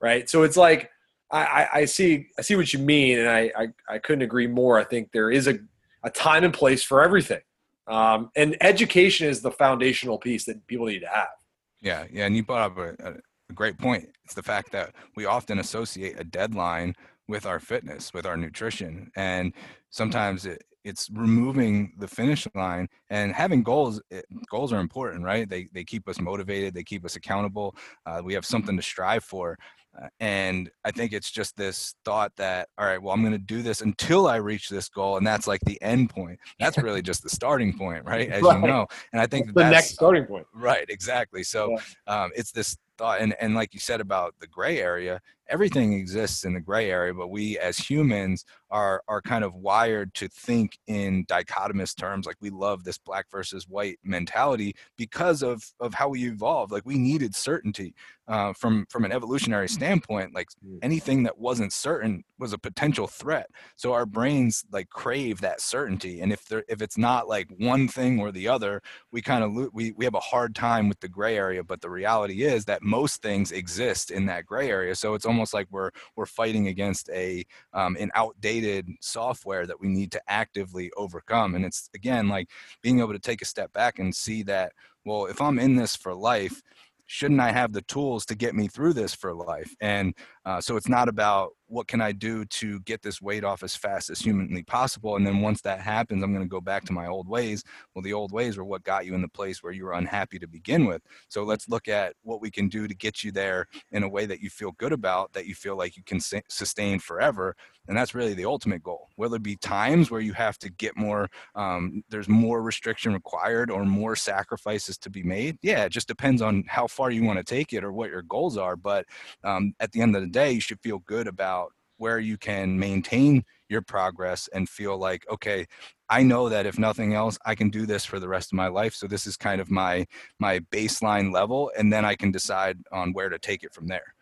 right? 0.00 0.30
So 0.30 0.44
it's 0.44 0.56
like 0.56 0.90
i, 1.32 1.68
I 1.72 1.84
see 1.84 2.26
i 2.38 2.42
see 2.42 2.56
what 2.56 2.72
you 2.72 2.80
mean 2.80 3.18
and 3.20 3.28
I, 3.28 3.52
I, 3.56 3.66
I 3.88 3.98
couldn't 3.98 4.22
agree 4.22 4.46
more. 4.46 4.78
I 4.78 4.84
think 4.84 5.10
there 5.10 5.32
is 5.32 5.48
a, 5.48 5.58
a 6.04 6.10
time 6.10 6.44
and 6.44 6.54
place 6.54 6.82
for 6.84 7.02
everything. 7.02 7.42
Um, 7.88 8.30
and 8.36 8.56
education 8.60 9.28
is 9.28 9.40
the 9.40 9.50
foundational 9.50 10.18
piece 10.18 10.44
that 10.44 10.64
people 10.68 10.86
need 10.86 11.00
to 11.00 11.08
have. 11.08 11.34
Yeah 11.80 12.04
yeah 12.12 12.26
and 12.26 12.36
you 12.36 12.44
brought 12.44 12.70
up 12.70 12.78
a, 12.78 13.14
a 13.48 13.52
great 13.52 13.76
point. 13.76 14.08
It's 14.24 14.34
the 14.34 14.42
fact 14.52 14.70
that 14.70 14.94
we 15.16 15.26
often 15.26 15.58
associate 15.58 16.14
a 16.16 16.24
deadline 16.24 16.94
with 17.26 17.44
our 17.44 17.58
fitness 17.58 18.14
with 18.14 18.24
our 18.24 18.36
nutrition 18.36 19.10
and 19.16 19.52
sometimes 19.90 20.46
it, 20.46 20.62
it's 20.84 21.10
removing 21.12 21.92
the 21.98 22.08
finish 22.08 22.46
line 22.54 22.88
and 23.10 23.32
having 23.34 23.62
goals 23.62 24.00
it, 24.10 24.24
eh, 24.30 24.36
goals 24.50 24.72
are 24.72 24.80
important 24.80 25.24
right 25.24 25.48
they, 25.48 25.68
they 25.72 25.84
keep 25.84 26.08
us 26.08 26.20
motivated 26.20 26.74
they 26.74 26.82
keep 26.82 27.04
us 27.04 27.16
accountable 27.16 27.74
uh, 28.06 28.20
we 28.24 28.34
have 28.34 28.44
something 28.44 28.76
to 28.76 28.82
strive 28.82 29.24
for 29.24 29.58
uh, 30.00 30.08
and 30.20 30.70
i 30.84 30.90
think 30.90 31.12
it's 31.12 31.30
just 31.30 31.56
this 31.56 31.94
thought 32.04 32.32
that 32.36 32.68
all 32.78 32.86
right 32.86 33.00
well 33.02 33.12
i'm 33.12 33.22
going 33.22 33.32
to 33.32 33.38
do 33.38 33.62
this 33.62 33.80
until 33.80 34.26
i 34.26 34.36
reach 34.36 34.68
this 34.68 34.88
goal 34.88 35.16
and 35.16 35.26
that's 35.26 35.46
like 35.46 35.60
the 35.66 35.80
end 35.82 36.08
point 36.10 36.38
that's 36.58 36.78
really 36.78 37.02
just 37.02 37.22
the 37.22 37.30
starting 37.30 37.76
point 37.76 38.04
right 38.04 38.28
as 38.30 38.42
right. 38.42 38.60
you 38.60 38.66
know 38.66 38.86
and 39.12 39.20
i 39.20 39.26
think 39.26 39.46
that's 39.46 39.54
the 39.54 39.70
next 39.70 39.90
starting 39.90 40.24
point 40.24 40.46
right 40.54 40.86
exactly 40.88 41.42
so 41.42 41.70
yeah. 42.06 42.24
um, 42.24 42.30
it's 42.34 42.52
this 42.52 42.76
thought 42.96 43.20
and, 43.20 43.34
and 43.40 43.54
like 43.54 43.72
you 43.72 43.80
said 43.80 44.00
about 44.00 44.34
the 44.40 44.46
gray 44.46 44.78
area 44.78 45.20
everything 45.50 45.92
exists 45.92 46.44
in 46.44 46.54
the 46.54 46.60
gray 46.60 46.90
area 46.90 47.12
but 47.12 47.28
we 47.28 47.58
as 47.58 47.76
humans 47.78 48.44
are 48.70 49.02
are 49.08 49.20
kind 49.20 49.44
of 49.44 49.54
wired 49.54 50.12
to 50.14 50.28
think 50.28 50.78
in 50.86 51.24
dichotomous 51.26 51.94
terms 51.94 52.26
like 52.26 52.36
we 52.40 52.50
love 52.50 52.84
this 52.84 52.98
black 52.98 53.26
versus 53.30 53.68
white 53.68 53.98
mentality 54.04 54.74
because 54.96 55.42
of 55.42 55.64
of 55.80 55.92
how 55.94 56.08
we 56.08 56.26
evolved 56.26 56.72
like 56.72 56.86
we 56.86 56.98
needed 56.98 57.34
certainty 57.34 57.94
uh, 58.30 58.52
from 58.52 58.86
from 58.88 59.04
an 59.04 59.10
evolutionary 59.10 59.68
standpoint 59.68 60.32
like 60.32 60.48
mm. 60.64 60.78
anything 60.82 61.24
that 61.24 61.36
wasn't 61.36 61.72
certain 61.72 62.22
was 62.38 62.52
a 62.52 62.58
potential 62.58 63.08
threat 63.08 63.50
so 63.74 63.92
our 63.92 64.06
brains 64.06 64.64
like 64.70 64.88
crave 64.88 65.40
that 65.40 65.60
certainty 65.60 66.20
and 66.20 66.32
if 66.32 66.44
there 66.46 66.62
if 66.68 66.80
it's 66.80 66.96
not 66.96 67.26
like 67.26 67.48
one 67.58 67.88
thing 67.88 68.20
or 68.20 68.30
the 68.30 68.46
other 68.46 68.80
we 69.10 69.20
kind 69.20 69.42
of 69.42 69.52
lo- 69.52 69.70
we 69.72 69.90
we 69.92 70.04
have 70.04 70.14
a 70.14 70.20
hard 70.20 70.54
time 70.54 70.88
with 70.88 71.00
the 71.00 71.08
gray 71.08 71.36
area 71.36 71.64
but 71.64 71.80
the 71.80 71.90
reality 71.90 72.44
is 72.44 72.64
that 72.64 72.82
most 72.82 73.20
things 73.20 73.50
exist 73.50 74.12
in 74.12 74.26
that 74.26 74.46
gray 74.46 74.70
area 74.70 74.94
so 74.94 75.14
it's 75.14 75.26
almost 75.26 75.39
like 75.54 75.66
we're 75.70 75.90
we're 76.16 76.26
fighting 76.26 76.68
against 76.68 77.08
a 77.10 77.44
um, 77.72 77.96
an 77.98 78.10
outdated 78.14 78.88
software 79.00 79.66
that 79.66 79.80
we 79.80 79.88
need 79.88 80.12
to 80.12 80.20
actively 80.28 80.90
overcome 80.96 81.54
and 81.54 81.64
it's 81.64 81.88
again 81.94 82.28
like 82.28 82.48
being 82.82 83.00
able 83.00 83.12
to 83.12 83.18
take 83.18 83.42
a 83.42 83.46
step 83.46 83.72
back 83.72 83.98
and 83.98 84.14
see 84.14 84.42
that 84.42 84.72
well 85.04 85.26
if 85.26 85.40
i'm 85.40 85.58
in 85.58 85.76
this 85.76 85.96
for 85.96 86.14
life 86.14 86.62
shouldn't 87.10 87.40
I 87.40 87.50
have 87.50 87.72
the 87.72 87.82
tools 87.82 88.24
to 88.26 88.36
get 88.36 88.54
me 88.54 88.68
through 88.68 88.92
this 88.92 89.12
for 89.12 89.34
life? 89.34 89.74
And 89.80 90.14
uh, 90.44 90.60
so 90.60 90.76
it's 90.76 90.88
not 90.88 91.08
about 91.08 91.50
what 91.70 91.86
can 91.86 92.00
I 92.00 92.10
do 92.10 92.44
to 92.46 92.80
get 92.80 93.00
this 93.00 93.22
weight 93.22 93.44
off 93.44 93.62
as 93.62 93.76
fast 93.76 94.10
as 94.10 94.18
humanly 94.18 94.64
possible. 94.64 95.14
And 95.14 95.24
then 95.24 95.40
once 95.40 95.60
that 95.62 95.80
happens, 95.80 96.22
I'm 96.22 96.32
going 96.32 96.44
to 96.44 96.48
go 96.48 96.60
back 96.60 96.84
to 96.86 96.92
my 96.92 97.06
old 97.06 97.28
ways. 97.28 97.62
Well, 97.94 98.02
the 98.02 98.12
old 98.12 98.32
ways 98.32 98.58
were 98.58 98.64
what 98.64 98.82
got 98.82 99.06
you 99.06 99.14
in 99.14 99.22
the 99.22 99.28
place 99.28 99.62
where 99.62 99.72
you 99.72 99.84
were 99.84 99.92
unhappy 99.92 100.40
to 100.40 100.48
begin 100.48 100.86
with. 100.86 101.00
So 101.28 101.44
let's 101.44 101.68
look 101.68 101.86
at 101.86 102.14
what 102.22 102.40
we 102.40 102.50
can 102.50 102.68
do 102.68 102.88
to 102.88 102.94
get 102.94 103.22
you 103.22 103.30
there 103.30 103.68
in 103.92 104.02
a 104.02 104.08
way 104.08 104.26
that 104.26 104.40
you 104.40 104.50
feel 104.50 104.72
good 104.72 104.92
about, 104.92 105.32
that 105.34 105.46
you 105.46 105.54
feel 105.54 105.76
like 105.76 105.96
you 105.96 106.02
can 106.02 106.18
sustain 106.20 106.98
forever. 106.98 107.54
And 107.86 107.96
that's 107.96 108.14
really 108.14 108.34
the 108.34 108.44
ultimate 108.44 108.82
goal. 108.82 109.08
Will 109.16 109.30
there 109.30 109.38
be 109.38 109.56
times 109.56 110.10
where 110.10 110.20
you 110.20 110.32
have 110.32 110.58
to 110.58 110.70
get 110.70 110.96
more, 110.96 111.28
um, 111.54 112.02
there's 112.08 112.28
more 112.28 112.62
restriction 112.62 113.12
required 113.12 113.70
or 113.70 113.84
more 113.84 114.16
sacrifices 114.16 114.98
to 114.98 115.10
be 115.10 115.22
made? 115.22 115.56
Yeah, 115.62 115.84
it 115.84 115.90
just 115.90 116.08
depends 116.08 116.42
on 116.42 116.64
how 116.68 116.86
far 116.86 117.10
you 117.10 117.24
want 117.24 117.38
to 117.38 117.44
take 117.44 117.72
it 117.72 117.84
or 117.84 117.92
what 117.92 118.10
your 118.10 118.22
goals 118.22 118.56
are. 118.56 118.76
But 118.76 119.06
um, 119.44 119.72
at 119.80 119.92
the 119.92 120.00
end 120.02 120.14
of 120.14 120.22
the 120.22 120.28
day, 120.30 120.52
you 120.52 120.60
should 120.60 120.80
feel 120.80 121.00
good 121.00 121.26
about 121.26 121.72
where 122.00 122.18
you 122.18 122.38
can 122.38 122.78
maintain 122.78 123.44
your 123.68 123.82
progress 123.82 124.48
and 124.54 124.68
feel 124.68 124.96
like 124.96 125.24
okay 125.30 125.66
i 126.08 126.22
know 126.22 126.48
that 126.48 126.66
if 126.66 126.78
nothing 126.78 127.14
else 127.14 127.38
i 127.44 127.54
can 127.54 127.68
do 127.68 127.84
this 127.84 128.04
for 128.04 128.18
the 128.18 128.26
rest 128.26 128.52
of 128.52 128.56
my 128.56 128.66
life 128.68 128.94
so 128.94 129.06
this 129.06 129.26
is 129.26 129.36
kind 129.36 129.60
of 129.60 129.70
my 129.70 130.04
my 130.38 130.58
baseline 130.72 131.32
level 131.32 131.70
and 131.78 131.92
then 131.92 132.04
i 132.04 132.14
can 132.14 132.32
decide 132.32 132.78
on 132.90 133.12
where 133.12 133.28
to 133.28 133.38
take 133.38 133.62
it 133.62 133.72
from 133.72 133.86
there. 133.86 134.14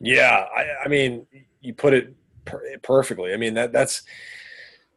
Yeah 0.00 0.46
i, 0.56 0.86
I 0.86 0.88
mean 0.88 1.26
you 1.60 1.74
put 1.74 1.92
it 1.92 2.14
per- 2.46 2.78
perfectly 2.82 3.34
i 3.34 3.36
mean 3.36 3.54
that 3.54 3.70
that's 3.70 4.02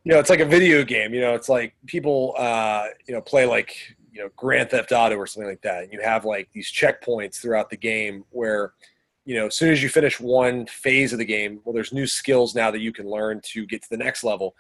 you 0.06 0.14
know 0.14 0.20
it's 0.20 0.30
like 0.30 0.40
a 0.40 0.46
video 0.46 0.84
game 0.84 1.14
you 1.14 1.20
know 1.22 1.36
it's 1.36 1.50
like 1.50 1.76
people 1.86 2.36
uh 2.38 2.86
you 3.06 3.14
know 3.14 3.22
play 3.22 3.46
like 3.46 3.96
you 4.14 4.22
know 4.22 4.30
grand 4.38 4.70
theft 4.70 4.94
auto 4.94 5.18
or 5.18 5.28
something 5.28 5.50
like 5.50 5.62
that 5.62 5.84
and 5.84 5.92
you 5.92 6.00
have 6.02 6.24
like 6.24 6.50
these 6.54 6.72
checkpoints 6.72 7.36
throughout 7.42 7.70
the 7.70 7.78
game 7.78 8.24
where 8.30 8.74
you 9.26 9.36
know, 9.36 9.48
as 9.48 9.56
soon 9.56 9.72
as 9.72 9.82
you 9.82 9.90
finish 9.90 10.20
one 10.20 10.66
phase 10.66 11.14
of 11.14 11.20
the 11.20 11.26
game, 11.26 11.62
well, 11.64 11.74
there's 11.74 11.94
new 11.94 12.08
skills 12.08 12.56
now 12.56 12.72
that 12.72 12.82
you 12.82 12.92
can 12.92 13.10
learn 13.10 13.42
to 13.52 13.66
get 13.66 13.82
to 13.84 13.90
the 13.90 13.98
next 13.98 14.24
level. 14.24 14.56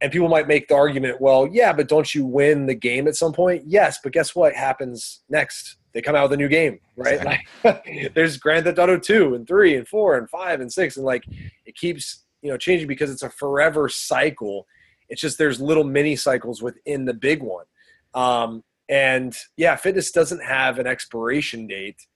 And 0.00 0.12
people 0.12 0.28
might 0.28 0.48
make 0.48 0.68
the 0.68 0.74
argument, 0.74 1.20
well, 1.20 1.46
yeah, 1.46 1.72
but 1.72 1.88
don't 1.88 2.14
you 2.14 2.24
win 2.24 2.66
the 2.66 2.74
game 2.74 3.08
at 3.08 3.16
some 3.16 3.32
point? 3.32 3.64
Yes, 3.66 3.98
but 4.02 4.12
guess 4.12 4.34
what 4.34 4.54
happens 4.54 5.22
next? 5.28 5.76
They 5.92 6.02
come 6.02 6.14
out 6.14 6.24
with 6.24 6.32
a 6.32 6.36
new 6.36 6.48
game, 6.48 6.80
right? 6.96 7.14
Exactly. 7.14 7.40
Like, 7.64 8.12
there's 8.14 8.36
Grand 8.36 8.64
Theft 8.64 8.78
Auto 8.78 8.98
2 8.98 9.34
and 9.34 9.46
3 9.46 9.76
and 9.76 9.88
4 9.88 10.18
and 10.18 10.28
5 10.28 10.60
and 10.60 10.72
6 10.72 10.96
and 10.96 11.06
like 11.06 11.24
it 11.64 11.74
keeps, 11.74 12.24
you 12.42 12.50
know, 12.50 12.58
changing 12.58 12.88
because 12.88 13.10
it's 13.10 13.22
a 13.22 13.30
forever 13.30 13.88
cycle. 13.88 14.66
It's 15.08 15.20
just 15.20 15.38
there's 15.38 15.60
little 15.60 15.84
mini 15.84 16.16
cycles 16.16 16.62
within 16.62 17.06
the 17.06 17.14
big 17.14 17.42
one. 17.42 17.64
Um, 18.12 18.64
and 18.88 19.34
yeah, 19.56 19.76
fitness 19.76 20.10
doesn't 20.10 20.42
have 20.42 20.78
an 20.78 20.86
expiration 20.86 21.66
date. 21.66 22.06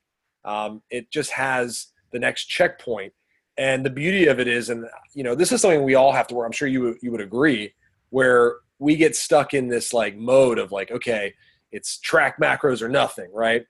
Um, 0.45 0.81
it 0.89 1.11
just 1.11 1.31
has 1.31 1.87
the 2.11 2.19
next 2.19 2.45
checkpoint. 2.45 3.13
And 3.57 3.85
the 3.85 3.89
beauty 3.89 4.27
of 4.27 4.39
it 4.39 4.47
is, 4.47 4.69
and 4.69 4.85
you 5.13 5.23
know, 5.23 5.35
this 5.35 5.51
is 5.51 5.61
something 5.61 5.83
we 5.83 5.95
all 5.95 6.11
have 6.11 6.27
to 6.27 6.35
work. 6.35 6.45
I'm 6.45 6.51
sure 6.51 6.67
you 6.67 6.97
you 7.01 7.11
would 7.11 7.21
agree, 7.21 7.73
where 8.09 8.55
we 8.79 8.95
get 8.95 9.15
stuck 9.15 9.53
in 9.53 9.67
this 9.67 9.93
like 9.93 10.15
mode 10.15 10.57
of 10.57 10.71
like, 10.71 10.89
okay, 10.91 11.33
it's 11.71 11.99
track 11.99 12.39
macros 12.39 12.81
or 12.81 12.89
nothing, 12.89 13.29
right? 13.33 13.65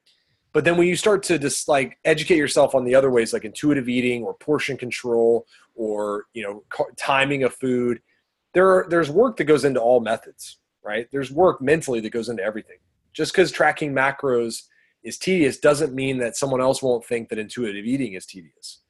But 0.54 0.66
then 0.66 0.78
when 0.78 0.88
you 0.88 0.96
start 0.96 1.24
to 1.24 1.40
just 1.40 1.68
like 1.68 1.98
educate 2.04 2.38
yourself 2.38 2.76
on 2.76 2.84
the 2.84 2.96
other 2.96 3.10
ways, 3.10 3.34
like 3.34 3.46
intuitive 3.46 3.88
eating 3.88 4.24
or 4.24 4.34
portion 4.36 4.78
control 4.78 5.46
or 5.76 6.26
you 6.34 6.44
know 6.44 6.64
timing 6.98 7.44
of 7.44 7.54
food, 7.54 8.02
there 8.54 8.68
are, 8.70 8.88
there's 8.90 9.10
work 9.10 9.38
that 9.38 9.46
goes 9.46 9.66
into 9.66 9.80
all 9.80 10.00
methods, 10.00 10.58
right? 10.84 11.08
There's 11.12 11.32
work 11.32 11.62
mentally 11.62 12.00
that 12.02 12.10
goes 12.12 12.30
into 12.30 12.44
everything. 12.44 12.78
Just 13.14 13.34
because 13.34 13.52
tracking 13.52 13.94
macros 13.94 14.64
is 15.04 15.18
tedious 15.18 15.58
doesn't 15.58 15.94
mean 15.94 16.18
that 16.20 16.36
someone 16.36 16.62
else 16.62 16.82
won't 16.82 17.06
think 17.06 17.30
that 17.30 17.40
intuitive 17.40 17.86
eating 17.86 18.14
is 18.14 18.26
tedious. 18.26 18.82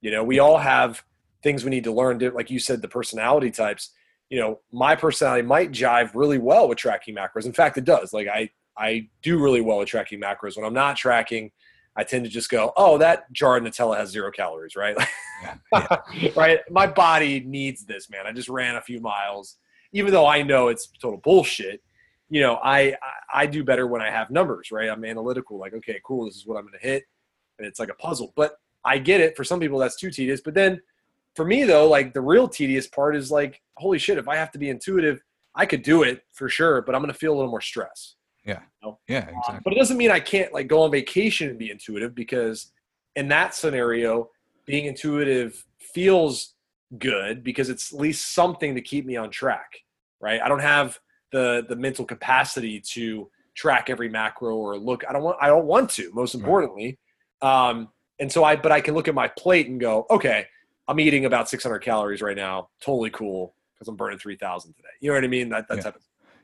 You 0.00 0.10
know, 0.10 0.22
we 0.22 0.38
all 0.38 0.58
have 0.58 1.02
things 1.42 1.64
we 1.64 1.70
need 1.70 1.84
to 1.84 1.92
learn. 1.92 2.18
Like 2.18 2.50
you 2.50 2.58
said, 2.58 2.82
the 2.82 2.88
personality 2.88 3.50
types. 3.50 3.90
You 4.28 4.40
know, 4.40 4.60
my 4.72 4.94
personality 4.94 5.42
might 5.42 5.72
jive 5.72 6.12
really 6.14 6.38
well 6.38 6.68
with 6.68 6.78
tracking 6.78 7.16
macros. 7.16 7.46
In 7.46 7.52
fact, 7.52 7.78
it 7.78 7.84
does. 7.84 8.12
Like 8.12 8.28
I, 8.28 8.50
I 8.76 9.08
do 9.22 9.42
really 9.42 9.60
well 9.60 9.78
with 9.78 9.88
tracking 9.88 10.20
macros. 10.20 10.56
When 10.56 10.64
I'm 10.64 10.74
not 10.74 10.96
tracking, 10.96 11.50
I 11.96 12.04
tend 12.04 12.24
to 12.24 12.30
just 12.30 12.48
go, 12.48 12.72
"Oh, 12.76 12.96
that 12.98 13.30
jar 13.32 13.56
of 13.56 13.64
Nutella 13.64 13.96
has 13.96 14.10
zero 14.10 14.30
calories, 14.30 14.76
right? 14.76 14.96
Yeah, 15.42 15.56
yeah. 16.14 16.30
right? 16.36 16.60
My 16.70 16.86
body 16.86 17.40
needs 17.40 17.84
this, 17.84 18.08
man. 18.08 18.26
I 18.26 18.32
just 18.32 18.48
ran 18.48 18.76
a 18.76 18.80
few 18.80 19.00
miles, 19.00 19.56
even 19.92 20.12
though 20.12 20.26
I 20.26 20.42
know 20.42 20.68
it's 20.68 20.92
total 21.02 21.18
bullshit 21.18 21.82
you 22.30 22.40
know, 22.40 22.58
I, 22.62 22.94
I 23.32 23.46
do 23.46 23.62
better 23.64 23.86
when 23.86 24.00
I 24.00 24.10
have 24.10 24.30
numbers, 24.30 24.70
right? 24.70 24.88
I'm 24.88 25.04
analytical, 25.04 25.58
like, 25.58 25.74
okay, 25.74 26.00
cool, 26.04 26.24
this 26.24 26.36
is 26.36 26.46
what 26.46 26.56
I'm 26.56 26.62
going 26.62 26.78
to 26.80 26.86
hit, 26.86 27.04
and 27.58 27.66
it's 27.66 27.78
like 27.80 27.90
a 27.90 27.94
puzzle. 27.94 28.32
But 28.36 28.54
I 28.84 28.98
get 28.98 29.20
it. 29.20 29.36
For 29.36 29.44
some 29.44 29.60
people, 29.60 29.78
that's 29.78 29.96
too 29.96 30.10
tedious. 30.10 30.40
But 30.40 30.54
then, 30.54 30.80
for 31.36 31.44
me 31.44 31.64
though, 31.64 31.88
like 31.88 32.12
the 32.14 32.20
real 32.20 32.48
tedious 32.48 32.86
part 32.86 33.16
is 33.16 33.30
like, 33.30 33.60
holy 33.76 33.98
shit, 33.98 34.18
if 34.18 34.28
I 34.28 34.36
have 34.36 34.50
to 34.52 34.58
be 34.58 34.70
intuitive, 34.70 35.22
I 35.54 35.66
could 35.66 35.82
do 35.82 36.02
it 36.02 36.22
for 36.32 36.48
sure, 36.48 36.82
but 36.82 36.94
I'm 36.94 37.00
going 37.00 37.12
to 37.12 37.18
feel 37.18 37.32
a 37.32 37.36
little 37.36 37.50
more 37.50 37.60
stress. 37.60 38.14
Yeah. 38.44 38.60
You 38.82 38.88
know? 38.88 38.98
Yeah. 39.08 39.18
Um, 39.28 39.38
exactly. 39.38 39.60
but 39.64 39.72
it 39.72 39.76
doesn't 39.76 39.96
mean 39.96 40.10
I 40.10 40.20
can't 40.20 40.52
like 40.52 40.68
go 40.68 40.82
on 40.82 40.90
vacation 40.90 41.50
and 41.50 41.58
be 41.58 41.70
intuitive 41.70 42.14
because 42.14 42.72
in 43.16 43.28
that 43.28 43.54
scenario, 43.54 44.30
being 44.66 44.86
intuitive 44.86 45.64
feels 45.78 46.54
good 46.98 47.42
because 47.44 47.68
it's 47.68 47.92
at 47.92 48.00
least 48.00 48.34
something 48.34 48.74
to 48.74 48.80
keep 48.80 49.04
me 49.04 49.16
on 49.16 49.30
track, 49.30 49.78
right? 50.20 50.40
I 50.40 50.48
don't 50.48 50.60
have 50.60 50.98
the 51.32 51.64
the 51.68 51.76
mental 51.76 52.04
capacity 52.04 52.80
to 52.80 53.30
track 53.54 53.90
every 53.90 54.08
macro 54.08 54.56
or 54.56 54.78
look. 54.78 55.04
I 55.08 55.12
don't 55.12 55.22
want. 55.22 55.38
I 55.40 55.48
don't 55.48 55.66
want 55.66 55.90
to. 55.90 56.10
Most 56.12 56.34
importantly, 56.34 56.98
right. 57.42 57.70
um, 57.70 57.88
and 58.18 58.30
so 58.30 58.44
I. 58.44 58.56
But 58.56 58.72
I 58.72 58.80
can 58.80 58.94
look 58.94 59.08
at 59.08 59.14
my 59.14 59.28
plate 59.28 59.68
and 59.68 59.80
go, 59.80 60.06
okay, 60.10 60.46
I'm 60.88 60.98
eating 61.00 61.24
about 61.24 61.48
600 61.48 61.78
calories 61.80 62.22
right 62.22 62.36
now. 62.36 62.68
Totally 62.80 63.10
cool 63.10 63.54
because 63.74 63.88
I'm 63.88 63.96
burning 63.96 64.18
3,000 64.18 64.74
today. 64.74 64.88
You 65.00 65.10
know 65.10 65.14
what 65.14 65.24
I 65.24 65.28
mean? 65.28 65.48
That 65.48 65.68
that 65.68 65.76
yeah. 65.78 65.82
type 65.84 65.96
of 65.96 66.02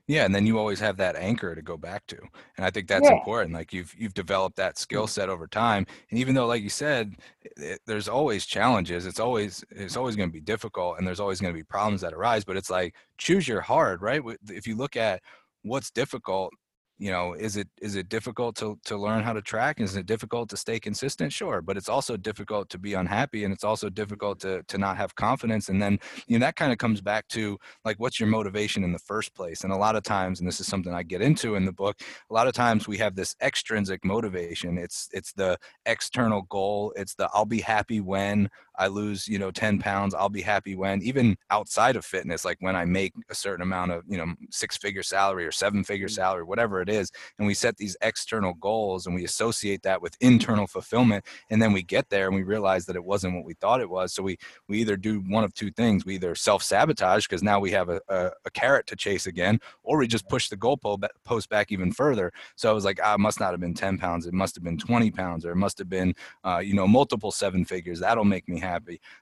yeah, 0.08 0.24
and 0.24 0.34
then 0.34 0.46
you 0.46 0.58
always 0.58 0.78
have 0.80 0.96
that 0.98 1.16
anchor 1.16 1.54
to 1.54 1.62
go 1.62 1.76
back 1.76 2.06
to, 2.06 2.18
and 2.56 2.64
I 2.64 2.70
think 2.70 2.86
that's 2.86 3.08
yeah. 3.08 3.16
important. 3.16 3.54
Like 3.54 3.72
you've 3.72 3.92
you've 3.98 4.14
developed 4.14 4.56
that 4.56 4.78
skill 4.78 5.06
mm. 5.06 5.10
set 5.10 5.28
over 5.28 5.48
time, 5.48 5.84
and 6.10 6.18
even 6.20 6.34
though, 6.34 6.46
like 6.46 6.62
you 6.62 6.68
said, 6.68 7.14
it, 7.42 7.80
there's 7.86 8.08
always 8.08 8.46
challenges. 8.46 9.04
It's 9.04 9.18
always 9.18 9.64
it's 9.70 9.96
always 9.96 10.14
going 10.14 10.28
to 10.28 10.32
be 10.32 10.40
difficult, 10.40 10.98
and 10.98 11.06
there's 11.06 11.18
always 11.18 11.40
going 11.40 11.52
to 11.52 11.58
be 11.58 11.64
problems 11.64 12.02
that 12.02 12.14
arise. 12.14 12.44
But 12.44 12.56
it's 12.56 12.70
like 12.70 12.94
choose 13.18 13.48
your 13.48 13.60
hard, 13.60 14.00
right? 14.00 14.22
If 14.48 14.66
you 14.66 14.76
look 14.76 14.96
at 14.96 15.22
what's 15.62 15.90
difficult, 15.90 16.52
you 16.98 17.10
know 17.10 17.34
is 17.34 17.56
it 17.56 17.68
is 17.80 17.96
it 17.96 18.08
difficult 18.08 18.56
to 18.56 18.78
to 18.84 18.96
learn 18.96 19.22
how 19.22 19.32
to 19.32 19.42
track? 19.42 19.80
Is 19.80 19.96
it 19.96 20.06
difficult 20.06 20.48
to 20.50 20.56
stay 20.56 20.78
consistent? 20.80 21.32
Sure 21.32 21.60
but 21.62 21.76
it's 21.76 21.88
also 21.88 22.16
difficult 22.16 22.68
to 22.70 22.78
be 22.78 22.94
unhappy 22.94 23.44
and 23.44 23.52
it's 23.52 23.64
also 23.64 23.88
difficult 23.88 24.40
to 24.40 24.62
to 24.64 24.78
not 24.78 24.96
have 24.96 25.14
confidence 25.14 25.68
and 25.68 25.80
then 25.82 25.98
you 26.26 26.38
know 26.38 26.44
that 26.46 26.56
kind 26.56 26.72
of 26.72 26.78
comes 26.78 27.00
back 27.00 27.26
to 27.28 27.58
like 27.84 27.98
what's 27.98 28.20
your 28.20 28.28
motivation 28.28 28.84
in 28.84 28.92
the 28.92 28.98
first 28.98 29.34
place? 29.34 29.64
And 29.64 29.72
a 29.72 29.76
lot 29.76 29.96
of 29.96 30.02
times 30.02 30.40
and 30.40 30.48
this 30.48 30.60
is 30.60 30.66
something 30.66 30.92
i 30.94 31.02
get 31.02 31.22
into 31.22 31.54
in 31.54 31.64
the 31.64 31.72
book 31.72 32.00
a 32.30 32.34
lot 32.34 32.46
of 32.48 32.54
times 32.54 32.88
we 32.88 32.98
have 32.98 33.14
this 33.14 33.34
extrinsic 33.42 34.04
motivation. 34.04 34.78
It's 34.78 35.08
it's 35.12 35.32
the 35.32 35.58
external 35.86 36.42
goal. 36.42 36.92
It's 36.96 37.14
the 37.14 37.28
i'll 37.34 37.44
be 37.44 37.60
happy 37.60 38.00
when 38.00 38.48
i 38.78 38.86
lose 38.86 39.26
you 39.28 39.38
know 39.38 39.50
10 39.50 39.78
pounds 39.78 40.14
i'll 40.14 40.28
be 40.28 40.42
happy 40.42 40.74
when 40.74 41.02
even 41.02 41.36
outside 41.50 41.96
of 41.96 42.04
fitness 42.04 42.44
like 42.44 42.56
when 42.60 42.76
i 42.76 42.84
make 42.84 43.12
a 43.30 43.34
certain 43.34 43.62
amount 43.62 43.90
of 43.90 44.02
you 44.06 44.16
know 44.16 44.26
six 44.50 44.76
figure 44.76 45.02
salary 45.02 45.46
or 45.46 45.52
seven 45.52 45.82
figure 45.82 46.08
mm. 46.08 46.12
salary 46.12 46.44
whatever 46.44 46.80
it 46.80 46.88
is 46.88 47.10
and 47.38 47.46
we 47.46 47.54
set 47.54 47.76
these 47.76 47.96
external 48.02 48.54
goals 48.54 49.06
and 49.06 49.14
we 49.14 49.24
associate 49.24 49.82
that 49.82 50.00
with 50.00 50.16
internal 50.20 50.66
fulfillment 50.66 51.24
and 51.50 51.60
then 51.60 51.72
we 51.72 51.82
get 51.82 52.08
there 52.10 52.26
and 52.26 52.34
we 52.34 52.42
realize 52.42 52.86
that 52.86 52.96
it 52.96 53.04
wasn't 53.04 53.34
what 53.34 53.44
we 53.44 53.54
thought 53.54 53.80
it 53.80 53.90
was 53.90 54.12
so 54.12 54.22
we 54.22 54.36
we 54.68 54.78
either 54.80 54.96
do 54.96 55.20
one 55.28 55.44
of 55.44 55.54
two 55.54 55.70
things 55.70 56.04
we 56.04 56.14
either 56.14 56.34
self-sabotage 56.34 57.26
because 57.26 57.42
now 57.42 57.58
we 57.58 57.70
have 57.70 57.88
a, 57.88 58.00
a, 58.08 58.30
a, 58.44 58.50
carrot 58.50 58.86
to 58.86 58.96
chase 58.96 59.26
again 59.26 59.58
or 59.82 59.98
we 59.98 60.06
just 60.06 60.28
push 60.28 60.48
the 60.48 60.56
goal 60.56 60.78
post 61.24 61.48
back 61.48 61.70
even 61.70 61.92
further 61.92 62.32
so 62.54 62.70
i 62.70 62.72
was 62.72 62.84
like 62.84 62.98
ah, 63.02 63.14
it 63.14 63.20
must 63.20 63.40
not 63.40 63.52
have 63.52 63.60
been 63.60 63.74
10 63.74 63.98
pounds 63.98 64.26
it 64.26 64.32
must 64.32 64.54
have 64.54 64.64
been 64.64 64.78
20 64.78 65.10
pounds 65.10 65.44
or 65.44 65.52
it 65.52 65.56
must 65.56 65.78
have 65.78 65.88
been 65.88 66.14
uh, 66.44 66.58
you 66.58 66.74
know 66.74 66.86
multiple 66.86 67.30
seven 67.30 67.64
figures 67.64 68.00
that'll 68.00 68.24
make 68.24 68.48
me 68.48 68.58
happy 68.58 68.65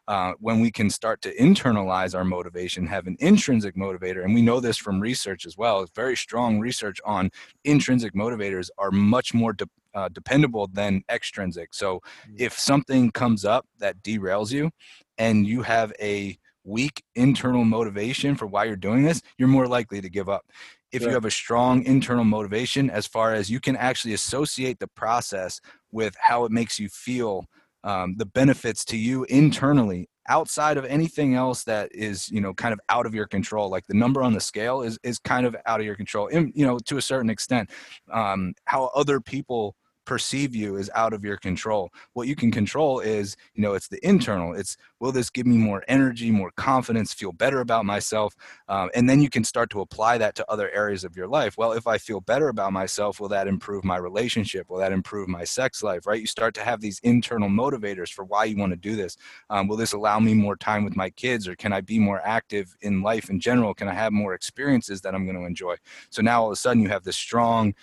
uh, 0.08 0.32
when 0.40 0.60
we 0.60 0.70
can 0.70 0.90
start 0.90 1.20
to 1.22 1.34
internalize 1.36 2.14
our 2.14 2.24
motivation 2.24 2.86
have 2.86 3.06
an 3.06 3.16
intrinsic 3.20 3.76
motivator 3.76 4.24
and 4.24 4.34
we 4.34 4.42
know 4.42 4.60
this 4.60 4.76
from 4.76 5.00
research 5.00 5.46
as 5.46 5.56
well 5.56 5.80
it's 5.80 5.92
very 5.94 6.16
strong 6.16 6.60
research 6.60 7.00
on 7.04 7.30
intrinsic 7.64 8.14
motivators 8.14 8.68
are 8.78 8.90
much 8.90 9.34
more 9.34 9.52
de- 9.52 9.68
uh, 9.94 10.08
dependable 10.08 10.66
than 10.66 11.02
extrinsic. 11.08 11.72
So 11.72 12.00
mm. 12.28 12.34
if 12.36 12.58
something 12.58 13.10
comes 13.10 13.44
up 13.44 13.66
that 13.78 14.02
derails 14.02 14.50
you 14.50 14.70
and 15.18 15.46
you 15.46 15.62
have 15.62 15.92
a 16.00 16.36
weak 16.64 17.02
internal 17.14 17.64
motivation 17.64 18.34
for 18.34 18.46
why 18.46 18.64
you're 18.64 18.76
doing 18.76 19.04
this, 19.04 19.22
you're 19.38 19.48
more 19.48 19.66
likely 19.66 20.00
to 20.00 20.08
give 20.08 20.28
up. 20.28 20.46
If 20.92 21.02
you 21.02 21.10
have 21.10 21.24
a 21.24 21.30
strong 21.30 21.82
internal 21.84 22.22
motivation, 22.22 22.88
as 22.88 23.04
far 23.04 23.34
as 23.34 23.50
you 23.50 23.58
can 23.58 23.76
actually 23.76 24.14
associate 24.14 24.78
the 24.78 24.86
process 24.86 25.60
with 25.90 26.14
how 26.20 26.44
it 26.44 26.52
makes 26.52 26.78
you 26.78 26.88
feel, 26.88 27.46
um, 27.84 28.14
the 28.16 28.26
benefits 28.26 28.84
to 28.86 28.96
you 28.96 29.24
internally 29.24 30.08
outside 30.28 30.78
of 30.78 30.86
anything 30.86 31.34
else 31.34 31.64
that 31.64 31.94
is 31.94 32.30
you 32.30 32.40
know 32.40 32.54
kind 32.54 32.72
of 32.72 32.80
out 32.88 33.04
of 33.06 33.14
your 33.14 33.26
control 33.26 33.68
like 33.68 33.86
the 33.86 33.94
number 33.94 34.22
on 34.22 34.32
the 34.32 34.40
scale 34.40 34.80
is 34.82 34.98
is 35.02 35.18
kind 35.18 35.46
of 35.46 35.54
out 35.66 35.80
of 35.80 35.86
your 35.86 35.94
control 35.94 36.28
and 36.32 36.50
you 36.54 36.66
know 36.66 36.78
to 36.78 36.96
a 36.96 37.02
certain 37.02 37.30
extent. 37.30 37.70
Um, 38.10 38.54
how 38.64 38.90
other 38.94 39.20
people 39.20 39.76
perceive 40.04 40.54
you 40.54 40.76
is 40.76 40.90
out 40.94 41.12
of 41.12 41.24
your 41.24 41.36
control. 41.36 41.90
What 42.12 42.28
you 42.28 42.36
can 42.36 42.50
control 42.50 43.00
is, 43.00 43.36
you 43.54 43.62
know, 43.62 43.74
it's 43.74 43.88
the 43.88 44.04
internal. 44.06 44.54
It's 44.54 44.76
will 45.00 45.12
this 45.12 45.30
give 45.30 45.46
me 45.46 45.56
more 45.56 45.82
energy, 45.88 46.30
more 46.30 46.50
confidence, 46.56 47.12
feel 47.12 47.32
better 47.32 47.60
about 47.60 47.84
myself, 47.84 48.34
um, 48.68 48.90
and 48.94 49.08
then 49.08 49.20
you 49.20 49.28
can 49.28 49.44
start 49.44 49.70
to 49.70 49.80
apply 49.80 50.18
that 50.18 50.34
to 50.36 50.50
other 50.50 50.70
areas 50.70 51.04
of 51.04 51.16
your 51.16 51.26
life. 51.26 51.58
Well, 51.58 51.72
if 51.72 51.86
I 51.86 51.98
feel 51.98 52.20
better 52.20 52.48
about 52.48 52.72
myself, 52.72 53.20
will 53.20 53.28
that 53.28 53.48
improve 53.48 53.84
my 53.84 53.96
relationship? 53.96 54.70
Will 54.70 54.78
that 54.78 54.92
improve 54.92 55.28
my 55.28 55.44
sex 55.44 55.82
life? 55.82 56.06
Right? 56.06 56.20
You 56.20 56.26
start 56.26 56.54
to 56.54 56.64
have 56.64 56.80
these 56.80 57.00
internal 57.00 57.48
motivators 57.48 58.10
for 58.10 58.24
why 58.24 58.44
you 58.44 58.56
want 58.56 58.72
to 58.72 58.76
do 58.76 58.96
this. 58.96 59.16
Um, 59.50 59.68
will 59.68 59.76
this 59.76 59.92
allow 59.92 60.18
me 60.20 60.34
more 60.34 60.56
time 60.56 60.84
with 60.84 60.96
my 60.96 61.10
kids, 61.10 61.48
or 61.48 61.56
can 61.56 61.72
I 61.72 61.80
be 61.80 61.98
more 61.98 62.20
active 62.24 62.74
in 62.80 63.02
life 63.02 63.30
in 63.30 63.40
general? 63.40 63.74
Can 63.74 63.88
I 63.88 63.94
have 63.94 64.12
more 64.12 64.34
experiences 64.34 65.00
that 65.02 65.14
I'm 65.14 65.24
going 65.24 65.38
to 65.38 65.44
enjoy? 65.46 65.76
So 66.10 66.22
now 66.22 66.42
all 66.42 66.48
of 66.48 66.52
a 66.52 66.56
sudden 66.56 66.82
you 66.82 66.88
have 66.88 67.04
this 67.04 67.16
strong 67.16 67.74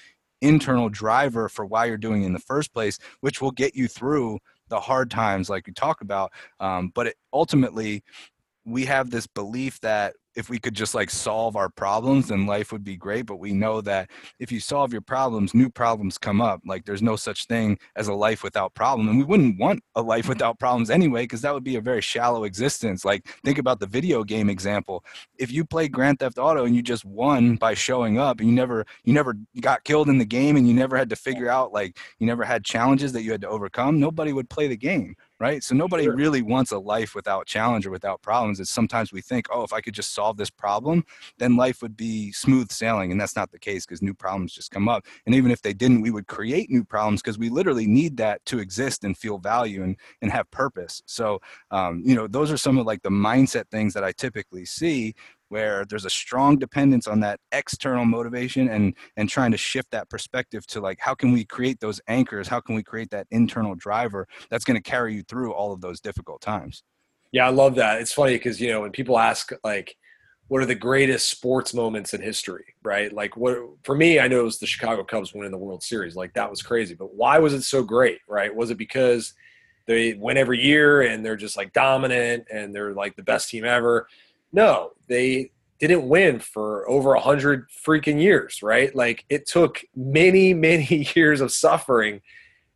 internal 0.42 0.89
driver 0.89 1.50
for 1.50 1.66
why 1.66 1.86
you're 1.86 1.98
doing 1.98 2.24
in 2.24 2.34
the 2.34 2.39
first 2.39 2.74
place, 2.74 2.98
which 3.22 3.42
will 3.42 3.52
get 3.52 3.76
you 3.76 3.88
through 3.88 4.39
the 4.70 4.80
hard 4.80 5.12
times 5.12 5.50
like 5.50 5.68
we 5.68 5.74
talk 5.74 6.02
about 6.02 6.32
um, 6.62 6.92
but 6.96 7.08
it, 7.08 7.16
ultimately 7.34 8.02
we 8.66 8.86
have 8.86 9.10
this 9.10 9.28
belief 9.28 9.80
that 9.82 10.16
if 10.36 10.50
we 10.50 10.60
could 10.60 10.74
just 10.74 10.96
like 10.96 11.10
solve 11.10 11.56
our 11.56 11.70
problems 11.70 12.28
then 12.28 12.40
mm-hmm. 12.40 12.50
life 12.50 12.72
would 12.72 12.84
be 12.84 12.96
great 12.96 13.26
but 13.26 13.38
we 13.38 13.54
know 13.54 13.82
that 13.82 14.10
if 14.40 14.52
you 14.52 14.60
solve 14.60 14.92
your 14.92 15.02
problems 15.02 15.54
new 15.54 15.70
problems 15.70 16.18
come 16.18 16.42
up 16.42 16.62
like 16.66 16.86
there's 16.86 17.02
no 17.02 17.16
such 17.16 17.46
thing 17.46 17.78
as 17.96 18.08
a 18.08 18.14
life 18.14 18.44
without 18.44 18.74
problem 18.74 19.10
and 19.10 19.18
we 19.18 19.24
wouldn't 19.24 19.60
want 19.60 19.82
a 19.96 20.02
life 20.02 20.24
mm-hmm. 20.24 20.30
without 20.30 20.60
problems 20.60 20.90
anyway 20.90 21.24
because 21.24 21.42
that 21.42 21.54
would 21.54 21.64
be 21.64 21.76
a 21.76 21.82
very 21.82 22.02
shallow 22.02 22.44
existence 22.44 23.04
like 23.06 23.28
think 23.44 23.58
about 23.58 23.80
the 23.80 23.88
video 23.88 24.24
game 24.24 24.50
example. 24.50 25.04
If 25.38 25.52
you 25.52 25.66
play 25.66 25.88
grand 25.88 26.20
theft 26.20 26.38
auto 26.38 26.66
and 26.66 26.76
you 26.76 26.82
just 26.82 27.06
won 27.06 27.56
by 27.56 27.74
showing 27.74 28.18
up 28.18 28.40
and 28.40 28.50
you 28.50 28.56
never 28.56 28.86
you 29.04 29.14
never 29.14 29.36
got 29.60 29.84
killed 29.84 30.10
in 30.10 30.18
the 30.18 30.26
game 30.26 30.56
and 30.56 30.68
you 30.68 30.74
never 30.74 30.98
had 30.98 31.10
to 31.10 31.16
figure 31.16 31.50
out 31.50 31.74
like 31.74 31.98
you 32.20 32.28
never 32.28 32.44
had 32.44 32.64
challenges 32.64 33.12
that 33.14 33.24
you 33.24 33.32
had 33.32 33.42
to 33.42 33.50
overcome 33.50 34.00
nobody 34.00 34.34
would 34.34 34.50
play 34.50 34.68
the 34.68 34.78
game 34.78 35.16
right? 35.42 35.64
So 35.64 35.74
nobody 35.74 36.04
sure. 36.04 36.16
really 36.16 36.44
wants 36.44 36.72
a 36.72 36.78
life 36.78 37.16
without 37.16 37.48
challenge 37.48 37.88
or 37.88 37.89
without 37.89 38.22
problems. 38.22 38.60
It's 38.60 38.70
sometimes 38.70 39.12
we 39.12 39.22
think, 39.22 39.48
oh, 39.52 39.64
if 39.64 39.74
I 39.74 39.82
could 39.82 39.96
just 39.96 40.14
solve 40.14 40.38
this 40.38 40.52
problem, 40.52 41.04
then 41.39 41.58
life 41.58 41.82
would 41.82 41.98
be 41.98 42.32
smooth 42.32 42.72
sailing. 42.72 43.12
And 43.12 43.20
that's 43.20 43.36
not 43.36 43.50
the 43.52 43.58
case 43.58 43.84
because 43.84 44.04
new 44.04 44.14
problems 44.14 44.54
just 44.54 44.70
come 44.70 44.88
up. 44.88 45.04
And 45.26 45.34
even 45.34 45.50
if 45.50 45.64
they 45.64 45.74
didn't, 45.74 46.02
we 46.02 46.12
would 46.12 46.28
create 46.28 46.70
new 46.70 46.84
problems 46.84 47.24
because 47.24 47.39
we 47.39 47.50
literally 47.50 47.88
need 47.88 48.18
that 48.18 48.46
to 48.46 48.60
exist 48.60 49.04
and 49.04 49.18
feel 49.18 49.39
value 49.39 49.82
and, 49.82 49.98
and 50.22 50.32
have 50.32 50.50
purpose. 50.52 51.02
So, 51.08 51.42
um, 51.72 52.04
you 52.06 52.14
know, 52.14 52.28
those 52.28 52.52
are 52.52 52.58
some 52.58 52.78
of 52.78 52.86
like 52.86 53.02
the 53.02 53.10
mindset 53.10 53.68
things 53.72 53.96
that 53.96 54.04
I 54.04 54.12
typically 54.12 54.66
see 54.66 55.16
where 55.52 55.84
there's 55.86 56.06
a 56.06 56.10
strong 56.10 56.58
dependence 56.58 57.08
on 57.08 57.20
that 57.20 57.38
external 57.52 58.06
motivation 58.06 58.70
and 58.70 58.95
and 59.18 59.28
trying 59.30 59.52
to 59.52 59.58
shift 59.58 59.91
that 59.91 60.10
perspective 60.10 60.66
to 60.68 60.80
like 60.80 60.97
how 61.02 61.14
can 61.14 61.34
we 61.34 61.43
create 61.43 61.80
those 61.82 61.99
anchors? 62.08 62.47
How 62.47 62.62
can 62.62 62.74
we 62.74 62.84
create 62.84 63.10
that 63.12 63.28
internal 63.32 63.76
driver 63.76 64.28
that's 64.49 64.64
going 64.64 64.82
to 64.82 64.89
carry 64.89 65.14
you 65.14 65.24
through 65.24 65.54
all 65.54 65.74
of 65.74 65.82
those 65.82 65.99
difficult 65.99 66.41
times? 66.41 66.84
Yeah 67.34 67.45
i 67.45 67.49
love 67.49 67.76
that. 67.76 68.02
It's 68.02 68.14
funny 68.14 68.34
because 68.34 68.62
you 68.62 68.70
know 68.70 68.82
when 68.82 68.91
people 68.91 69.20
ask 69.20 69.52
like 69.64 69.95
what 70.47 70.62
are 70.62 70.66
the 70.66 70.76
greatest 70.76 71.30
sports 71.30 71.74
moments 71.74 72.14
in 72.14 72.22
history 72.22 72.66
right? 72.84 73.12
Like 73.12 73.36
what 73.36 73.58
for 73.84 73.93
me 73.93 74.22
i 74.22 74.30
know 74.30 74.39
it 74.39 74.43
was 74.43 74.60
the 74.60 74.66
chicago 74.66 75.04
cubs 75.04 75.34
winning 75.34 75.52
the 75.52 75.58
world 75.58 75.84
series. 75.84 76.16
Like 76.16 76.34
that 76.36 76.49
was 76.49 76.62
crazy. 76.62 76.95
But 76.95 77.14
why 77.14 77.39
was 77.39 77.54
it 77.54 77.64
so 77.64 77.84
great 77.84 78.20
right? 78.30 78.56
Was 78.56 78.72
it 78.72 78.78
because 78.78 79.34
they 79.88 80.14
win 80.14 80.38
every 80.38 80.62
year 80.64 81.02
and 81.02 81.26
they're 81.26 81.36
just 81.36 81.58
like 81.58 81.74
dominant 81.74 82.45
and 82.54 82.74
they're 82.74 82.93
like 82.93 83.16
the 83.18 83.24
best 83.24 83.49
team 83.49 83.66
ever 83.66 84.08
no, 84.54 84.91
they 85.08 85.52
didn't 85.80 86.08
win 86.08 86.39
for 86.39 86.88
over 86.89 87.14
a 87.14 87.20
hundred 87.20 87.68
freaking 87.70 88.22
years, 88.22 88.62
right? 88.62 88.95
Like 88.95 89.26
it 89.30 89.47
took 89.47 89.82
many, 89.95 90.54
many 90.54 91.08
years 91.16 91.41
of 91.41 91.52
suffering 91.52 92.22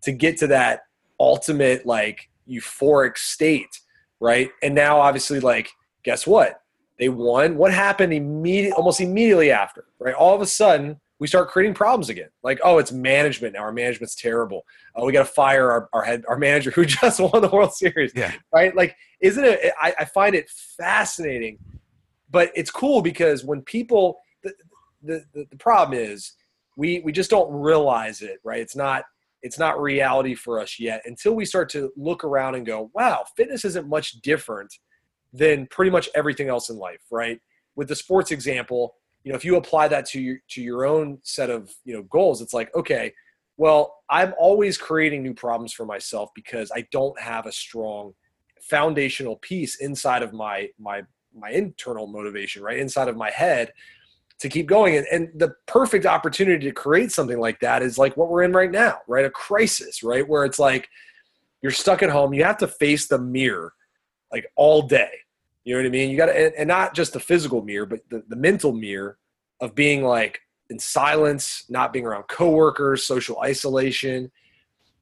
to 0.01 0.11
get 0.11 0.37
to 0.37 0.47
that 0.47 0.81
ultimate 1.19 1.85
like 1.85 2.29
euphoric 2.47 3.17
state, 3.17 3.79
right? 4.19 4.49
And 4.63 4.73
now 4.73 4.99
obviously, 4.99 5.39
like, 5.39 5.69
guess 6.03 6.25
what? 6.25 6.61
They 6.97 7.09
won. 7.09 7.57
What 7.57 7.73
happened 7.73 8.13
immediate 8.13 8.73
almost 8.73 9.01
immediately 9.01 9.51
after, 9.51 9.85
right? 9.99 10.15
All 10.15 10.33
of 10.33 10.41
a 10.41 10.45
sudden, 10.45 10.99
we 11.19 11.27
start 11.27 11.49
creating 11.49 11.73
problems 11.73 12.09
again. 12.09 12.29
Like, 12.43 12.59
oh, 12.63 12.77
it's 12.77 12.91
management 12.91 13.53
now. 13.53 13.61
Our 13.61 13.71
management's 13.71 14.15
terrible. 14.15 14.65
Oh, 14.95 15.05
we 15.05 15.13
got 15.13 15.25
to 15.25 15.33
fire 15.33 15.71
our, 15.71 15.89
our 15.93 16.03
head, 16.03 16.23
our 16.27 16.37
manager 16.37 16.71
who 16.71 16.85
just 16.85 17.19
won 17.19 17.41
the 17.41 17.49
World 17.49 17.73
Series. 17.73 18.11
Yeah. 18.15 18.33
Right. 18.53 18.75
Like, 18.75 18.95
isn't 19.21 19.43
it? 19.43 19.73
I, 19.81 19.93
I 19.99 20.05
find 20.05 20.35
it 20.35 20.49
fascinating, 20.49 21.57
but 22.29 22.51
it's 22.55 22.71
cool 22.71 23.01
because 23.01 23.45
when 23.45 23.61
people, 23.61 24.17
the, 24.43 24.53
the, 25.03 25.25
the, 25.33 25.45
the 25.51 25.57
problem 25.57 25.97
is 25.97 26.33
we, 26.75 26.99
we 26.99 27.11
just 27.11 27.29
don't 27.29 27.51
realize 27.51 28.21
it, 28.21 28.39
right? 28.43 28.59
It's 28.59 28.75
not, 28.75 29.05
it's 29.41 29.59
not 29.59 29.81
reality 29.81 30.35
for 30.35 30.59
us 30.59 30.79
yet 30.79 31.01
until 31.05 31.33
we 31.33 31.45
start 31.45 31.69
to 31.69 31.91
look 31.95 32.23
around 32.23 32.55
and 32.55 32.65
go, 32.65 32.89
wow, 32.93 33.23
fitness 33.37 33.63
isn't 33.63 33.87
much 33.87 34.21
different 34.21 34.73
than 35.31 35.67
pretty 35.67 35.91
much 35.91 36.09
everything 36.15 36.49
else 36.49 36.69
in 36.69 36.77
life, 36.77 37.01
right? 37.11 37.39
With 37.75 37.87
the 37.87 37.95
sports 37.95 38.31
example, 38.31 38.95
you 39.25 39.31
know 39.31 39.35
if 39.35 39.43
you 39.43 39.57
apply 39.57 39.89
that 39.89 40.05
to 40.05 40.21
your 40.21 40.37
to 40.51 40.61
your 40.61 40.85
own 40.85 41.19
set 41.23 41.49
of 41.49 41.75
you 41.83 41.93
know 41.93 42.03
goals 42.03 42.41
it's 42.41 42.53
like 42.53 42.73
okay 42.73 43.13
well 43.57 43.95
i'm 44.09 44.33
always 44.37 44.77
creating 44.77 45.21
new 45.21 45.33
problems 45.33 45.73
for 45.73 45.85
myself 45.85 46.29
because 46.33 46.71
i 46.73 46.87
don't 46.91 47.19
have 47.19 47.45
a 47.45 47.51
strong 47.51 48.13
foundational 48.61 49.35
piece 49.37 49.75
inside 49.77 50.23
of 50.23 50.33
my 50.33 50.69
my 50.79 51.03
my 51.35 51.49
internal 51.49 52.07
motivation 52.07 52.63
right? 52.63 52.79
Inside 52.79 53.07
of 53.07 53.17
my 53.17 53.29
head 53.29 53.73
to 54.39 54.49
keep 54.49 54.67
going. 54.67 54.97
And, 54.97 55.05
and 55.11 55.29
the 55.35 55.53
perfect 55.65 56.05
opportunity 56.05 56.65
to 56.65 56.71
create 56.71 57.11
something 57.11 57.39
like 57.39 57.59
that 57.61 57.81
is 57.81 57.97
like 57.97 58.17
what 58.17 58.29
we're 58.29 58.43
in 58.43 58.53
right 58.53 58.71
now 58.71 58.99
right? 59.07 59.25
A 59.25 59.29
crisis 59.29 60.03
right? 60.03 60.27
Where 60.27 60.45
it's 60.45 60.59
like 60.59 60.87
you're 61.61 61.71
stuck 61.71 62.03
at 62.03 62.09
home 62.09 62.33
you 62.33 62.43
have 62.43 62.57
to 62.57 62.67
face 62.67 63.07
the 63.07 63.19
mirror 63.19 63.73
like 64.31 64.45
all 64.55 64.81
day 64.81 65.11
you 65.65 65.73
know 65.73 65.81
what 65.81 65.87
I 65.87 65.89
mean? 65.89 66.11
You 66.11 66.17
got 66.17 66.27
to, 66.27 66.45
and, 66.45 66.53
and, 66.55 66.67
not 66.67 66.93
just 66.93 67.13
the 67.13 67.19
physical 67.19 67.63
mirror, 67.63 67.87
but 67.87 68.01
the, 68.09 68.23
the 68.29 68.35
mental 68.35 68.71
mirror 68.71 69.17
of 69.59 69.73
being 69.73 70.03
like 70.03 70.39
in 70.69 70.77
silence, 70.77 71.65
not 71.69 71.91
being 71.91 72.05
around 72.05 72.23
coworkers, 72.27 73.05
social 73.05 73.41
isolation. 73.41 74.31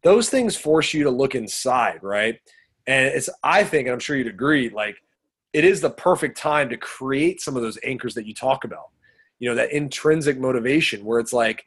Those 0.04 0.30
things 0.30 0.56
force 0.56 0.94
you 0.94 1.04
to 1.04 1.12
look 1.12 1.36
inside, 1.36 2.00
right? 2.02 2.40
And 2.88 3.08
it's, 3.08 3.30
I 3.44 3.66
think, 3.66 3.88
and 3.88 3.94
I'm 3.94 4.00
sure 4.00 4.16
you'd 4.16 4.28
agree, 4.28 4.70
like 4.70 4.96
it 5.52 5.66
is 5.66 5.82
the 5.82 5.90
perfect 5.90 6.38
time 6.38 6.70
to 6.70 6.78
create 6.78 7.42
some 7.42 7.56
of 7.56 7.62
those 7.62 7.78
anchors 7.84 8.16
that 8.16 8.26
you 8.26 8.34
talk 8.34 8.64
about. 8.64 8.90
You 9.40 9.50
know, 9.50 9.56
that 9.56 9.72
intrinsic 9.72 10.40
motivation 10.40 11.04
where 11.04 11.20
it's 11.20 11.34
like, 11.34 11.66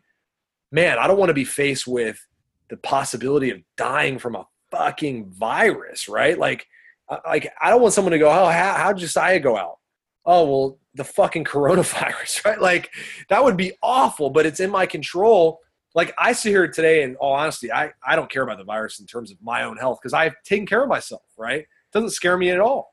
man, 0.72 0.99
I 0.99 1.07
don't 1.07 1.18
want 1.18 1.28
to 1.28 1.34
be 1.34 1.44
faced 1.44 1.86
with 1.86 2.26
the 2.68 2.78
possibility 2.78 3.51
of 3.51 3.61
dying 3.76 4.18
from 4.18 4.36
a 4.36 4.47
fucking 4.70 5.30
virus, 5.30 6.09
right? 6.09 6.38
Like, 6.38 6.66
Uh, 7.09 7.18
like 7.26 7.52
I 7.61 7.70
don't 7.70 7.82
want 7.82 7.94
someone 7.94 8.12
to 8.12 8.18
go, 8.18 8.28
oh, 8.28 8.50
how 8.50 8.74
how'd 8.74 8.98
Josiah 8.98 9.40
go 9.40 9.57
out? 9.57 9.78
Oh, 10.24 10.44
well, 10.44 10.78
the 10.94 11.04
fucking 11.04 11.44
coronavirus, 11.44 12.44
right? 12.44 12.61
Like 12.61 12.90
that 13.28 13.42
would 13.42 13.57
be 13.57 13.72
awful, 13.82 14.30
but 14.30 14.46
it's 14.46 14.61
in 14.61 14.70
my 14.70 14.86
control. 14.86 15.61
Like 15.94 16.12
I 16.18 16.32
sit 16.32 16.50
here 16.50 16.68
today, 16.68 17.02
in 17.02 17.16
all 17.16 17.32
honesty, 17.32 17.72
I, 17.72 17.92
I 18.07 18.16
don't 18.16 18.30
care 18.30 18.42
about 18.42 18.59
the 18.59 18.64
virus 18.64 19.00
in 19.00 19.07
terms 19.07 19.30
of 19.30 19.38
my 19.42 19.62
own 19.62 19.76
health 19.76 19.98
because 20.02 20.12
I've 20.12 20.34
taken 20.44 20.66
care 20.66 20.82
of 20.82 20.88
myself, 20.88 21.22
right? 21.38 21.61
It 21.61 21.68
doesn't 21.92 22.11
scare 22.11 22.36
me 22.36 22.50
at 22.50 22.61
all. 22.61 22.92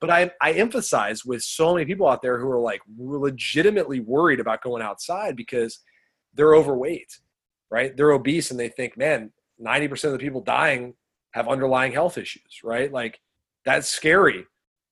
But 0.00 0.10
I, 0.10 0.32
I 0.40 0.52
emphasize 0.52 1.24
with 1.24 1.42
so 1.42 1.72
many 1.72 1.86
people 1.86 2.08
out 2.08 2.22
there 2.22 2.38
who 2.40 2.50
are 2.50 2.58
like 2.58 2.80
legitimately 2.98 4.00
worried 4.00 4.40
about 4.40 4.60
going 4.60 4.82
outside 4.82 5.36
because 5.36 5.78
they're 6.34 6.56
overweight, 6.56 7.20
right? 7.70 7.96
They're 7.96 8.10
obese 8.10 8.50
and 8.50 8.58
they 8.58 8.68
think, 8.68 8.98
man, 8.98 9.32
90% 9.64 10.04
of 10.06 10.12
the 10.12 10.18
people 10.18 10.40
dying 10.40 10.94
have 11.30 11.48
underlying 11.48 11.92
health 11.92 12.18
issues, 12.18 12.60
right? 12.64 12.92
Like 12.92 13.20
that's 13.64 13.88
scary. 13.88 14.46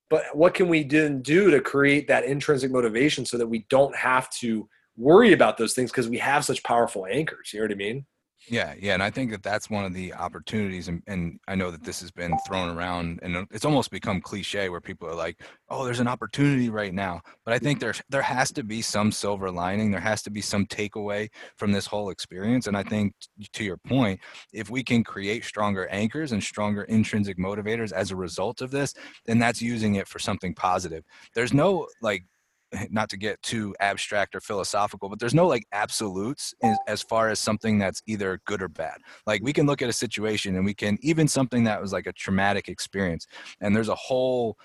But 0.08 0.24
what 0.34 0.54
can 0.54 0.68
we 0.68 0.82
then 0.82 1.22
do 1.22 1.50
to 1.50 1.60
create 1.60 2.08
that 2.08 2.24
intrinsic 2.24 2.70
motivation 2.70 3.24
so 3.24 3.38
that 3.38 3.46
we 3.46 3.66
don't 3.70 3.94
have 3.94 4.28
to 4.40 4.68
worry 4.96 5.32
about 5.32 5.56
those 5.56 5.72
things 5.72 5.90
because 5.90 6.08
we 6.08 6.18
have 6.18 6.44
such 6.44 6.62
powerful 6.64 7.06
anchors? 7.06 7.52
You 7.52 7.60
know 7.60 7.64
what 7.64 7.72
I 7.72 7.76
mean? 7.76 8.06
Yeah, 8.48 8.74
yeah, 8.80 8.94
and 8.94 9.02
I 9.02 9.10
think 9.10 9.30
that 9.32 9.42
that's 9.42 9.68
one 9.68 9.84
of 9.84 9.92
the 9.92 10.14
opportunities, 10.14 10.88
and, 10.88 11.02
and 11.06 11.38
I 11.46 11.54
know 11.54 11.70
that 11.70 11.84
this 11.84 12.00
has 12.00 12.10
been 12.10 12.36
thrown 12.48 12.74
around, 12.74 13.20
and 13.22 13.46
it's 13.50 13.66
almost 13.66 13.90
become 13.90 14.20
cliche 14.22 14.70
where 14.70 14.80
people 14.80 15.06
are 15.08 15.14
like, 15.14 15.42
"Oh, 15.68 15.84
there's 15.84 16.00
an 16.00 16.08
opportunity 16.08 16.70
right 16.70 16.94
now," 16.94 17.20
but 17.44 17.52
I 17.52 17.58
think 17.58 17.80
there 17.80 17.94
there 18.08 18.22
has 18.22 18.50
to 18.52 18.64
be 18.64 18.80
some 18.80 19.12
silver 19.12 19.50
lining, 19.50 19.90
there 19.90 20.00
has 20.00 20.22
to 20.22 20.30
be 20.30 20.40
some 20.40 20.66
takeaway 20.66 21.28
from 21.58 21.70
this 21.70 21.86
whole 21.86 22.08
experience, 22.08 22.66
and 22.66 22.76
I 22.78 22.82
think 22.82 23.12
to 23.52 23.62
your 23.62 23.76
point, 23.76 24.18
if 24.54 24.70
we 24.70 24.82
can 24.82 25.04
create 25.04 25.44
stronger 25.44 25.86
anchors 25.88 26.32
and 26.32 26.42
stronger 26.42 26.84
intrinsic 26.84 27.36
motivators 27.38 27.92
as 27.92 28.10
a 28.10 28.16
result 28.16 28.62
of 28.62 28.70
this, 28.70 28.94
then 29.26 29.38
that's 29.38 29.60
using 29.60 29.96
it 29.96 30.08
for 30.08 30.18
something 30.18 30.54
positive. 30.54 31.04
There's 31.34 31.52
no 31.52 31.86
like 32.00 32.24
not 32.90 33.08
to 33.10 33.16
get 33.16 33.42
too 33.42 33.74
abstract 33.80 34.34
or 34.34 34.40
philosophical, 34.40 35.08
but 35.08 35.18
there's 35.18 35.34
no 35.34 35.46
like 35.46 35.66
absolutes 35.72 36.54
as 36.86 37.02
far 37.02 37.28
as 37.28 37.38
something 37.38 37.78
that's 37.78 38.02
either 38.06 38.40
good 38.46 38.62
or 38.62 38.68
bad. 38.68 38.98
Like 39.26 39.42
we 39.42 39.52
can 39.52 39.66
look 39.66 39.82
at 39.82 39.88
a 39.88 39.92
situation 39.92 40.56
and 40.56 40.64
we 40.64 40.74
can 40.74 40.98
even 41.02 41.28
something 41.28 41.64
that 41.64 41.80
was 41.80 41.92
like 41.92 42.06
a 42.06 42.12
traumatic 42.12 42.68
experience, 42.68 43.26
and 43.60 43.74
there's 43.74 43.88
a 43.88 43.94
whole 43.94 44.56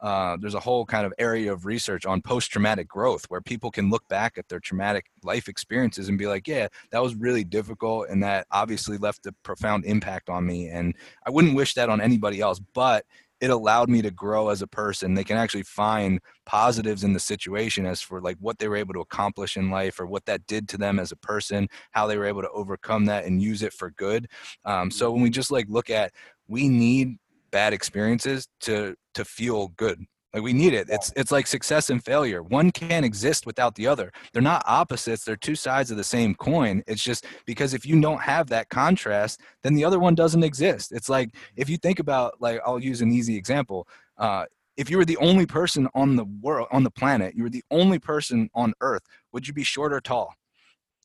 uh, 0.00 0.36
there's 0.40 0.54
a 0.54 0.60
whole 0.60 0.84
kind 0.84 1.06
of 1.06 1.12
area 1.18 1.52
of 1.52 1.66
research 1.66 2.06
on 2.06 2.20
post-traumatic 2.20 2.88
growth 2.88 3.24
where 3.28 3.40
people 3.40 3.70
can 3.70 3.90
look 3.90 4.06
back 4.08 4.36
at 4.36 4.48
their 4.48 4.60
traumatic 4.60 5.06
life 5.22 5.48
experiences 5.48 6.08
and 6.08 6.18
be 6.18 6.26
like, 6.26 6.46
yeah, 6.46 6.68
that 6.90 7.02
was 7.02 7.14
really 7.14 7.44
difficult, 7.44 8.08
and 8.08 8.22
that 8.22 8.46
obviously 8.50 8.98
left 8.98 9.26
a 9.26 9.32
profound 9.42 9.84
impact 9.84 10.28
on 10.28 10.46
me, 10.46 10.68
and 10.68 10.94
I 11.26 11.30
wouldn't 11.30 11.56
wish 11.56 11.74
that 11.74 11.88
on 11.88 12.00
anybody 12.00 12.40
else, 12.40 12.60
but 12.74 13.04
it 13.44 13.50
allowed 13.50 13.90
me 13.90 14.00
to 14.00 14.10
grow 14.10 14.48
as 14.48 14.62
a 14.62 14.66
person. 14.66 15.12
They 15.12 15.22
can 15.22 15.36
actually 15.36 15.64
find 15.64 16.18
positives 16.46 17.04
in 17.04 17.12
the 17.12 17.20
situation 17.20 17.84
as 17.84 18.00
for 18.00 18.22
like 18.22 18.38
what 18.40 18.58
they 18.58 18.68
were 18.68 18.76
able 18.76 18.94
to 18.94 19.00
accomplish 19.00 19.58
in 19.58 19.70
life 19.70 20.00
or 20.00 20.06
what 20.06 20.24
that 20.24 20.46
did 20.46 20.66
to 20.70 20.78
them 20.78 20.98
as 20.98 21.12
a 21.12 21.16
person, 21.16 21.68
how 21.90 22.06
they 22.06 22.16
were 22.16 22.24
able 22.24 22.40
to 22.40 22.50
overcome 22.50 23.04
that 23.06 23.26
and 23.26 23.42
use 23.42 23.62
it 23.62 23.74
for 23.74 23.90
good. 23.90 24.28
Um, 24.64 24.90
so 24.90 25.10
when 25.10 25.20
we 25.20 25.28
just 25.28 25.50
like 25.50 25.66
look 25.68 25.90
at, 25.90 26.12
we 26.48 26.70
need 26.70 27.18
bad 27.50 27.74
experiences 27.74 28.48
to 28.60 28.96
to 29.12 29.26
feel 29.26 29.68
good 29.76 30.04
Like 30.34 30.42
we 30.42 30.52
need 30.52 30.74
it. 30.74 30.88
It's 30.90 31.12
it's 31.14 31.30
like 31.30 31.46
success 31.46 31.90
and 31.90 32.04
failure. 32.04 32.42
One 32.42 32.72
can't 32.72 33.06
exist 33.06 33.46
without 33.46 33.76
the 33.76 33.86
other. 33.86 34.10
They're 34.32 34.42
not 34.42 34.64
opposites. 34.66 35.24
They're 35.24 35.36
two 35.36 35.54
sides 35.54 35.92
of 35.92 35.96
the 35.96 36.04
same 36.04 36.34
coin. 36.34 36.82
It's 36.88 37.02
just 37.02 37.24
because 37.46 37.72
if 37.72 37.86
you 37.86 38.00
don't 38.00 38.20
have 38.20 38.48
that 38.48 38.68
contrast, 38.68 39.40
then 39.62 39.74
the 39.74 39.84
other 39.84 40.00
one 40.00 40.16
doesn't 40.16 40.42
exist. 40.42 40.90
It's 40.90 41.08
like 41.08 41.30
if 41.56 41.70
you 41.70 41.76
think 41.76 42.00
about 42.00 42.40
like 42.40 42.60
I'll 42.66 42.80
use 42.80 43.00
an 43.00 43.12
easy 43.12 43.36
example. 43.36 43.86
Uh, 44.18 44.46
if 44.76 44.90
you 44.90 44.96
were 44.96 45.04
the 45.04 45.16
only 45.18 45.46
person 45.46 45.88
on 45.94 46.16
the 46.16 46.24
world 46.24 46.66
on 46.72 46.82
the 46.82 46.90
planet, 46.90 47.36
you 47.36 47.44
were 47.44 47.50
the 47.50 47.62
only 47.70 48.00
person 48.00 48.50
on 48.54 48.74
Earth, 48.80 49.02
would 49.32 49.46
you 49.46 49.54
be 49.54 49.62
short 49.62 49.92
or 49.92 50.00
tall? 50.00 50.34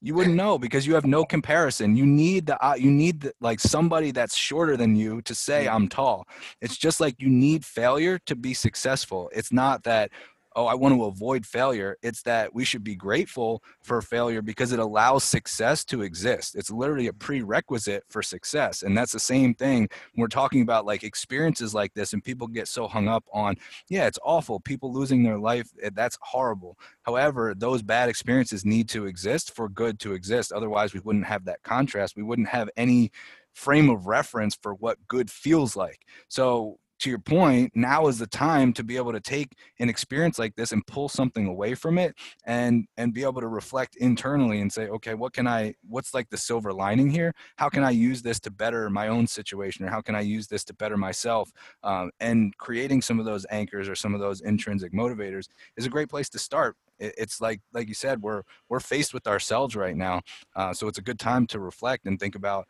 You 0.02 0.14
wouldn't 0.14 0.36
know 0.36 0.58
because 0.58 0.88
you 0.88 0.94
have 0.96 1.06
no 1.06 1.26
comparison. 1.26 1.98
You 1.98 2.06
need 2.06 2.46
the 2.46 2.66
uh, 2.66 2.76
you 2.76 2.90
need 2.90 3.22
the, 3.22 3.34
like 3.42 3.60
somebody 3.60 4.12
that's 4.12 4.36
shorter 4.36 4.78
than 4.78 4.96
you 4.96 5.22
to 5.24 5.36
say 5.36 5.68
I'm 5.68 5.90
tall. 5.90 6.26
It's 6.62 6.78
just 6.78 7.02
like 7.02 7.16
you 7.20 7.30
need 7.30 7.66
failure 7.66 8.18
to 8.20 8.36
be 8.36 8.54
successful. 8.54 9.30
It's 9.34 9.52
not 9.52 9.84
that 9.84 10.12
oh, 10.56 10.66
I 10.66 10.74
want 10.74 10.96
to 10.96 11.06
avoid 11.06 11.46
failure. 11.46 11.98
It's 12.02 12.22
that 12.24 12.54
we 12.54 12.66
should 12.66 12.84
be 12.84 12.96
grateful 12.96 13.64
for 13.82 14.02
failure 14.02 14.42
because 14.42 14.72
it 14.72 14.80
allows 14.80 15.24
success 15.24 15.86
to 15.86 16.02
exist. 16.02 16.56
It's 16.56 16.72
literally 16.72 17.08
a 17.08 17.14
prerequisite 17.14 18.04
for 18.10 18.22
success. 18.22 18.84
And 18.84 18.98
that's 18.98 19.12
the 19.12 19.20
same 19.20 19.54
thing 19.54 19.90
we're 20.18 20.28
talking 20.28 20.62
about 20.62 20.86
like 20.86 21.04
experiences 21.04 21.74
like 21.74 21.94
this 21.94 22.14
and 22.14 22.24
people 22.24 22.48
get 22.48 22.68
so 22.68 22.88
hung 22.88 23.08
up 23.08 23.24
on, 23.34 23.56
yeah, 23.90 24.08
it's 24.08 24.20
awful. 24.24 24.60
People 24.60 24.92
losing 24.92 25.24
their 25.24 25.38
life, 25.38 25.70
eh, 25.82 25.90
that's 25.94 26.18
horrible. 26.22 26.78
However, 27.04 27.54
those 27.56 27.82
bad 27.82 28.10
experiences 28.10 28.66
need 28.66 28.90
to 28.90 29.06
exist 29.06 29.56
for 29.56 29.70
good 29.70 30.00
to 30.00 30.14
exist. 30.14 30.52
Otherwise, 30.52 30.94
we 30.94 31.00
wouldn't 31.02 31.26
have 31.26 31.46
that 31.46 31.64
contrast. 31.64 32.16
We 32.16 32.24
wouldn't 32.24 32.50
have 32.50 32.70
any 32.76 33.12
frame 33.54 33.90
of 33.90 34.08
reference 34.08 34.56
for 34.56 34.74
what 34.76 34.98
good 35.08 35.30
feels 35.30 35.76
like. 35.76 36.06
So 36.28 36.80
to 37.00 37.10
your 37.10 37.20
point, 37.20 37.72
now 37.76 38.08
is 38.08 38.20
the 38.20 38.28
time 38.28 38.74
to 38.74 38.84
be 38.84 38.98
able 38.98 39.12
to 39.14 39.20
take 39.20 39.54
an 39.80 39.90
experience 39.90 40.38
like 40.38 40.56
this 40.56 40.72
and 40.72 40.86
pull 40.86 41.10
something 41.10 41.48
away 41.48 41.76
from 41.76 41.98
it 41.98 42.16
and 42.46 42.86
and 42.98 43.14
be 43.14 43.24
able 43.24 43.42
to 43.42 43.48
reflect 43.48 43.96
internally 43.98 44.62
and 44.62 44.72
say, 44.72 44.88
okay, 44.88 45.14
what 45.14 45.34
can 45.34 45.48
I 45.48 45.76
what's 45.88 46.14
like 46.14 46.30
the 46.30 46.38
silver 46.38 46.74
lining 46.74 47.10
here? 47.10 47.34
How 47.58 47.70
can 47.70 47.84
I 47.84 47.92
use 47.92 48.22
this 48.22 48.40
to 48.42 48.52
better 48.52 48.90
my 48.90 49.08
own 49.08 49.28
situation 49.28 49.86
or 49.86 49.90
how 49.90 50.02
can 50.02 50.16
I 50.16 50.22
use 50.22 50.48
this 50.48 50.64
to 50.66 50.74
better 50.74 50.98
myself? 50.98 51.52
Um, 51.84 52.12
and 52.20 52.56
creating 52.58 53.02
some 53.02 53.20
of 53.20 53.26
those 53.26 53.46
anchors 53.50 53.90
or 53.90 53.96
some 53.96 54.14
of 54.14 54.20
those 54.20 54.42
intrinsic 54.42 54.94
motivators 54.94 55.48
is 55.78 55.86
a 55.86 55.90
great 55.90 56.10
place 56.10 56.30
to 56.30 56.40
start 56.40 56.76
it's 57.00 57.40
like 57.40 57.62
like 57.74 57.88
you 57.88 57.94
said 57.94 58.22
we're 58.22 58.44
we're 58.68 58.80
faced 58.80 59.14
with 59.14 59.28
ourselves 59.28 59.76
right 59.76 59.96
now 59.96 60.22
uh, 60.56 60.74
so 60.74 60.88
it's 60.88 60.98
a 60.98 61.02
good 61.02 61.20
time 61.20 61.48
to 61.48 61.60
reflect 61.60 62.06
and 62.06 62.20
think 62.20 62.36
about 62.36 62.68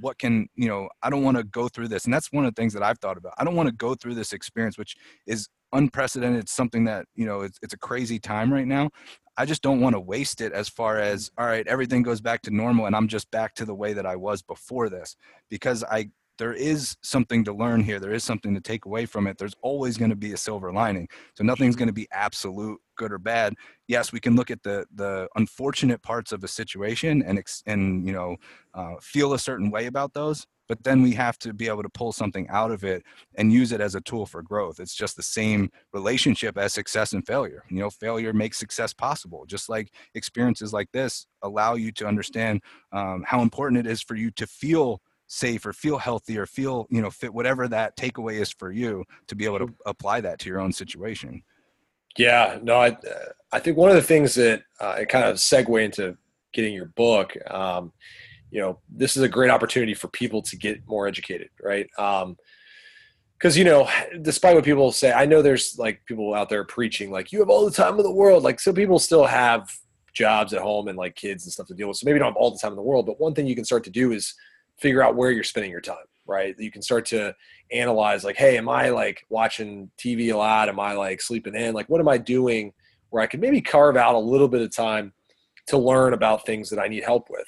what 0.00 0.18
can 0.18 0.48
you 0.54 0.68
know 0.68 0.88
i 1.02 1.10
don't 1.10 1.22
want 1.22 1.36
to 1.36 1.44
go 1.44 1.68
through 1.68 1.88
this 1.88 2.04
and 2.04 2.14
that's 2.14 2.32
one 2.32 2.44
of 2.44 2.54
the 2.54 2.60
things 2.60 2.72
that 2.72 2.82
i've 2.82 2.98
thought 2.98 3.16
about 3.16 3.32
i 3.38 3.44
don't 3.44 3.56
want 3.56 3.68
to 3.68 3.74
go 3.74 3.94
through 3.94 4.14
this 4.14 4.32
experience 4.32 4.78
which 4.78 4.96
is 5.26 5.48
unprecedented 5.72 6.40
it's 6.40 6.52
something 6.52 6.84
that 6.84 7.06
you 7.14 7.24
know 7.24 7.42
it's, 7.42 7.58
it's 7.62 7.74
a 7.74 7.78
crazy 7.78 8.18
time 8.18 8.52
right 8.52 8.66
now. 8.66 8.90
I 9.36 9.46
just 9.46 9.62
don't 9.62 9.80
want 9.80 9.94
to 9.94 10.00
waste 10.00 10.42
it 10.42 10.52
as 10.52 10.68
far 10.68 10.98
as 10.98 11.30
all 11.38 11.46
right 11.46 11.66
everything 11.66 12.02
goes 12.02 12.20
back 12.20 12.42
to 12.42 12.50
normal 12.50 12.86
and 12.86 12.94
i'm 12.94 13.08
just 13.08 13.30
back 13.30 13.54
to 13.54 13.64
the 13.64 13.74
way 13.74 13.94
that 13.94 14.04
i 14.04 14.16
was 14.16 14.42
before 14.42 14.90
this 14.90 15.16
because 15.48 15.82
i 15.84 16.10
there 16.40 16.54
is 16.54 16.96
something 17.02 17.44
to 17.44 17.52
learn 17.52 17.82
here. 17.82 18.00
There 18.00 18.14
is 18.14 18.24
something 18.24 18.54
to 18.54 18.62
take 18.62 18.86
away 18.86 19.04
from 19.04 19.26
it. 19.26 19.36
There's 19.36 19.54
always 19.60 19.98
going 19.98 20.08
to 20.08 20.16
be 20.16 20.32
a 20.32 20.38
silver 20.38 20.72
lining. 20.72 21.06
So 21.34 21.44
nothing's 21.44 21.76
going 21.76 21.88
to 21.88 21.92
be 21.92 22.08
absolute 22.12 22.80
good 22.96 23.12
or 23.12 23.18
bad. 23.18 23.54
Yes, 23.88 24.10
we 24.10 24.20
can 24.20 24.36
look 24.36 24.50
at 24.50 24.62
the 24.62 24.86
the 24.94 25.28
unfortunate 25.36 26.00
parts 26.02 26.32
of 26.32 26.42
a 26.42 26.48
situation 26.48 27.22
and 27.22 27.42
and 27.66 28.06
you 28.06 28.12
know 28.14 28.36
uh, 28.72 28.94
feel 29.02 29.34
a 29.34 29.38
certain 29.38 29.70
way 29.70 29.84
about 29.86 30.14
those. 30.14 30.46
But 30.66 30.84
then 30.84 31.02
we 31.02 31.12
have 31.12 31.36
to 31.40 31.52
be 31.52 31.66
able 31.66 31.82
to 31.82 31.88
pull 31.90 32.12
something 32.12 32.48
out 32.48 32.70
of 32.70 32.84
it 32.84 33.02
and 33.34 33.52
use 33.52 33.72
it 33.72 33.80
as 33.80 33.96
a 33.96 34.00
tool 34.00 34.24
for 34.24 34.40
growth. 34.40 34.78
It's 34.78 34.94
just 34.94 35.16
the 35.16 35.22
same 35.22 35.70
relationship 35.92 36.56
as 36.56 36.72
success 36.72 37.12
and 37.12 37.26
failure. 37.26 37.64
You 37.68 37.80
know, 37.80 37.90
failure 37.90 38.32
makes 38.32 38.56
success 38.56 38.94
possible. 38.94 39.44
Just 39.46 39.68
like 39.68 39.92
experiences 40.14 40.72
like 40.72 40.90
this 40.92 41.26
allow 41.42 41.74
you 41.74 41.90
to 41.92 42.06
understand 42.06 42.62
um, 42.92 43.24
how 43.26 43.42
important 43.42 43.84
it 43.84 43.90
is 43.90 44.00
for 44.00 44.14
you 44.14 44.30
to 44.30 44.46
feel 44.46 45.02
safe 45.30 45.64
or 45.64 45.72
feel 45.72 45.96
healthy 45.96 46.36
or 46.36 46.44
feel 46.44 46.88
you 46.90 47.00
know 47.00 47.08
fit 47.08 47.32
whatever 47.32 47.68
that 47.68 47.96
takeaway 47.96 48.40
is 48.40 48.50
for 48.50 48.72
you 48.72 49.04
to 49.28 49.36
be 49.36 49.44
able 49.44 49.60
to 49.60 49.72
apply 49.86 50.20
that 50.20 50.40
to 50.40 50.48
your 50.48 50.58
own 50.60 50.72
situation. 50.72 51.40
Yeah 52.18 52.58
no 52.62 52.80
i 52.80 52.96
i 53.52 53.60
think 53.60 53.76
one 53.76 53.88
of 53.88 53.94
the 53.94 54.02
things 54.02 54.34
that 54.34 54.62
uh, 54.80 54.96
it 54.98 55.08
kind 55.08 55.24
of 55.24 55.36
segue 55.36 55.84
into 55.84 56.16
getting 56.52 56.74
your 56.74 56.86
book 56.86 57.36
um, 57.48 57.92
you 58.50 58.60
know 58.60 58.80
this 58.90 59.16
is 59.16 59.22
a 59.22 59.28
great 59.28 59.50
opportunity 59.50 59.94
for 59.94 60.08
people 60.08 60.42
to 60.42 60.56
get 60.56 60.80
more 60.86 61.06
educated 61.06 61.50
right? 61.62 61.88
Um, 61.96 62.36
because 63.38 63.56
you 63.56 63.64
know 63.64 63.88
despite 64.22 64.56
what 64.56 64.64
people 64.64 64.90
say 64.90 65.12
i 65.12 65.24
know 65.24 65.40
there's 65.40 65.78
like 65.78 66.04
people 66.06 66.34
out 66.34 66.48
there 66.48 66.64
preaching 66.64 67.10
like 67.10 67.32
you 67.32 67.38
have 67.38 67.48
all 67.48 67.64
the 67.64 67.70
time 67.70 67.96
in 67.96 68.02
the 68.02 68.10
world 68.10 68.42
like 68.42 68.60
some 68.60 68.74
people 68.74 68.98
still 68.98 69.24
have 69.24 69.72
jobs 70.12 70.52
at 70.52 70.60
home 70.60 70.88
and 70.88 70.98
like 70.98 71.14
kids 71.14 71.44
and 71.44 71.52
stuff 71.52 71.68
to 71.68 71.74
deal 71.74 71.88
with 71.88 71.96
so 71.96 72.04
maybe 72.04 72.18
don't 72.18 72.28
have 72.28 72.36
all 72.36 72.50
the 72.50 72.58
time 72.58 72.72
in 72.72 72.76
the 72.76 72.82
world 72.82 73.06
but 73.06 73.20
one 73.20 73.32
thing 73.32 73.46
you 73.46 73.54
can 73.54 73.64
start 73.64 73.84
to 73.84 73.90
do 73.90 74.12
is 74.12 74.34
figure 74.80 75.02
out 75.02 75.16
where 75.16 75.30
you're 75.30 75.44
spending 75.44 75.70
your 75.70 75.80
time 75.80 75.96
right? 76.30 76.54
You 76.58 76.70
can 76.70 76.80
start 76.80 77.06
to 77.06 77.34
analyze 77.72 78.24
like 78.24 78.36
hey 78.36 78.56
am 78.56 78.68
i 78.68 78.88
like 78.88 79.26
watching 79.28 79.90
tv 79.98 80.32
a 80.32 80.36
lot? 80.36 80.68
Am 80.68 80.80
i 80.80 80.92
like 80.92 81.20
sleeping 81.20 81.54
in? 81.54 81.74
Like 81.74 81.88
what 81.88 82.00
am 82.00 82.08
i 82.08 82.16
doing 82.16 82.72
where 83.10 83.22
i 83.22 83.26
can 83.26 83.40
maybe 83.40 83.60
carve 83.60 83.96
out 83.96 84.14
a 84.14 84.18
little 84.18 84.48
bit 84.48 84.62
of 84.62 84.74
time 84.74 85.12
to 85.66 85.76
learn 85.76 86.14
about 86.14 86.46
things 86.46 86.70
that 86.70 86.78
i 86.78 86.88
need 86.88 87.04
help 87.04 87.28
with? 87.28 87.46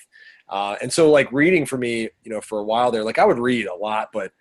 Uh, 0.49 0.77
and 0.83 0.93
so 0.93 1.11
like 1.11 1.33
reading 1.33 1.65
for 1.65 1.79
me 1.79 2.09
you 2.25 2.31
know 2.31 2.41
for 2.41 2.59
a 2.59 2.65
while 2.65 2.91
there 2.91 3.05
like 3.05 3.19
i 3.19 3.25
would 3.25 3.39
read 3.39 3.67
a 3.67 3.75
lot 3.75 4.09
but 4.13 4.33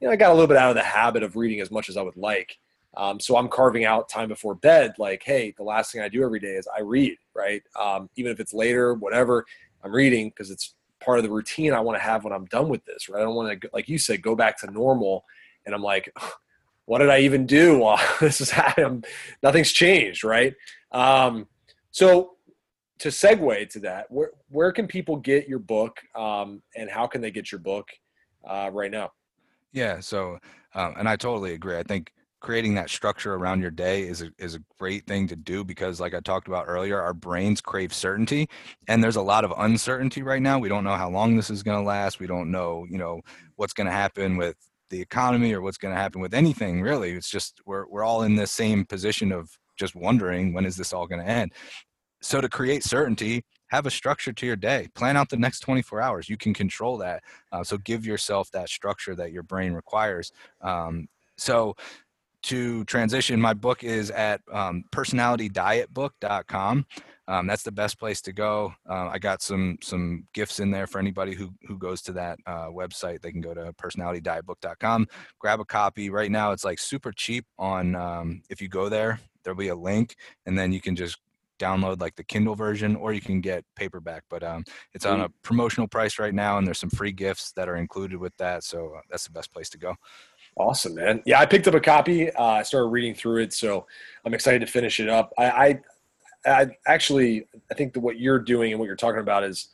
you 0.00 0.06
know 0.06 0.12
i 0.12 0.16
got 0.16 0.30
a 0.30 0.34
little 0.34 0.48
bit 0.48 0.56
out 0.56 0.70
of 0.70 0.76
the 0.76 0.82
habit 0.82 1.22
of 1.22 1.36
reading 1.36 1.60
as 1.60 1.70
much 1.70 1.88
as 1.88 1.96
i 1.96 2.02
would 2.02 2.16
like. 2.16 2.58
Um, 2.96 3.20
so 3.20 3.36
i'm 3.36 3.48
carving 3.48 3.84
out 3.84 4.08
time 4.08 4.28
before 4.28 4.54
bed 4.54 4.94
like 4.98 5.22
hey 5.24 5.54
the 5.56 5.62
last 5.62 5.92
thing 5.92 6.00
i 6.00 6.08
do 6.08 6.24
every 6.24 6.40
day 6.40 6.54
is 6.54 6.66
i 6.76 6.80
read 6.80 7.16
right? 7.34 7.62
Um, 7.80 8.10
even 8.16 8.32
if 8.32 8.40
it's 8.40 8.52
later 8.54 8.94
whatever 8.94 9.44
i'm 9.84 9.92
reading 9.92 10.30
because 10.30 10.50
it's 10.50 10.74
part 11.00 11.18
of 11.18 11.24
the 11.24 11.30
routine 11.30 11.72
I 11.72 11.80
want 11.80 11.98
to 11.98 12.02
have 12.02 12.24
when 12.24 12.32
I'm 12.32 12.46
done 12.46 12.68
with 12.68 12.84
this, 12.84 13.08
right? 13.08 13.20
I 13.20 13.24
don't 13.24 13.34
want 13.34 13.60
to, 13.60 13.70
like 13.72 13.88
you 13.88 13.98
said, 13.98 14.22
go 14.22 14.34
back 14.34 14.58
to 14.60 14.70
normal. 14.70 15.24
And 15.66 15.74
I'm 15.74 15.82
like, 15.82 16.12
what 16.86 16.98
did 16.98 17.10
I 17.10 17.20
even 17.20 17.46
do 17.46 17.78
while 17.78 18.00
this 18.20 18.40
is 18.40 18.50
happening? 18.50 19.04
Nothing's 19.42 19.72
changed, 19.72 20.24
right? 20.24 20.54
Um, 20.92 21.46
so 21.90 22.32
to 22.98 23.08
segue 23.08 23.68
to 23.70 23.80
that, 23.80 24.10
where, 24.10 24.30
where 24.48 24.72
can 24.72 24.86
people 24.86 25.16
get 25.16 25.48
your 25.48 25.58
book 25.58 26.00
um, 26.14 26.62
and 26.76 26.90
how 26.90 27.06
can 27.06 27.20
they 27.20 27.30
get 27.30 27.50
your 27.50 27.60
book 27.60 27.88
uh, 28.44 28.70
right 28.72 28.90
now? 28.90 29.12
Yeah. 29.72 30.00
So, 30.00 30.38
um, 30.74 30.94
and 30.98 31.08
I 31.08 31.16
totally 31.16 31.54
agree. 31.54 31.78
I 31.78 31.82
think 31.82 32.12
creating 32.40 32.74
that 32.74 32.90
structure 32.90 33.34
around 33.34 33.60
your 33.60 33.70
day 33.70 34.02
is 34.02 34.22
a, 34.22 34.30
is 34.38 34.54
a 34.54 34.62
great 34.78 35.06
thing 35.06 35.28
to 35.28 35.36
do 35.36 35.62
because 35.62 36.00
like 36.00 36.14
i 36.14 36.20
talked 36.20 36.48
about 36.48 36.64
earlier 36.66 37.00
our 37.00 37.12
brains 37.12 37.60
crave 37.60 37.92
certainty 37.92 38.48
and 38.88 39.04
there's 39.04 39.16
a 39.16 39.22
lot 39.22 39.44
of 39.44 39.52
uncertainty 39.58 40.22
right 40.22 40.42
now. 40.42 40.58
We 40.58 40.68
don't 40.68 40.84
know 40.84 40.96
how 40.96 41.10
long 41.10 41.36
this 41.36 41.50
is 41.50 41.62
going 41.62 41.78
to 41.78 41.84
last. 41.84 42.18
We 42.18 42.26
don't 42.26 42.50
know 42.50 42.86
you 42.88 42.98
know 42.98 43.20
what's 43.56 43.72
going 43.72 43.86
to 43.86 43.92
happen 43.92 44.36
with 44.36 44.56
the 44.90 45.00
economy 45.00 45.52
or 45.52 45.60
what's 45.60 45.78
going 45.78 45.94
to 45.94 46.00
happen 46.00 46.20
with 46.20 46.34
anything 46.34 46.82
really. 46.82 47.12
It's 47.12 47.30
just 47.30 47.60
we're, 47.66 47.86
we're 47.88 48.04
all 48.04 48.22
in 48.22 48.34
the 48.34 48.46
same 48.46 48.84
position 48.84 49.32
of 49.32 49.50
just 49.78 49.94
wondering 49.94 50.52
when 50.52 50.66
is 50.66 50.76
this 50.76 50.92
all 50.92 51.06
going 51.06 51.20
to 51.20 51.30
end? 51.30 51.52
So 52.20 52.40
to 52.40 52.48
create 52.48 52.84
certainty 52.84 53.44
have 53.68 53.86
a 53.86 53.90
structure 53.90 54.32
to 54.32 54.46
your 54.46 54.56
day. 54.56 54.88
Plan 54.96 55.16
out 55.16 55.28
the 55.28 55.36
next 55.36 55.60
24 55.60 56.00
hours. 56.00 56.28
You 56.28 56.36
can 56.36 56.52
control 56.52 56.98
that 56.98 57.22
uh, 57.52 57.62
so 57.62 57.78
give 57.78 58.04
yourself 58.04 58.50
that 58.50 58.68
structure 58.68 59.14
that 59.14 59.32
your 59.32 59.44
brain 59.44 59.72
requires. 59.72 60.32
Um, 60.60 61.06
so 61.38 61.76
to 62.44 62.84
transition, 62.84 63.40
my 63.40 63.54
book 63.54 63.84
is 63.84 64.10
at 64.10 64.40
um, 64.52 64.84
personalitydietbook.com. 64.92 66.86
Um, 67.28 67.46
that's 67.46 67.62
the 67.62 67.70
best 67.70 67.98
place 67.98 68.20
to 68.22 68.32
go. 68.32 68.74
Uh, 68.88 69.08
I 69.08 69.18
got 69.18 69.40
some 69.40 69.78
some 69.82 70.26
gifts 70.34 70.58
in 70.58 70.72
there 70.72 70.88
for 70.88 70.98
anybody 70.98 71.34
who 71.34 71.50
who 71.68 71.78
goes 71.78 72.02
to 72.02 72.12
that 72.14 72.38
uh, 72.44 72.66
website. 72.66 73.20
They 73.20 73.30
can 73.30 73.40
go 73.40 73.54
to 73.54 73.72
personalitydietbook.com, 73.74 75.06
grab 75.38 75.60
a 75.60 75.64
copy. 75.64 76.10
Right 76.10 76.30
now, 76.30 76.50
it's 76.50 76.64
like 76.64 76.80
super 76.80 77.12
cheap 77.12 77.46
on. 77.56 77.94
Um, 77.94 78.42
if 78.50 78.60
you 78.60 78.68
go 78.68 78.88
there, 78.88 79.20
there'll 79.44 79.56
be 79.56 79.68
a 79.68 79.76
link, 79.76 80.16
and 80.44 80.58
then 80.58 80.72
you 80.72 80.80
can 80.80 80.96
just 80.96 81.18
download 81.60 82.00
like 82.00 82.16
the 82.16 82.24
Kindle 82.24 82.56
version, 82.56 82.96
or 82.96 83.12
you 83.12 83.20
can 83.20 83.40
get 83.40 83.64
paperback. 83.76 84.24
But 84.28 84.42
um, 84.42 84.64
it's 84.94 85.06
on 85.06 85.20
a 85.20 85.28
promotional 85.44 85.86
price 85.86 86.18
right 86.18 86.34
now, 86.34 86.58
and 86.58 86.66
there's 86.66 86.80
some 86.80 86.90
free 86.90 87.12
gifts 87.12 87.52
that 87.52 87.68
are 87.68 87.76
included 87.76 88.18
with 88.18 88.36
that. 88.38 88.64
So 88.64 88.94
uh, 88.96 89.02
that's 89.08 89.24
the 89.24 89.32
best 89.32 89.52
place 89.52 89.68
to 89.70 89.78
go. 89.78 89.94
Awesome, 90.56 90.94
man. 90.94 91.22
Yeah, 91.24 91.40
I 91.40 91.46
picked 91.46 91.68
up 91.68 91.74
a 91.74 91.80
copy. 91.80 92.30
Uh, 92.30 92.42
I 92.42 92.62
started 92.62 92.88
reading 92.88 93.14
through 93.14 93.42
it, 93.42 93.52
so 93.52 93.86
I'm 94.24 94.34
excited 94.34 94.60
to 94.60 94.66
finish 94.66 95.00
it 95.00 95.08
up. 95.08 95.32
I, 95.38 95.50
I, 95.50 95.80
I 96.44 96.66
actually, 96.86 97.46
I 97.70 97.74
think 97.74 97.94
that 97.94 98.00
what 98.00 98.18
you're 98.18 98.38
doing 98.38 98.72
and 98.72 98.78
what 98.78 98.86
you're 98.86 98.96
talking 98.96 99.20
about 99.20 99.44
is 99.44 99.68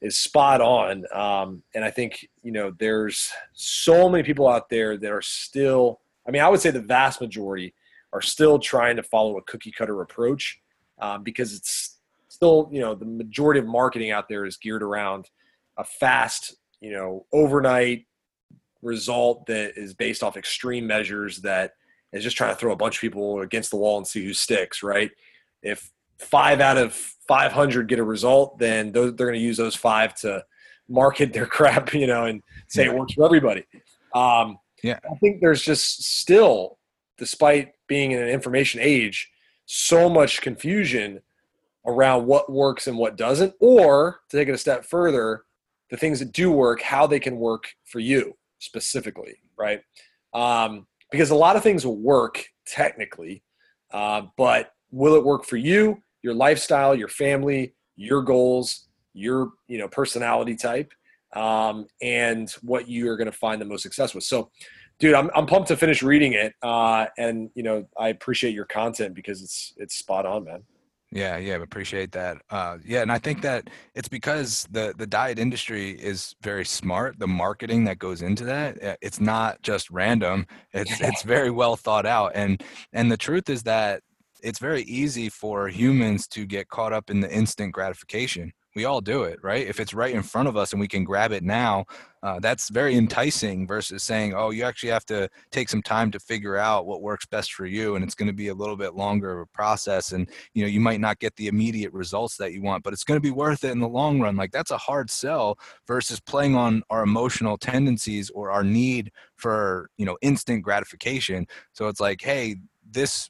is 0.00 0.16
spot 0.16 0.60
on. 0.60 1.04
Um, 1.12 1.62
and 1.74 1.84
I 1.84 1.90
think 1.90 2.28
you 2.42 2.52
know, 2.52 2.72
there's 2.78 3.32
so 3.52 4.08
many 4.08 4.22
people 4.22 4.48
out 4.48 4.68
there 4.70 4.96
that 4.96 5.10
are 5.10 5.22
still. 5.22 6.00
I 6.26 6.30
mean, 6.30 6.42
I 6.42 6.48
would 6.48 6.60
say 6.60 6.70
the 6.70 6.80
vast 6.80 7.20
majority 7.20 7.74
are 8.12 8.20
still 8.20 8.58
trying 8.58 8.96
to 8.96 9.02
follow 9.02 9.38
a 9.38 9.42
cookie 9.42 9.72
cutter 9.72 10.02
approach 10.02 10.60
um, 11.00 11.22
because 11.22 11.54
it's 11.54 11.98
still, 12.28 12.68
you 12.72 12.80
know, 12.80 12.94
the 12.94 13.04
majority 13.04 13.60
of 13.60 13.66
marketing 13.66 14.10
out 14.10 14.28
there 14.28 14.44
is 14.44 14.56
geared 14.56 14.82
around 14.82 15.30
a 15.78 15.84
fast, 15.84 16.56
you 16.80 16.92
know, 16.92 17.24
overnight 17.32 18.06
result 18.82 19.46
that 19.46 19.76
is 19.76 19.94
based 19.94 20.22
off 20.22 20.36
extreme 20.36 20.86
measures 20.86 21.38
that 21.38 21.72
is 22.12 22.22
just 22.22 22.36
trying 22.36 22.50
to 22.54 22.56
throw 22.58 22.72
a 22.72 22.76
bunch 22.76 22.96
of 22.96 23.00
people 23.00 23.40
against 23.40 23.70
the 23.70 23.76
wall 23.76 23.98
and 23.98 24.06
see 24.06 24.24
who 24.24 24.32
sticks, 24.32 24.82
right? 24.82 25.10
If 25.62 25.90
five 26.18 26.60
out 26.60 26.78
of 26.78 26.92
500 26.94 27.88
get 27.88 27.98
a 27.98 28.04
result, 28.04 28.58
then 28.58 28.92
those, 28.92 29.14
they're 29.14 29.26
going 29.26 29.38
to 29.38 29.44
use 29.44 29.56
those 29.56 29.74
five 29.76 30.14
to 30.16 30.44
market 30.88 31.32
their 31.32 31.46
crap, 31.56 31.92
you 31.92 32.06
know, 32.06 32.24
and 32.24 32.42
say 32.68 32.84
Yeah. 32.84 32.92
it 32.92 32.98
works 32.98 33.14
for 33.14 33.24
everybody. 33.24 33.64
Um, 34.14 34.58
Yeah. 34.82 34.98
I 35.10 35.14
think 35.16 35.40
there's 35.40 35.62
just 35.62 36.02
still, 36.04 36.78
despite 37.18 37.72
being 37.88 38.12
in 38.12 38.22
an 38.22 38.28
information 38.28 38.80
age, 38.82 39.30
so 39.66 40.08
much 40.08 40.40
confusion 40.40 41.20
around 41.86 42.26
what 42.26 42.50
works 42.50 42.86
and 42.86 42.96
what 42.96 43.16
doesn't, 43.16 43.54
or 43.60 44.20
to 44.30 44.36
take 44.36 44.48
it 44.48 44.52
a 44.54 44.58
step 44.58 44.84
further, 44.84 45.42
the 45.90 45.96
things 45.96 46.18
that 46.20 46.32
do 46.32 46.50
work, 46.50 46.80
how 46.80 47.06
they 47.06 47.20
can 47.20 47.36
work 47.36 47.68
for 47.84 47.98
you 47.98 48.34
specifically, 48.58 49.36
right? 49.56 49.80
Um, 50.34 50.86
because 51.10 51.30
a 51.30 51.34
lot 51.34 51.56
of 51.56 51.62
things 51.62 51.86
work 51.86 52.44
technically, 52.66 53.42
uh, 53.92 54.22
but 54.36 54.72
will 54.90 55.14
it 55.14 55.24
work 55.24 55.44
for 55.44 55.56
you, 55.56 56.02
your 56.22 56.34
lifestyle, 56.34 56.94
your 56.94 57.08
family, 57.08 57.74
your 57.96 58.22
goals, 58.22 58.88
your 59.14 59.50
you 59.66 59.78
know 59.78 59.88
personality 59.88 60.54
type, 60.54 60.92
um, 61.34 61.86
and 62.02 62.50
what 62.62 62.88
you 62.88 63.10
are 63.10 63.16
going 63.16 63.30
to 63.30 63.36
find 63.36 63.60
the 63.60 63.64
most 63.64 63.82
success 63.82 64.14
with? 64.14 64.24
So, 64.24 64.50
dude, 64.98 65.14
I'm 65.14 65.30
I'm 65.34 65.46
pumped 65.46 65.68
to 65.68 65.76
finish 65.76 66.02
reading 66.02 66.34
it, 66.34 66.54
uh, 66.62 67.06
and 67.16 67.50
you 67.54 67.62
know 67.62 67.86
I 67.98 68.08
appreciate 68.08 68.54
your 68.54 68.66
content 68.66 69.14
because 69.14 69.42
it's 69.42 69.72
it's 69.78 69.96
spot 69.96 70.26
on, 70.26 70.44
man. 70.44 70.62
Yeah, 71.10 71.38
yeah, 71.38 71.54
appreciate 71.56 72.12
that. 72.12 72.42
Uh, 72.50 72.76
yeah, 72.84 73.00
and 73.00 73.10
I 73.10 73.18
think 73.18 73.40
that 73.42 73.70
it's 73.94 74.08
because 74.08 74.66
the 74.70 74.92
the 74.98 75.06
diet 75.06 75.38
industry 75.38 75.92
is 75.92 76.34
very 76.42 76.66
smart. 76.66 77.18
The 77.18 77.26
marketing 77.26 77.84
that 77.84 77.98
goes 77.98 78.20
into 78.20 78.44
that, 78.44 78.82
uh, 78.82 78.96
it's 79.00 79.18
not 79.18 79.62
just 79.62 79.88
random. 79.90 80.46
It's 80.74 81.00
it's 81.00 81.22
very 81.22 81.50
well 81.50 81.76
thought 81.76 82.04
out. 82.04 82.32
And 82.34 82.62
and 82.92 83.10
the 83.10 83.16
truth 83.16 83.48
is 83.48 83.62
that 83.62 84.02
it's 84.42 84.58
very 84.58 84.82
easy 84.82 85.30
for 85.30 85.68
humans 85.68 86.28
to 86.28 86.44
get 86.46 86.68
caught 86.68 86.92
up 86.92 87.08
in 87.10 87.20
the 87.20 87.32
instant 87.34 87.72
gratification. 87.72 88.52
We 88.78 88.84
all 88.84 89.00
do 89.00 89.24
it, 89.24 89.40
right? 89.42 89.66
If 89.66 89.80
it's 89.80 89.92
right 89.92 90.14
in 90.14 90.22
front 90.22 90.46
of 90.46 90.56
us 90.56 90.70
and 90.70 90.78
we 90.78 90.86
can 90.86 91.02
grab 91.02 91.32
it 91.32 91.42
now, 91.42 91.84
uh, 92.22 92.38
that's 92.38 92.68
very 92.68 92.94
enticing 92.94 93.66
versus 93.66 94.04
saying, 94.04 94.34
oh, 94.36 94.50
you 94.50 94.62
actually 94.62 94.90
have 94.90 95.04
to 95.06 95.28
take 95.50 95.68
some 95.68 95.82
time 95.82 96.12
to 96.12 96.20
figure 96.20 96.56
out 96.56 96.86
what 96.86 97.02
works 97.02 97.26
best 97.26 97.54
for 97.54 97.66
you. 97.66 97.96
And 97.96 98.04
it's 98.04 98.14
going 98.14 98.28
to 98.28 98.32
be 98.32 98.48
a 98.48 98.54
little 98.54 98.76
bit 98.76 98.94
longer 98.94 99.32
of 99.32 99.40
a 99.40 99.46
process. 99.46 100.12
And, 100.12 100.30
you 100.54 100.62
know, 100.62 100.68
you 100.68 100.78
might 100.78 101.00
not 101.00 101.18
get 101.18 101.34
the 101.34 101.48
immediate 101.48 101.92
results 101.92 102.36
that 102.36 102.52
you 102.52 102.62
want, 102.62 102.84
but 102.84 102.92
it's 102.92 103.02
going 103.02 103.16
to 103.16 103.20
be 103.20 103.32
worth 103.32 103.64
it 103.64 103.72
in 103.72 103.80
the 103.80 103.88
long 103.88 104.20
run. 104.20 104.36
Like 104.36 104.52
that's 104.52 104.70
a 104.70 104.78
hard 104.78 105.10
sell 105.10 105.58
versus 105.88 106.20
playing 106.20 106.54
on 106.54 106.84
our 106.88 107.02
emotional 107.02 107.58
tendencies 107.58 108.30
or 108.30 108.52
our 108.52 108.62
need 108.62 109.10
for, 109.34 109.90
you 109.96 110.06
know, 110.06 110.16
instant 110.22 110.62
gratification. 110.62 111.48
So 111.72 111.88
it's 111.88 111.98
like, 111.98 112.20
hey, 112.20 112.58
this 112.88 113.28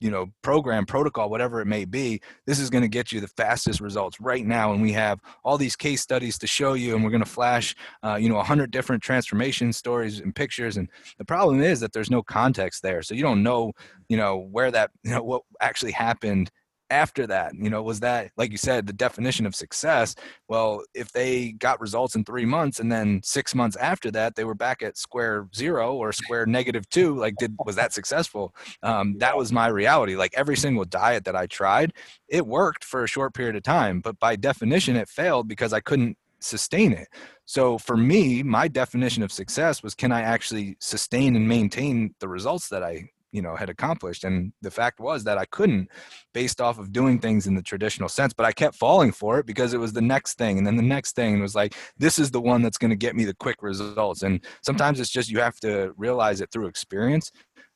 you 0.00 0.10
know 0.10 0.26
program 0.42 0.86
protocol 0.86 1.28
whatever 1.30 1.60
it 1.60 1.66
may 1.66 1.84
be 1.84 2.20
this 2.46 2.58
is 2.58 2.70
going 2.70 2.82
to 2.82 2.88
get 2.88 3.10
you 3.10 3.20
the 3.20 3.28
fastest 3.28 3.80
results 3.80 4.20
right 4.20 4.46
now 4.46 4.72
and 4.72 4.80
we 4.80 4.92
have 4.92 5.20
all 5.44 5.58
these 5.58 5.76
case 5.76 6.00
studies 6.00 6.38
to 6.38 6.46
show 6.46 6.74
you 6.74 6.94
and 6.94 7.02
we're 7.02 7.10
going 7.10 7.22
to 7.22 7.28
flash 7.28 7.74
uh, 8.02 8.16
you 8.20 8.28
know 8.28 8.36
100 8.36 8.70
different 8.70 9.02
transformation 9.02 9.72
stories 9.72 10.20
and 10.20 10.34
pictures 10.34 10.76
and 10.76 10.88
the 11.18 11.24
problem 11.24 11.60
is 11.60 11.80
that 11.80 11.92
there's 11.92 12.10
no 12.10 12.22
context 12.22 12.82
there 12.82 13.02
so 13.02 13.14
you 13.14 13.22
don't 13.22 13.42
know 13.42 13.72
you 14.08 14.16
know 14.16 14.38
where 14.50 14.70
that 14.70 14.90
you 15.02 15.10
know 15.10 15.22
what 15.22 15.42
actually 15.60 15.92
happened 15.92 16.50
after 16.90 17.26
that 17.26 17.52
you 17.54 17.70
know 17.70 17.82
was 17.82 18.00
that 18.00 18.30
like 18.36 18.50
you 18.50 18.58
said 18.58 18.86
the 18.86 18.92
definition 18.92 19.46
of 19.46 19.54
success? 19.54 20.14
Well 20.48 20.82
if 20.94 21.12
they 21.12 21.52
got 21.52 21.80
results 21.80 22.14
in 22.14 22.24
three 22.24 22.44
months 22.44 22.80
and 22.80 22.90
then 22.90 23.20
six 23.22 23.54
months 23.54 23.76
after 23.76 24.10
that 24.12 24.34
they 24.34 24.44
were 24.44 24.54
back 24.54 24.82
at 24.82 24.96
square 24.96 25.48
zero 25.54 25.94
or 25.94 26.12
square 26.12 26.46
negative 26.46 26.88
two 26.88 27.16
like 27.16 27.34
did 27.36 27.54
was 27.64 27.76
that 27.76 27.92
successful? 27.92 28.54
Um, 28.82 29.16
that 29.18 29.36
was 29.36 29.52
my 29.52 29.68
reality. 29.68 30.16
Like 30.16 30.34
every 30.34 30.56
single 30.56 30.84
diet 30.84 31.24
that 31.24 31.36
i 31.36 31.46
tried 31.46 31.92
it 32.28 32.46
worked 32.46 32.84
for 32.84 33.04
a 33.04 33.08
short 33.08 33.34
period 33.34 33.56
of 33.56 33.62
time 33.62 34.00
but 34.00 34.18
by 34.18 34.36
definition 34.36 34.96
it 34.96 35.08
failed 35.08 35.48
because 35.48 35.72
i 35.72 35.80
couldn't 35.80 36.16
sustain 36.40 36.92
it. 36.92 37.08
So 37.44 37.78
for 37.78 37.96
me 37.96 38.42
my 38.42 38.68
definition 38.68 39.22
of 39.22 39.32
success 39.32 39.82
was 39.82 39.94
can 39.94 40.12
i 40.12 40.20
actually 40.22 40.76
sustain 40.80 41.36
and 41.36 41.48
maintain 41.48 42.14
the 42.20 42.28
results 42.28 42.68
that 42.68 42.82
i 42.82 43.08
you 43.32 43.42
know 43.42 43.54
had 43.54 43.68
accomplished 43.68 44.24
and 44.24 44.52
the 44.62 44.70
fact 44.70 45.00
was 45.00 45.24
that 45.24 45.38
i 45.38 45.44
couldn't 45.46 45.88
based 46.32 46.60
off 46.60 46.78
of 46.78 46.92
doing 46.92 47.18
things 47.18 47.46
in 47.46 47.54
the 47.54 47.62
traditional 47.62 48.08
sense 48.08 48.32
but 48.32 48.46
i 48.46 48.52
kept 48.52 48.74
falling 48.74 49.12
for 49.12 49.38
it 49.38 49.46
because 49.46 49.74
it 49.74 49.80
was 49.80 49.92
the 49.92 50.00
next 50.00 50.38
thing 50.38 50.58
and 50.58 50.66
then 50.66 50.76
the 50.76 50.82
next 50.82 51.14
thing 51.14 51.40
was 51.40 51.54
like 51.54 51.74
this 51.98 52.18
is 52.18 52.30
the 52.30 52.40
one 52.40 52.62
that's 52.62 52.78
going 52.78 52.90
to 52.90 52.96
get 52.96 53.14
me 53.14 53.24
the 53.24 53.34
quick 53.34 53.62
results 53.62 54.22
and 54.22 54.44
sometimes 54.62 55.00
it's 55.00 55.10
just 55.10 55.30
you 55.30 55.40
have 55.40 55.58
to 55.60 55.92
realize 55.96 56.40
it 56.40 56.50
through 56.50 56.66
experience 56.66 57.30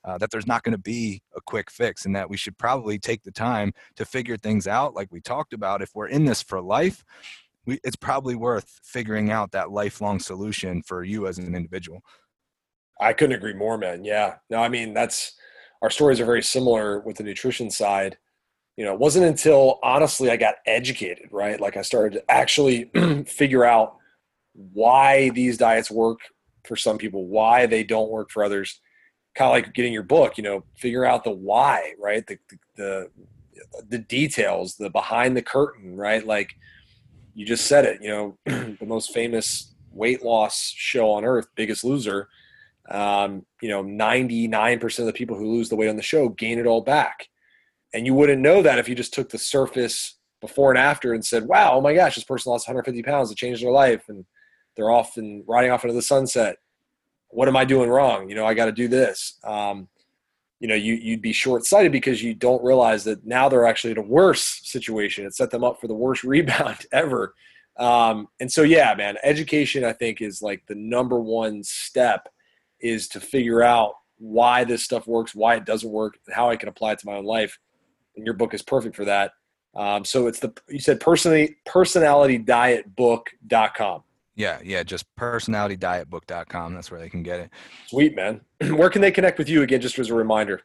uh, 0.04 0.18
that 0.18 0.32
there's 0.32 0.48
not 0.48 0.64
going 0.64 0.72
to 0.72 0.78
be 0.78 1.22
a 1.36 1.40
quick 1.40 1.70
fix 1.70 2.06
and 2.06 2.16
that 2.16 2.28
we 2.28 2.36
should 2.36 2.58
probably 2.58 2.98
take 2.98 3.22
the 3.22 3.30
time 3.30 3.72
to 3.94 4.04
figure 4.04 4.36
things 4.36 4.66
out 4.66 4.94
like 4.94 5.08
we 5.10 5.20
talked 5.20 5.52
about 5.52 5.82
if 5.82 5.90
we're 5.94 6.08
in 6.08 6.24
this 6.24 6.42
for 6.42 6.60
life 6.60 7.04
we, 7.66 7.78
it's 7.84 7.96
probably 7.96 8.34
worth 8.34 8.80
figuring 8.82 9.30
out 9.30 9.52
that 9.52 9.70
lifelong 9.70 10.18
solution 10.18 10.82
for 10.82 11.04
you 11.04 11.26
as 11.26 11.38
an 11.38 11.54
individual 11.54 12.02
I 13.02 13.12
couldn't 13.12 13.36
agree 13.36 13.54
more, 13.54 13.76
man. 13.76 14.04
Yeah. 14.04 14.36
No, 14.48 14.62
I 14.62 14.68
mean, 14.68 14.94
that's 14.94 15.34
our 15.82 15.90
stories 15.90 16.20
are 16.20 16.24
very 16.24 16.42
similar 16.42 17.00
with 17.00 17.16
the 17.16 17.24
nutrition 17.24 17.70
side. 17.70 18.16
You 18.76 18.84
know, 18.84 18.94
it 18.94 19.00
wasn't 19.00 19.26
until 19.26 19.80
honestly 19.82 20.30
I 20.30 20.36
got 20.36 20.54
educated, 20.64 21.28
right? 21.32 21.60
Like 21.60 21.76
I 21.76 21.82
started 21.82 22.18
to 22.18 22.30
actually 22.30 22.84
figure 23.26 23.64
out 23.64 23.96
why 24.54 25.30
these 25.30 25.58
diets 25.58 25.90
work 25.90 26.20
for 26.64 26.76
some 26.76 26.98
people, 26.98 27.26
why 27.26 27.66
they 27.66 27.82
don't 27.82 28.10
work 28.10 28.30
for 28.30 28.44
others. 28.44 28.80
Kind 29.34 29.48
of 29.48 29.52
like 29.52 29.74
getting 29.74 29.92
your 29.92 30.04
book, 30.04 30.38
you 30.38 30.44
know, 30.44 30.64
figure 30.76 31.04
out 31.04 31.24
the 31.24 31.30
why, 31.30 31.94
right? 31.98 32.24
The, 32.26 32.38
the, 32.76 33.10
the 33.88 33.98
details, 33.98 34.76
the 34.76 34.88
behind 34.88 35.36
the 35.36 35.42
curtain, 35.42 35.96
right? 35.96 36.24
Like 36.24 36.54
you 37.34 37.44
just 37.44 37.66
said 37.66 37.84
it, 37.84 37.98
you 38.00 38.08
know, 38.08 38.38
the 38.46 38.86
most 38.86 39.12
famous 39.12 39.74
weight 39.90 40.22
loss 40.22 40.72
show 40.76 41.10
on 41.10 41.24
earth, 41.24 41.48
Biggest 41.56 41.82
Loser 41.82 42.28
um, 42.90 43.46
you 43.60 43.68
know, 43.68 43.82
99% 43.82 44.98
of 44.98 45.06
the 45.06 45.12
people 45.12 45.36
who 45.36 45.52
lose 45.52 45.68
the 45.68 45.76
weight 45.76 45.88
on 45.88 45.96
the 45.96 46.02
show 46.02 46.28
gain 46.28 46.58
it 46.58 46.66
all 46.66 46.80
back. 46.80 47.28
And 47.94 48.06
you 48.06 48.14
wouldn't 48.14 48.42
know 48.42 48.62
that 48.62 48.78
if 48.78 48.88
you 48.88 48.94
just 48.94 49.14
took 49.14 49.28
the 49.28 49.38
surface 49.38 50.16
before 50.40 50.70
and 50.70 50.78
after 50.78 51.12
and 51.12 51.24
said, 51.24 51.44
wow, 51.44 51.72
oh 51.74 51.80
my 51.80 51.94
gosh, 51.94 52.14
this 52.14 52.24
person 52.24 52.50
lost 52.50 52.66
150 52.66 53.02
pounds. 53.02 53.30
It 53.30 53.36
changed 53.36 53.62
their 53.62 53.70
life. 53.70 54.04
And 54.08 54.24
they're 54.76 54.90
off 54.90 55.16
and 55.16 55.44
riding 55.46 55.70
off 55.70 55.84
into 55.84 55.94
the 55.94 56.02
sunset. 56.02 56.56
What 57.28 57.48
am 57.48 57.56
I 57.56 57.64
doing 57.64 57.88
wrong? 57.88 58.28
You 58.28 58.34
know, 58.34 58.46
I 58.46 58.54
got 58.54 58.66
to 58.66 58.72
do 58.72 58.88
this. 58.88 59.38
Um, 59.44 59.88
you 60.60 60.68
know, 60.68 60.74
you, 60.74 60.94
you'd 60.94 61.22
be 61.22 61.32
short 61.32 61.64
sighted 61.64 61.92
because 61.92 62.22
you 62.22 62.34
don't 62.34 62.62
realize 62.62 63.04
that 63.04 63.26
now 63.26 63.48
they're 63.48 63.66
actually 63.66 63.92
in 63.92 63.98
a 63.98 64.02
worse 64.02 64.60
situation. 64.62 65.26
It 65.26 65.34
set 65.34 65.50
them 65.50 65.64
up 65.64 65.80
for 65.80 65.88
the 65.88 65.94
worst 65.94 66.24
rebound 66.24 66.86
ever. 66.92 67.34
Um, 67.78 68.28
and 68.38 68.50
so, 68.50 68.62
yeah, 68.62 68.94
man, 68.94 69.16
education, 69.22 69.84
I 69.84 69.92
think, 69.92 70.20
is 70.20 70.42
like 70.42 70.62
the 70.66 70.74
number 70.74 71.18
one 71.18 71.64
step 71.64 72.28
is 72.82 73.08
to 73.08 73.20
figure 73.20 73.62
out 73.62 73.94
why 74.18 74.64
this 74.64 74.84
stuff 74.84 75.06
works, 75.06 75.34
why 75.34 75.56
it 75.56 75.64
doesn't 75.64 75.90
work, 75.90 76.18
and 76.26 76.34
how 76.34 76.50
I 76.50 76.56
can 76.56 76.68
apply 76.68 76.92
it 76.92 76.98
to 77.00 77.06
my 77.06 77.14
own 77.14 77.24
life. 77.24 77.58
And 78.16 78.26
your 78.26 78.34
book 78.34 78.54
is 78.54 78.62
perfect 78.62 78.96
for 78.96 79.04
that. 79.04 79.32
Um, 79.74 80.04
so 80.04 80.26
it's 80.26 80.38
the 80.38 80.52
you 80.68 80.80
said 80.80 81.00
personally 81.00 81.56
personalitydietbook.com. 81.66 84.02
yeah 84.36 84.58
yeah 84.62 84.82
just 84.82 85.06
personalitydietbook.com 85.16 86.74
that's 86.74 86.90
where 86.90 87.00
they 87.00 87.08
can 87.08 87.22
get 87.22 87.40
it 87.40 87.50
Sweet 87.86 88.14
man. 88.14 88.42
Where 88.76 88.90
can 88.90 89.00
they 89.00 89.10
connect 89.10 89.38
with 89.38 89.48
you 89.48 89.62
again? 89.62 89.80
Just 89.80 89.98
as 89.98 90.10
a 90.10 90.14
reminder. 90.14 90.60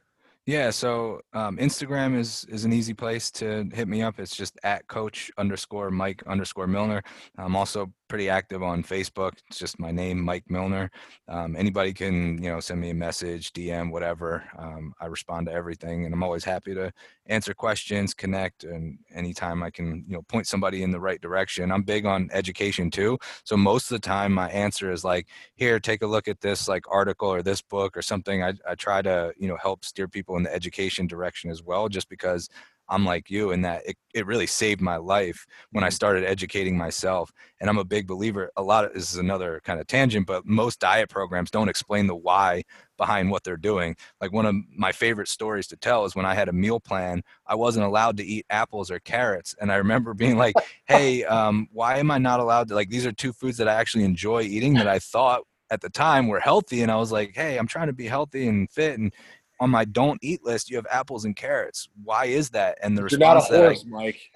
Yeah, 0.45 0.69
so 0.69 1.19
um, 1.33 1.57
Instagram 1.57 2.17
is 2.17 2.45
is 2.49 2.63
an 2.63 2.71
easy 2.71 2.93
place 2.93 3.29
to 3.31 3.69
hit 3.73 3.89
me 3.89 4.01
up. 4.01 4.17
It's 4.17 4.35
just 4.35 4.57
at 4.63 4.87
coach 4.87 5.29
underscore 5.37 5.91
Mike 5.91 6.23
underscore 6.25 6.67
Milner. 6.67 7.03
I'm 7.37 7.53
also 7.55 7.91
pretty 8.07 8.29
active 8.29 8.63
on 8.63 8.83
Facebook. 8.83 9.33
It's 9.47 9.59
just 9.59 9.79
my 9.79 9.91
name, 9.91 10.21
Mike 10.23 10.45
Milner. 10.49 10.89
Um, 11.27 11.55
anybody 11.55 11.93
can 11.93 12.41
you 12.41 12.49
know 12.49 12.59
send 12.59 12.81
me 12.81 12.89
a 12.89 12.93
message, 12.93 13.53
DM, 13.53 13.91
whatever. 13.91 14.43
Um, 14.57 14.93
I 14.99 15.07
respond 15.07 15.47
to 15.47 15.53
everything, 15.53 16.05
and 16.05 16.13
I'm 16.13 16.23
always 16.23 16.43
happy 16.43 16.73
to 16.73 16.91
answer 17.27 17.53
questions, 17.53 18.13
connect, 18.13 18.63
and 18.63 18.97
anytime 19.13 19.63
I 19.63 19.69
can 19.69 20.05
you 20.07 20.15
know 20.15 20.21
point 20.23 20.47
somebody 20.47 20.83
in 20.83 20.91
the 20.91 20.99
right 20.99 21.21
direction. 21.21 21.71
I'm 21.71 21.83
big 21.83 22.05
on 22.05 22.29
education 22.31 22.89
too. 22.89 23.17
So 23.43 23.57
most 23.57 23.91
of 23.91 24.01
the 24.01 24.07
time, 24.07 24.33
my 24.33 24.49
answer 24.49 24.91
is 24.91 25.03
like, 25.03 25.27
here, 25.55 25.79
take 25.79 26.01
a 26.01 26.07
look 26.07 26.27
at 26.27 26.41
this 26.41 26.67
like 26.67 26.85
article 26.89 27.29
or 27.29 27.41
this 27.41 27.61
book 27.61 27.97
or 27.97 28.01
something. 28.01 28.43
I, 28.43 28.53
I 28.67 28.75
try 28.75 29.01
to 29.01 29.33
you 29.37 29.47
know 29.47 29.57
help 29.61 29.85
steer 29.85 30.07
people 30.07 30.37
in 30.37 30.43
the 30.43 30.53
education 30.53 31.07
direction 31.07 31.49
as 31.49 31.63
well, 31.63 31.89
just 31.89 32.09
because 32.09 32.49
I'm 32.89 33.05
like 33.05 33.29
you 33.29 33.51
in 33.51 33.61
that 33.61 33.83
it, 33.85 33.97
it 34.13 34.25
really 34.25 34.47
saved 34.47 34.81
my 34.81 34.97
life 34.97 35.45
when 35.71 35.83
I 35.83 35.89
started 35.89 36.23
educating 36.23 36.77
myself. 36.77 37.31
And 37.59 37.69
I'm 37.69 37.77
a 37.77 37.83
big 37.83 38.07
believer. 38.07 38.51
A 38.55 38.61
lot 38.61 38.85
of 38.85 38.93
this 38.93 39.11
is 39.11 39.19
another 39.19 39.61
kind 39.63 39.79
of 39.79 39.87
tangent, 39.87 40.27
but 40.27 40.45
most 40.45 40.79
diet 40.79 41.09
programs 41.09 41.51
don't 41.51 41.69
explain 41.69 42.07
the 42.07 42.15
why 42.15 42.63
behind 42.97 43.29
what 43.29 43.43
they're 43.43 43.57
doing. 43.57 43.95
Like 44.21 44.31
one 44.31 44.45
of 44.45 44.55
my 44.75 44.91
favorite 44.91 45.27
stories 45.27 45.67
to 45.67 45.77
tell 45.77 46.05
is 46.05 46.15
when 46.15 46.25
I 46.25 46.33
had 46.33 46.49
a 46.49 46.53
meal 46.53 46.79
plan, 46.79 47.23
I 47.45 47.55
wasn't 47.55 47.85
allowed 47.85 48.17
to 48.17 48.25
eat 48.25 48.45
apples 48.49 48.89
or 48.89 48.99
carrots. 48.99 49.55
And 49.61 49.71
I 49.71 49.75
remember 49.75 50.13
being 50.13 50.37
like, 50.37 50.55
hey, 50.85 51.23
um, 51.25 51.67
why 51.71 51.97
am 51.97 52.11
I 52.11 52.17
not 52.17 52.39
allowed 52.39 52.67
to? 52.69 52.75
Like, 52.75 52.89
these 52.89 53.05
are 53.05 53.11
two 53.11 53.33
foods 53.33 53.57
that 53.57 53.67
I 53.67 53.73
actually 53.73 54.03
enjoy 54.03 54.43
eating 54.43 54.73
that 54.75 54.87
I 54.87 54.99
thought 54.99 55.43
at 55.69 55.81
the 55.81 55.89
time 55.89 56.27
were 56.27 56.39
healthy. 56.39 56.81
And 56.81 56.91
I 56.91 56.95
was 56.95 57.11
like, 57.11 57.35
hey, 57.35 57.57
I'm 57.57 57.67
trying 57.67 57.87
to 57.87 57.93
be 57.93 58.07
healthy 58.07 58.47
and 58.47 58.69
fit. 58.71 58.97
And 58.97 59.13
on 59.59 59.69
my 59.69 59.85
don't 59.85 60.19
eat 60.21 60.43
list, 60.43 60.69
you 60.69 60.75
have 60.75 60.87
apples 60.91 61.25
and 61.25 61.35
carrots. 61.35 61.89
Why 62.03 62.25
is 62.25 62.49
that? 62.51 62.77
And 62.81 62.97
the 62.97 63.07
You're 63.09 63.19
not 63.19 63.37
a 63.37 63.39
response 63.39 63.83
that 63.83 63.87
I- 63.87 63.89
Mike. 63.89 64.21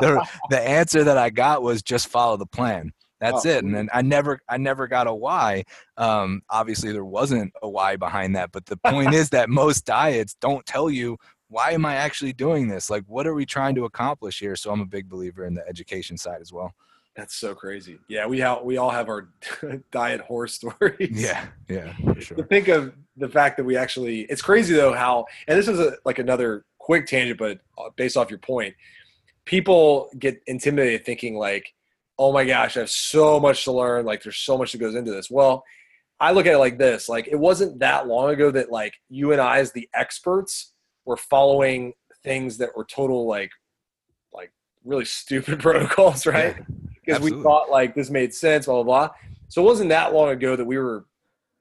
the, 0.00 0.26
the 0.50 0.60
answer 0.60 1.04
that 1.04 1.18
I 1.18 1.30
got 1.30 1.62
was 1.62 1.82
just 1.82 2.08
follow 2.08 2.36
the 2.36 2.46
plan. 2.46 2.92
That's 3.20 3.44
Oh, 3.44 3.50
it. 3.50 3.64
And 3.64 3.74
then 3.74 3.90
I 3.92 4.00
never 4.00 4.40
I 4.48 4.56
never 4.56 4.86
got 4.86 5.06
a 5.06 5.14
why. 5.14 5.64
Um, 5.98 6.40
obviously 6.48 6.90
there 6.92 7.04
wasn't 7.04 7.52
a 7.62 7.68
why 7.68 7.96
behind 7.96 8.34
that. 8.36 8.50
But 8.50 8.64
the 8.64 8.78
point 8.78 9.12
is 9.12 9.28
that 9.30 9.50
most 9.50 9.84
diets 9.84 10.34
don't 10.40 10.64
tell 10.64 10.88
you 10.90 11.18
why 11.48 11.72
am 11.72 11.84
I 11.84 11.96
actually 11.96 12.32
doing 12.32 12.68
this? 12.68 12.88
Like 12.88 13.04
what 13.06 13.26
are 13.26 13.34
we 13.34 13.44
trying 13.44 13.74
to 13.74 13.84
accomplish 13.84 14.38
here? 14.40 14.56
So 14.56 14.70
I'm 14.70 14.80
a 14.80 14.86
big 14.86 15.08
believer 15.08 15.44
in 15.44 15.54
the 15.54 15.66
education 15.68 16.16
side 16.16 16.40
as 16.40 16.50
well. 16.50 16.72
That's 17.16 17.34
so 17.34 17.54
crazy. 17.54 17.98
Yeah, 18.08 18.24
we 18.26 18.40
all 18.40 18.64
we 18.64 18.78
all 18.78 18.88
have 18.90 19.08
our 19.10 19.28
diet 19.90 20.22
horror 20.22 20.46
stories. 20.46 21.10
Yeah, 21.10 21.44
yeah, 21.68 21.92
for 22.24 22.36
to 22.36 22.42
think 22.44 22.68
of 22.68 22.94
the 23.20 23.28
fact 23.28 23.56
that 23.56 23.64
we 23.64 23.76
actually 23.76 24.22
it's 24.22 24.42
crazy 24.42 24.74
though 24.74 24.92
how 24.92 25.24
and 25.46 25.58
this 25.58 25.68
is 25.68 25.78
a, 25.78 25.92
like 26.04 26.18
another 26.18 26.64
quick 26.78 27.06
tangent 27.06 27.38
but 27.38 27.58
uh, 27.78 27.90
based 27.96 28.16
off 28.16 28.30
your 28.30 28.38
point 28.38 28.74
people 29.44 30.08
get 30.18 30.40
intimidated 30.46 31.04
thinking 31.04 31.36
like 31.36 31.72
oh 32.18 32.32
my 32.32 32.44
gosh 32.44 32.76
i 32.76 32.80
have 32.80 32.90
so 32.90 33.38
much 33.38 33.64
to 33.64 33.72
learn 33.72 34.04
like 34.04 34.22
there's 34.22 34.38
so 34.38 34.58
much 34.58 34.72
that 34.72 34.78
goes 34.78 34.94
into 34.94 35.10
this. 35.10 35.30
Well 35.30 35.62
i 36.18 36.32
look 36.32 36.46
at 36.46 36.54
it 36.54 36.58
like 36.58 36.78
this 36.78 37.08
like 37.08 37.28
it 37.28 37.38
wasn't 37.38 37.78
that 37.78 38.06
long 38.06 38.30
ago 38.30 38.50
that 38.50 38.70
like 38.70 38.94
you 39.08 39.32
and 39.32 39.40
i 39.40 39.58
as 39.58 39.72
the 39.72 39.88
experts 39.94 40.72
were 41.04 41.16
following 41.16 41.92
things 42.22 42.58
that 42.58 42.76
were 42.76 42.84
total 42.84 43.26
like 43.26 43.50
like 44.32 44.52
really 44.84 45.04
stupid 45.04 45.60
protocols 45.60 46.26
right? 46.26 46.56
Because 47.04 47.20
we 47.22 47.30
thought 47.42 47.70
like 47.70 47.94
this 47.94 48.10
made 48.10 48.34
sense 48.34 48.66
blah 48.66 48.82
blah 48.82 49.06
blah. 49.06 49.14
So 49.48 49.62
it 49.62 49.64
wasn't 49.64 49.88
that 49.90 50.12
long 50.12 50.28
ago 50.30 50.54
that 50.54 50.64
we 50.64 50.78
were 50.78 51.06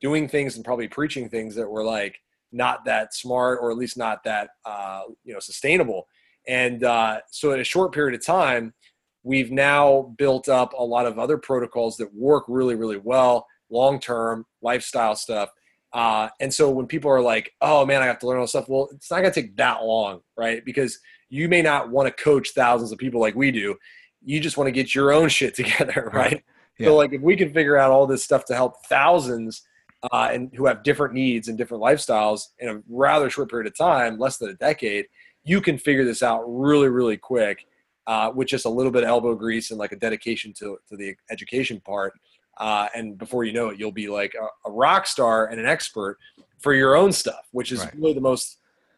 doing 0.02 0.28
things 0.28 0.56
and 0.56 0.66
probably 0.66 0.88
preaching 0.88 1.30
things 1.30 1.56
that 1.56 1.70
were 1.70 1.84
like 1.84 2.20
not 2.52 2.86
that 2.86 3.14
smart 3.14 3.60
or 3.62 3.72
at 3.72 3.78
least 3.78 3.98
not 3.98 4.24
that 4.24 4.50
uh, 4.66 5.02
you 5.24 5.34
know 5.34 5.40
sustainable. 5.40 6.08
And 6.48 6.84
uh, 6.84 7.20
so 7.30 7.52
in 7.52 7.60
a 7.60 7.66
short 7.66 7.94
period 7.94 8.16
of 8.16 8.26
time 8.26 8.74
we've 9.24 9.52
now 9.52 10.14
built 10.18 10.48
up 10.48 10.74
a 10.74 10.84
lot 10.84 11.06
of 11.06 11.20
other 11.20 11.38
protocols 11.38 11.98
that 11.98 12.14
work 12.14 12.46
really 12.48 12.76
really 12.76 12.98
well 12.98 13.46
long 13.70 14.00
term 14.00 14.46
lifestyle 14.62 15.16
stuff. 15.16 15.50
Uh, 15.92 16.30
and 16.40 16.54
so 16.54 16.70
when 16.70 16.86
people 16.86 17.10
are 17.10 17.22
like 17.22 17.52
oh 17.62 17.84
man 17.84 18.02
i 18.04 18.06
have 18.06 18.20
to 18.20 18.28
learn 18.28 18.38
all 18.38 18.44
this 18.44 18.52
stuff 18.52 18.70
well 18.70 18.88
it's 18.92 19.10
not 19.10 19.22
going 19.22 19.34
to 19.34 19.42
take 19.42 19.56
that 19.56 19.84
long 19.84 20.22
right? 20.40 20.64
Because 20.66 21.00
you 21.30 21.48
may 21.48 21.62
not 21.62 21.92
want 21.92 22.08
to 22.08 22.24
coach 22.24 22.52
thousands 22.56 22.92
of 22.92 22.98
people 22.98 23.20
like 23.20 23.36
we 23.36 23.52
do. 23.52 23.76
You 24.24 24.40
just 24.40 24.58
want 24.58 24.68
to 24.68 24.72
get 24.72 24.96
your 24.96 25.12
own 25.12 25.30
shit 25.30 25.54
together 25.62 26.10
right. 26.14 26.44
Yeah. 26.80 26.88
so 26.88 26.96
like 26.96 27.14
if 27.14 27.22
we 27.22 27.36
can 27.36 27.54
figure 27.54 27.78
out 27.78 27.92
all 27.92 28.08
this 28.08 28.24
stuff 28.24 28.46
to 28.46 28.56
help 28.56 28.86
thousands 28.86 29.62
uh, 30.12 30.30
and 30.32 30.50
who 30.56 30.66
have 30.66 30.84
different 30.84 31.14
needs 31.14 31.48
and 31.48 31.58
different 31.58 31.84
lifestyles 31.84 32.50
in 32.60 32.70
a 32.70 32.82
rather 32.90 33.30
short 33.30 33.50
period 33.50 33.68
of 33.68 33.78
time, 33.78 34.18
less 34.18 34.38
than 34.38 34.50
a 34.50 34.54
decade, 34.54 35.06
you 35.44 35.62
can 35.62 35.78
figure 35.78 36.06
this 36.06 36.24
out 36.24 36.44
really, 36.48 36.90
really 36.90 37.18
quick 37.18 37.68
uh, 38.08 38.32
with 38.34 38.48
just 38.48 38.66
a 38.66 38.70
little 38.70 38.92
bit 38.92 39.04
of 39.04 39.10
elbow 39.10 39.36
grease 39.36 39.72
and 39.72 39.80
like 39.80 39.92
a 39.92 39.96
dedication 39.98 40.54
to, 40.54 40.78
to 40.88 40.96
the 40.96 41.16
education 41.32 41.82
part. 41.82 42.14
Uh, 42.58 42.88
and 42.96 43.18
before 43.18 43.44
you 43.44 43.54
know 43.54 43.70
it, 43.70 43.80
you'll 43.80 43.92
be 43.92 44.10
like 44.10 44.34
a, 44.36 44.70
a 44.70 44.72
rock 44.72 45.08
star 45.08 45.48
and 45.48 45.60
an 45.60 45.66
expert 45.66 46.18
for 46.60 46.74
your 46.74 46.96
own 46.96 47.12
stuff, 47.12 47.48
which 47.52 47.72
is 47.72 47.80
Right. 47.80 47.94
really 47.96 48.14
the 48.14 48.22
most 48.22 48.58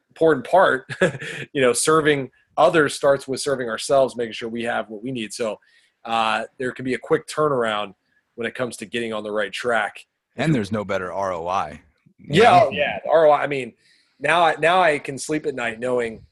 important 0.09 0.45
part. 0.47 0.85
you 1.53 1.61
know, 1.61 1.73
serving 1.73 2.29
others 2.57 2.93
starts 2.95 3.27
with 3.27 3.39
serving 3.39 3.69
ourselves, 3.69 4.15
making 4.15 4.33
sure 4.33 4.49
we 4.49 4.63
have 4.63 4.89
what 4.89 5.03
we 5.03 5.11
need. 5.11 5.33
So 5.33 5.59
uh, 6.05 6.45
there 6.57 6.71
can 6.71 6.85
be 6.85 6.95
a 6.95 6.99
quick 6.99 7.27
turnaround 7.27 7.93
when 8.35 8.47
it 8.47 8.55
comes 8.55 8.77
to 8.77 8.85
getting 8.85 9.13
on 9.13 9.23
the 9.23 9.31
right 9.31 9.51
track. 9.51 10.05
And 10.35 10.55
there's 10.55 10.71
no 10.71 10.83
better 10.85 11.07
ROI. 11.07 11.81
Yeah, 12.19 12.61
oh, 12.63 12.69
yeah. 12.71 12.99
The 13.03 13.09
ROI. 13.09 13.33
I 13.33 13.47
mean, 13.47 13.73
now 14.19 14.43
I 14.43 14.55
now 14.59 14.81
I 14.81 14.99
can 14.99 15.17
sleep 15.17 15.45
at 15.45 15.55
night 15.55 15.79
knowing, 15.79 16.23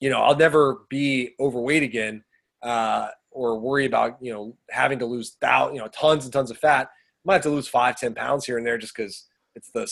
you 0.00 0.10
know, 0.10 0.20
I'll 0.20 0.36
never 0.36 0.82
be 0.88 1.34
overweight 1.40 1.82
again, 1.82 2.22
uh, 2.62 3.08
or 3.30 3.58
worry 3.58 3.86
about 3.86 4.18
you 4.20 4.32
know 4.32 4.56
having 4.70 4.98
to 4.98 5.06
lose 5.06 5.36
thou 5.40 5.72
you 5.72 5.78
know 5.78 5.88
tons 5.88 6.24
and 6.24 6.32
tons 6.32 6.50
of 6.50 6.58
fat. 6.58 6.88
I 6.90 7.20
might 7.24 7.34
have 7.34 7.42
to 7.42 7.50
lose 7.50 7.68
five, 7.68 7.96
ten 7.96 8.14
pounds 8.14 8.44
here 8.44 8.58
and 8.58 8.66
there 8.66 8.78
just 8.78 8.94
because 8.94 9.26
it's 9.54 9.70
the 9.70 9.90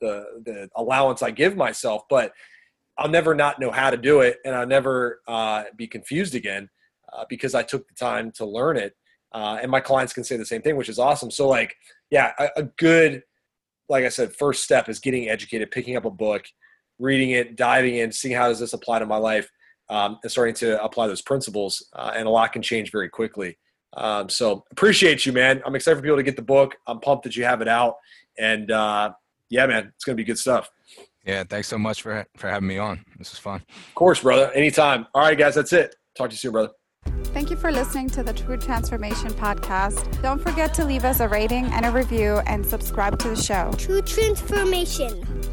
the 0.00 0.42
the 0.44 0.70
allowance 0.76 1.22
I 1.22 1.30
give 1.30 1.56
myself, 1.56 2.02
but 2.08 2.32
I'll 2.96 3.08
never 3.08 3.34
not 3.34 3.60
know 3.60 3.70
how 3.70 3.90
to 3.90 3.96
do 3.96 4.20
it, 4.20 4.38
and 4.44 4.54
I'll 4.54 4.66
never 4.66 5.20
uh, 5.26 5.64
be 5.76 5.86
confused 5.86 6.34
again 6.34 6.70
uh, 7.12 7.24
because 7.28 7.54
I 7.54 7.62
took 7.62 7.88
the 7.88 7.94
time 7.94 8.30
to 8.32 8.44
learn 8.44 8.76
it. 8.76 8.96
Uh, 9.32 9.58
and 9.60 9.70
my 9.70 9.80
clients 9.80 10.12
can 10.12 10.22
say 10.22 10.36
the 10.36 10.46
same 10.46 10.62
thing, 10.62 10.76
which 10.76 10.88
is 10.88 10.98
awesome. 10.98 11.30
So, 11.30 11.48
like, 11.48 11.74
yeah, 12.10 12.32
a, 12.38 12.48
a 12.56 12.62
good 12.62 13.22
like 13.88 14.04
I 14.04 14.08
said, 14.08 14.34
first 14.34 14.64
step 14.64 14.88
is 14.88 14.98
getting 14.98 15.28
educated, 15.28 15.70
picking 15.70 15.96
up 15.96 16.04
a 16.04 16.10
book, 16.10 16.44
reading 16.98 17.30
it, 17.30 17.56
diving 17.56 17.96
in, 17.96 18.12
seeing 18.12 18.34
how 18.34 18.48
does 18.48 18.60
this 18.60 18.72
apply 18.72 19.00
to 19.00 19.06
my 19.06 19.16
life, 19.16 19.50
um, 19.90 20.18
and 20.22 20.30
starting 20.30 20.54
to 20.56 20.82
apply 20.82 21.06
those 21.06 21.22
principles. 21.22 21.86
Uh, 21.92 22.12
and 22.14 22.26
a 22.26 22.30
lot 22.30 22.52
can 22.52 22.62
change 22.62 22.90
very 22.90 23.08
quickly. 23.08 23.58
Um, 23.96 24.28
so 24.28 24.64
appreciate 24.72 25.24
you, 25.26 25.32
man. 25.32 25.62
I'm 25.64 25.74
excited 25.74 25.96
for 25.96 26.02
people 26.02 26.16
to 26.16 26.22
get 26.22 26.36
the 26.36 26.42
book. 26.42 26.76
I'm 26.86 27.00
pumped 27.00 27.24
that 27.24 27.36
you 27.36 27.44
have 27.44 27.60
it 27.60 27.68
out, 27.68 27.96
and 28.38 28.70
uh, 28.70 29.12
yeah, 29.50 29.66
man, 29.66 29.92
it's 29.94 30.04
gonna 30.04 30.16
be 30.16 30.24
good 30.24 30.38
stuff. 30.38 30.70
Yeah, 31.24 31.44
thanks 31.44 31.68
so 31.68 31.78
much 31.78 32.02
for 32.02 32.26
for 32.36 32.48
having 32.48 32.68
me 32.68 32.78
on. 32.78 33.04
This 33.18 33.32
is 33.32 33.38
fun. 33.38 33.62
Of 33.88 33.94
course, 33.94 34.20
brother. 34.20 34.50
Anytime. 34.52 35.06
All 35.14 35.22
right, 35.22 35.38
guys, 35.38 35.54
that's 35.54 35.72
it. 35.72 35.94
Talk 36.16 36.30
to 36.30 36.34
you 36.34 36.38
soon, 36.38 36.52
brother. 36.52 36.70
Thank 37.34 37.50
you 37.50 37.56
for 37.56 37.72
listening 37.72 38.08
to 38.10 38.22
the 38.22 38.32
True 38.32 38.56
Transformation 38.56 39.30
Podcast. 39.32 40.22
Don't 40.22 40.40
forget 40.40 40.72
to 40.74 40.84
leave 40.84 41.04
us 41.04 41.18
a 41.18 41.28
rating 41.28 41.64
and 41.64 41.84
a 41.84 41.90
review 41.90 42.40
and 42.46 42.64
subscribe 42.64 43.18
to 43.18 43.28
the 43.30 43.34
show. 43.34 43.72
True 43.76 44.02
transformation. 44.02 45.43